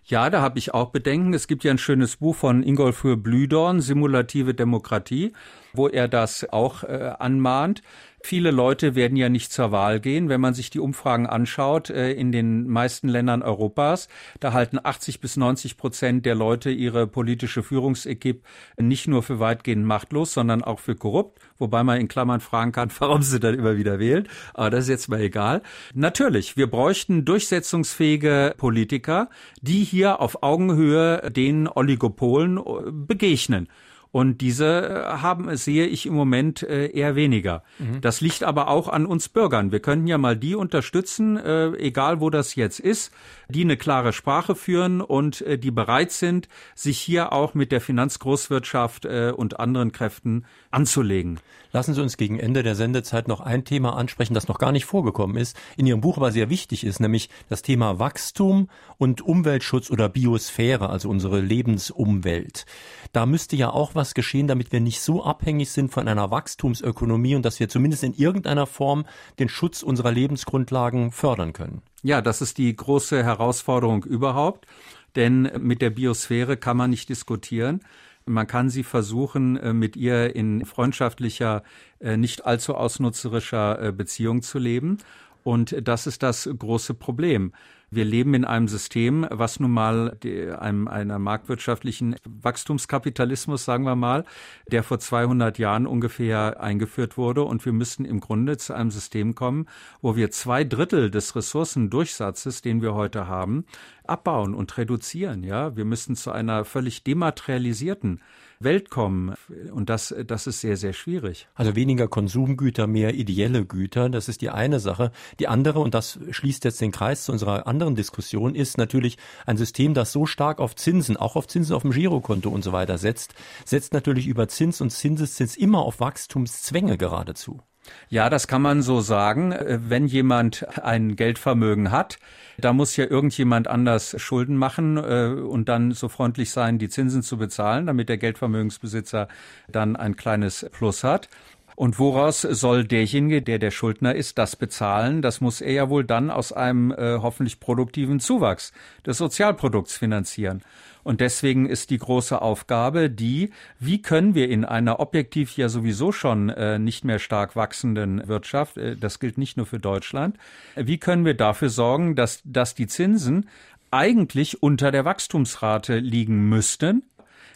Ja, 0.05 0.31
da 0.31 0.41
habe 0.41 0.57
ich 0.57 0.73
auch 0.73 0.89
Bedenken. 0.89 1.33
Es 1.33 1.47
gibt 1.47 1.63
ja 1.63 1.71
ein 1.71 1.77
schönes 1.77 2.17
Buch 2.17 2.35
von 2.35 2.63
Ingolfur 2.63 3.17
Blühdorn, 3.17 3.81
Simulative 3.81 4.55
Demokratie, 4.55 5.33
wo 5.73 5.87
er 5.87 6.07
das 6.07 6.47
auch 6.49 6.83
äh, 6.83 7.13
anmahnt. 7.19 7.81
Viele 8.25 8.51
Leute 8.51 8.95
werden 8.95 9.17
ja 9.17 9.27
nicht 9.27 9.51
zur 9.51 9.73
Wahl 9.73 9.99
gehen. 9.99 10.29
Wenn 10.29 10.39
man 10.39 10.53
sich 10.53 10.69
die 10.69 10.79
Umfragen 10.79 11.27
anschaut, 11.27 11.89
äh, 11.89 12.13
in 12.13 12.31
den 12.31 12.69
meisten 12.69 13.09
Ländern 13.09 13.41
Europas, 13.41 14.07
da 14.39 14.53
halten 14.53 14.79
80 14.81 15.19
bis 15.19 15.35
90 15.35 15.75
Prozent 15.75 16.25
der 16.25 16.33
Leute 16.33 16.69
ihre 16.69 17.05
politische 17.05 17.63
Führungsequipe 17.63 18.41
nicht 18.79 19.09
nur 19.09 19.23
für 19.23 19.41
weitgehend 19.41 19.85
machtlos, 19.85 20.33
sondern 20.33 20.63
auch 20.63 20.79
für 20.79 20.95
korrupt. 20.95 21.41
Wobei 21.57 21.83
man 21.83 21.99
in 21.99 22.07
Klammern 22.07 22.39
fragen 22.39 22.71
kann, 22.71 22.89
warum 22.99 23.23
sie 23.23 23.41
dann 23.41 23.55
immer 23.55 23.75
wieder 23.75 23.99
wählen. 23.99 24.29
Aber 24.53 24.69
das 24.69 24.85
ist 24.85 24.89
jetzt 24.89 25.09
mal 25.09 25.19
egal. 25.19 25.61
Natürlich, 25.93 26.55
wir 26.55 26.67
bräuchten 26.67 27.25
durchsetzungsfähige 27.25 28.53
Politiker, 28.57 29.29
die 29.61 29.83
hier 29.83 30.21
auf 30.21 30.43
Augenhöhe 30.43 31.29
den 31.29 31.67
Oligopolen 31.67 32.57
äh, 32.57 32.61
begegnen. 32.89 33.67
Und 34.13 34.41
diese 34.41 34.67
äh, 34.67 35.21
haben, 35.23 35.57
sehe 35.57 35.87
ich 35.87 36.05
im 36.05 36.13
Moment 36.13 36.61
äh, 36.61 36.91
eher 36.91 37.15
weniger. 37.15 37.63
Mhm. 37.79 37.99
Das 38.01 38.21
liegt 38.21 38.43
aber 38.43 38.67
auch 38.67 38.87
an 38.87 39.07
uns 39.07 39.27
Bürgern. 39.27 39.71
Wir 39.71 39.79
könnten 39.79 40.05
ja 40.05 40.19
mal 40.19 40.37
die 40.37 40.53
unterstützen, 40.53 41.35
äh, 41.35 41.69
egal 41.77 42.21
wo 42.21 42.29
das 42.29 42.53
jetzt 42.53 42.79
ist, 42.79 43.11
die 43.49 43.63
eine 43.63 43.75
klare 43.75 44.13
Sprache 44.13 44.53
führen 44.53 45.01
und 45.01 45.43
die 45.47 45.71
bereit 45.71 46.11
sind, 46.11 46.47
sich 46.75 46.99
hier 46.99 47.33
auch 47.33 47.55
mit 47.55 47.71
der 47.71 47.81
Finanzgroßwirtschaft 47.81 49.05
und 49.05 49.59
anderen 49.59 49.91
Kräften 49.91 50.45
anzulegen. 50.71 51.39
Lassen 51.75 51.95
Sie 51.95 52.01
uns 52.03 52.17
gegen 52.17 52.39
Ende 52.39 52.61
der 52.61 52.75
Sendezeit 52.75 53.27
noch 53.27 53.41
ein 53.41 53.65
Thema 53.65 53.97
ansprechen, 53.97 54.35
das 54.35 54.47
noch 54.47 54.59
gar 54.59 54.71
nicht 54.71 54.85
vorgekommen 54.85 55.35
ist, 55.37 55.57
in 55.75 55.87
Ihrem 55.87 56.01
Buch 56.01 56.17
aber 56.17 56.31
sehr 56.31 56.51
wichtig 56.51 56.85
ist, 56.85 56.99
nämlich 56.99 57.31
das 57.49 57.63
Thema 57.63 57.97
Wachstum 57.97 58.69
und 58.99 59.21
Umweltschutz 59.21 59.89
oder 59.89 60.07
Biosphäre, 60.07 60.91
also 60.91 61.09
unsere 61.09 61.41
Lebensumwelt. 61.41 62.67
Da 63.11 63.25
müsste 63.25 63.55
ja 63.55 63.71
auch 63.71 63.95
was 63.95 64.13
geschehen, 64.13 64.47
damit 64.47 64.71
wir 64.71 64.81
nicht 64.81 65.01
so 65.01 65.23
abhängig 65.23 65.71
sind 65.71 65.91
von 65.91 66.07
einer 66.07 66.29
Wachstumsökonomie 66.29 67.33
und 67.33 67.43
dass 67.43 67.59
wir 67.59 67.69
zumindest 67.69 68.03
in 68.03 68.13
irgendeiner 68.13 68.67
Form 68.67 69.05
den 69.39 69.49
Schutz 69.49 69.81
unserer 69.81 70.11
Lebensgrundlagen 70.11 71.11
fördern 71.11 71.53
können. 71.53 71.81
Ja, 72.03 72.21
das 72.21 72.43
ist 72.43 72.59
die 72.59 72.75
große 72.75 73.23
Herausforderung 73.23 74.03
überhaupt, 74.03 74.67
denn 75.15 75.49
mit 75.59 75.81
der 75.81 75.89
Biosphäre 75.89 76.55
kann 76.55 76.77
man 76.77 76.91
nicht 76.91 77.09
diskutieren. 77.09 77.81
Man 78.25 78.47
kann 78.47 78.69
sie 78.69 78.83
versuchen, 78.83 79.57
äh, 79.57 79.73
mit 79.73 79.95
ihr 79.95 80.35
in 80.35 80.65
freundschaftlicher, 80.65 81.63
äh, 81.99 82.17
nicht 82.17 82.45
allzu 82.45 82.75
ausnutzerischer 82.75 83.81
äh, 83.81 83.91
Beziehung 83.91 84.41
zu 84.41 84.59
leben. 84.59 84.97
Und 85.43 85.75
das 85.87 86.07
ist 86.07 86.23
das 86.23 86.49
große 86.57 86.93
Problem. 86.93 87.51
Wir 87.91 88.05
leben 88.05 88.33
in 88.33 88.43
einem 88.43 88.67
System, 88.67 89.27
was 89.29 89.59
nun 89.59 89.69
mal 89.69 90.17
einem, 90.59 90.87
einer 90.87 91.19
marktwirtschaftlichen 91.19 92.15
Wachstumskapitalismus, 92.25 93.65
sagen 93.65 93.83
wir 93.83 93.95
mal, 93.95 94.25
der 94.71 94.81
vor 94.81 94.97
200 94.97 95.59
Jahren 95.59 95.85
ungefähr 95.85 96.59
eingeführt 96.59 97.17
wurde. 97.17 97.43
Und 97.43 97.65
wir 97.65 97.73
müssen 97.73 98.05
im 98.05 98.19
Grunde 98.19 98.57
zu 98.57 98.73
einem 98.73 98.89
System 98.89 99.35
kommen, 99.35 99.67
wo 100.01 100.15
wir 100.15 100.31
zwei 100.31 100.63
Drittel 100.63 101.11
des 101.11 101.35
Ressourcendurchsatzes, 101.35 102.63
den 102.63 102.81
wir 102.81 102.95
heute 102.95 103.27
haben, 103.27 103.65
abbauen 104.05 104.55
und 104.55 104.75
reduzieren. 104.77 105.43
Ja, 105.43 105.75
wir 105.75 105.85
müssen 105.85 106.15
zu 106.15 106.31
einer 106.31 106.65
völlig 106.65 107.03
dematerialisierten 107.03 108.21
Welt 108.59 108.89
kommen. 108.89 109.35
Und 109.71 109.89
das, 109.89 110.13
das 110.25 110.47
ist 110.47 110.61
sehr, 110.61 110.77
sehr 110.77 110.93
schwierig. 110.93 111.47
Also 111.55 111.75
weniger 111.75 112.07
Konsumgüter, 112.07 112.87
mehr 112.87 113.13
ideelle 113.13 113.65
Güter. 113.65 114.09
Das 114.09 114.29
ist 114.29 114.41
die 114.41 114.49
eine 114.49 114.79
Sache. 114.79 115.11
Die 115.39 115.47
andere, 115.47 115.79
und 115.79 115.93
das 115.93 116.19
schließt 116.31 116.63
jetzt 116.63 116.81
den 116.81 116.91
Kreis 116.91 117.25
zu 117.25 117.31
unserer 117.31 117.67
anderen 117.67 117.95
Diskussion, 117.95 118.55
ist 118.55 118.77
natürlich 118.77 119.17
ein 119.45 119.57
System, 119.57 119.93
das 119.93 120.11
so 120.11 120.25
stark 120.25 120.59
auf 120.59 120.75
Zinsen, 120.75 121.17
auch 121.17 121.35
auf 121.35 121.47
Zinsen 121.47 121.75
auf 121.75 121.83
dem 121.83 121.91
Girokonto 121.91 122.49
und 122.49 122.63
so 122.63 122.71
weiter 122.71 122.97
setzt, 122.97 123.33
setzt 123.65 123.93
natürlich 123.93 124.27
über 124.27 124.47
Zins 124.47 124.81
und 124.81 124.91
Zinseszins 124.91 125.55
immer 125.55 125.79
auf 125.79 125.99
Wachstumszwänge 125.99 126.97
geradezu. 126.97 127.61
Ja, 128.09 128.29
das 128.29 128.47
kann 128.47 128.61
man 128.61 128.81
so 128.81 129.01
sagen. 129.01 129.51
Äh, 129.51 129.79
wenn 129.87 130.07
jemand 130.07 130.65
ein 130.83 131.15
Geldvermögen 131.15 131.91
hat, 131.91 132.17
da 132.57 132.73
muss 132.73 132.95
ja 132.95 133.05
irgendjemand 133.05 133.67
anders 133.67 134.15
Schulden 134.21 134.55
machen 134.55 134.97
äh, 134.97 135.33
und 135.41 135.69
dann 135.69 135.91
so 135.91 136.07
freundlich 136.09 136.51
sein, 136.51 136.77
die 136.77 136.89
Zinsen 136.89 137.23
zu 137.23 137.37
bezahlen, 137.37 137.85
damit 137.85 138.09
der 138.09 138.17
Geldvermögensbesitzer 138.17 139.27
dann 139.67 139.95
ein 139.95 140.15
kleines 140.15 140.69
Plus 140.71 141.03
hat. 141.03 141.29
Und 141.75 141.97
woraus 141.97 142.41
soll 142.41 142.85
derjenige, 142.85 143.41
der 143.41 143.57
der 143.57 143.71
Schuldner 143.71 144.13
ist, 144.13 144.37
das 144.37 144.55
bezahlen? 144.55 145.23
Das 145.23 145.41
muss 145.41 145.59
er 145.59 145.71
ja 145.71 145.89
wohl 145.89 146.03
dann 146.03 146.29
aus 146.29 146.53
einem 146.53 146.91
äh, 146.91 147.17
hoffentlich 147.19 147.59
produktiven 147.59 148.19
Zuwachs 148.19 148.73
des 149.05 149.17
Sozialprodukts 149.17 149.97
finanzieren. 149.97 150.61
Und 151.03 151.21
deswegen 151.21 151.65
ist 151.65 151.89
die 151.89 151.97
große 151.97 152.41
Aufgabe 152.41 153.09
die, 153.09 153.51
wie 153.79 154.01
können 154.01 154.35
wir 154.35 154.49
in 154.49 154.65
einer 154.65 154.99
objektiv 154.99 155.57
ja 155.57 155.69
sowieso 155.69 156.11
schon 156.11 156.49
äh, 156.49 156.79
nicht 156.79 157.03
mehr 157.03 157.19
stark 157.19 157.55
wachsenden 157.55 158.27
Wirtschaft, 158.27 158.77
äh, 158.77 158.95
das 158.95 159.19
gilt 159.19 159.37
nicht 159.37 159.57
nur 159.57 159.65
für 159.65 159.79
Deutschland, 159.79 160.37
wie 160.75 160.97
können 160.97 161.25
wir 161.25 161.33
dafür 161.33 161.69
sorgen, 161.69 162.15
dass, 162.15 162.41
dass 162.45 162.75
die 162.75 162.87
Zinsen 162.87 163.49
eigentlich 163.91 164.63
unter 164.63 164.91
der 164.91 165.05
Wachstumsrate 165.05 165.99
liegen 165.99 166.49
müssten, 166.49 167.03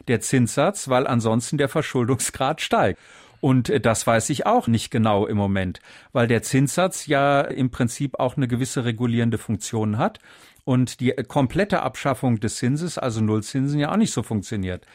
der 0.07 0.21
Zinssatz, 0.21 0.87
weil 0.87 1.07
ansonsten 1.07 1.57
der 1.57 1.69
Verschuldungsgrad 1.69 2.61
steigt. 2.61 2.99
Und 3.39 3.69
äh, 3.69 3.79
das 3.79 4.05
weiß 4.05 4.29
ich 4.29 4.45
auch 4.45 4.67
nicht 4.67 4.91
genau 4.91 5.25
im 5.25 5.37
Moment, 5.37 5.79
weil 6.11 6.27
der 6.27 6.43
Zinssatz 6.43 7.07
ja 7.07 7.41
im 7.41 7.69
Prinzip 7.69 8.19
auch 8.19 8.35
eine 8.35 8.47
gewisse 8.47 8.83
regulierende 8.83 9.37
Funktion 9.37 9.97
hat 9.97 10.19
und 10.67 10.99
die 10.99 11.13
komplette 11.29 11.81
Abschaffung 11.81 12.41
des 12.41 12.57
Zinses, 12.57 12.97
also 12.97 13.21
Nullzinsen, 13.21 13.79
ja 13.79 13.89
auch 13.89 13.95
nicht 13.95 14.11
so 14.11 14.21
funktioniert. 14.21 14.85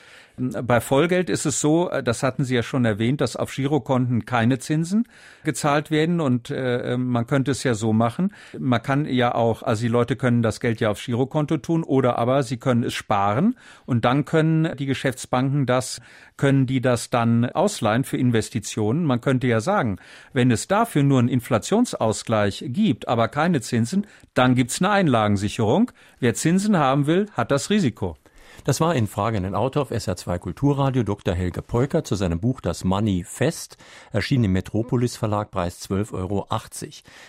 Bei 0.50 0.80
Vollgeld 0.80 1.30
ist 1.30 1.46
es 1.46 1.60
so, 1.60 1.88
äh, 1.90 2.02
das 2.02 2.22
hatten 2.22 2.44
Sie 2.44 2.54
ja 2.54 2.62
schon 2.62 2.84
erwähnt, 2.84 3.20
dass 3.20 3.36
auf 3.36 3.54
Girokonten 3.54 4.24
keine 4.24 4.58
Zinsen 4.58 5.06
gezahlt 5.44 5.90
werden 5.90 6.20
und 6.20 6.50
äh, 6.50 6.96
man 6.96 7.26
könnte 7.26 7.52
es 7.52 7.62
ja 7.62 7.74
so 7.74 7.92
machen. 7.92 8.34
Man 8.58 8.82
kann 8.82 9.06
ja 9.06 9.34
auch, 9.34 9.62
also 9.62 9.82
die 9.82 9.88
Leute 9.88 10.16
können 10.16 10.42
das 10.42 10.58
Geld 10.60 10.80
ja 10.80 10.90
auf 10.90 11.02
Girokonto 11.02 11.58
tun 11.58 11.84
oder 11.84 12.18
aber 12.18 12.42
sie 12.42 12.56
können 12.56 12.82
es 12.82 12.94
sparen 12.94 13.56
und 13.86 14.04
dann 14.04 14.24
können 14.24 14.76
die 14.76 14.86
Geschäftsbanken 14.86 15.66
das, 15.66 16.00
können 16.36 16.66
die 16.66 16.80
das 16.80 17.10
dann 17.10 17.44
ausleihen 17.46 18.04
für 18.04 18.16
Investitionen. 18.16 19.04
Man 19.04 19.20
könnte 19.20 19.46
ja 19.46 19.60
sagen, 19.60 19.98
wenn 20.32 20.50
es 20.50 20.66
dafür 20.66 21.04
nur 21.04 21.20
einen 21.20 21.28
Inflationsausgleich 21.28 22.64
gibt, 22.68 23.06
aber 23.06 23.28
keine 23.28 23.60
Zinsen, 23.60 24.06
dann 24.34 24.54
gibt's 24.54 24.80
eine 24.80 24.90
Einlagensicherung. 24.90 25.92
Wer 26.18 26.34
Zinsen 26.34 26.76
haben 26.76 27.06
will, 27.06 27.26
hat 27.36 27.50
das 27.50 27.70
Risiko. 27.70 28.16
Das 28.64 28.80
war 28.80 28.94
in 28.94 29.08
Frage 29.08 29.38
ein 29.38 29.54
Autor 29.56 29.82
auf 29.82 29.90
SR2 29.90 30.38
Kulturradio 30.38 31.02
Dr. 31.02 31.34
Helge 31.34 31.62
Polker 31.62 32.04
zu 32.04 32.14
seinem 32.14 32.38
Buch 32.38 32.60
Das 32.60 32.84
Money 32.84 33.24
Fest, 33.24 33.76
erschienen 34.12 34.44
im 34.44 34.52
Metropolis 34.52 35.16
Verlag, 35.16 35.50
Preis 35.50 35.80
12,80 35.90 36.12
Euro. 36.14 36.46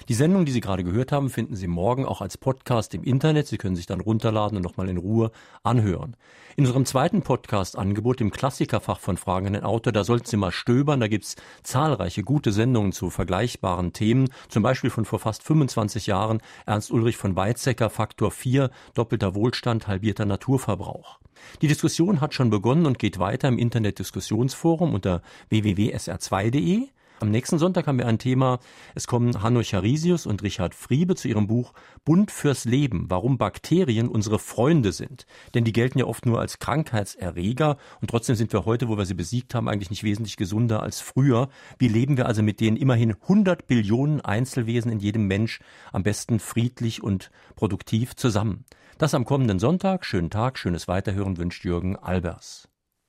Die 0.10 0.14
Sendung, 0.14 0.46
die 0.46 0.52
Sie 0.52 0.62
gerade 0.62 0.84
gehört 0.84 1.12
haben, 1.12 1.32
finden 1.32 1.56
Sie 1.56 1.66
morgen 1.66 2.06
auch 2.06 2.22
als 2.22 2.38
Podcast 2.38 2.94
im 2.94 3.04
Internet. 3.04 3.48
Sie 3.48 3.58
können 3.58 3.76
sich 3.76 3.88
dann 3.88 4.00
runterladen 4.00 4.58
und 4.58 4.64
nochmal 4.64 4.90
in 4.90 4.98
Ruhe 4.98 5.32
anhören. 5.64 6.16
In 6.56 6.66
unserem 6.66 6.86
zweiten 6.86 7.24
Podcast-Angebot, 7.24 8.22
im 8.22 8.30
Klassikerfach 8.30 9.00
von 9.00 9.18
Fragen 9.18 9.48
an 9.48 9.54
den 9.54 9.64
Autor, 9.64 9.92
da 9.92 10.04
sollten 10.04 10.28
Sie 10.28 10.38
mal 10.38 10.52
stöbern. 10.52 11.00
Da 11.00 11.08
gibt's 11.08 11.36
zahlreiche 11.64 12.22
gute 12.22 12.52
Sendungen 12.52 12.92
zu 12.92 13.10
vergleichbaren 13.10 13.92
Themen. 13.92 14.30
Zum 14.50 14.62
Beispiel 14.62 14.92
von 14.92 15.06
vor 15.06 15.18
fast 15.18 15.42
25 15.42 16.06
Jahren 16.06 16.42
Ernst 16.68 16.92
Ulrich 16.92 17.18
von 17.18 17.36
Weizsäcker, 17.36 17.90
Faktor 17.90 18.30
4, 18.30 18.70
doppelter 18.94 19.34
Wohlstand, 19.34 19.88
halbierter 19.88 20.26
Naturverbrauch. 20.26 21.23
Die 21.62 21.68
Diskussion 21.68 22.22
hat 22.22 22.34
schon 22.34 22.50
begonnen 22.50 22.86
und 22.86 23.00
geht 23.00 23.20
weiter 23.20 23.48
im 23.48 23.58
Internet-Diskussionsforum 23.58 24.94
unter 24.94 25.22
www.sr2.de. 25.50 26.88
Am 27.24 27.32
nächsten 27.32 27.58
Sonntag 27.58 27.88
haben 27.88 28.00
wir 28.00 28.08
ein 28.08 28.20
Thema. 28.20 28.60
Es 28.96 29.08
kommen 29.08 29.42
Hanno 29.42 29.64
Charisius 29.64 30.26
und 30.26 30.44
Richard 30.44 30.76
Friebe 30.76 31.16
zu 31.16 31.30
ihrem 31.30 31.48
Buch 31.48 31.72
Bund 32.04 32.32
fürs 32.32 32.66
Leben, 32.66 33.06
warum 33.08 33.38
Bakterien 33.38 34.10
unsere 34.10 34.40
Freunde 34.40 34.92
sind. 34.92 35.26
Denn 35.54 35.64
die 35.64 35.72
gelten 35.72 36.00
ja 36.00 36.06
oft 36.06 36.26
nur 36.26 36.42
als 36.42 36.60
Krankheitserreger 36.60 37.78
und 38.02 38.10
trotzdem 38.10 38.36
sind 38.36 38.52
wir 38.52 38.66
heute, 38.66 38.90
wo 38.90 38.98
wir 38.98 39.06
sie 39.06 39.14
besiegt 39.14 39.56
haben, 39.56 39.70
eigentlich 39.70 39.90
nicht 39.90 40.04
wesentlich 40.04 40.36
gesunder 40.36 40.84
als 40.84 41.00
früher. 41.00 41.48
Wie 41.80 41.88
leben 41.88 42.18
wir 42.18 42.26
also 42.26 42.44
mit 42.44 42.60
den 42.60 42.76
immerhin 42.76 43.14
100 43.14 43.68
Billionen 43.68 44.20
Einzelwesen 44.20 44.92
in 44.92 45.00
jedem 45.00 45.26
Mensch 45.26 45.62
am 45.94 46.04
besten 46.04 46.42
friedlich 46.42 47.04
und 47.04 47.32
produktiv 47.56 48.18
zusammen? 48.18 48.66
Das 48.98 49.14
am 49.16 49.26
kommenden 49.26 49.60
Sonntag. 49.60 50.06
Schönen 50.06 50.30
Tag, 50.30 50.58
schönes 50.58 50.88
Weiterhören 50.88 51.38
wünscht 51.38 51.66
Jürgen 51.66 51.96
Albers. 51.96 52.70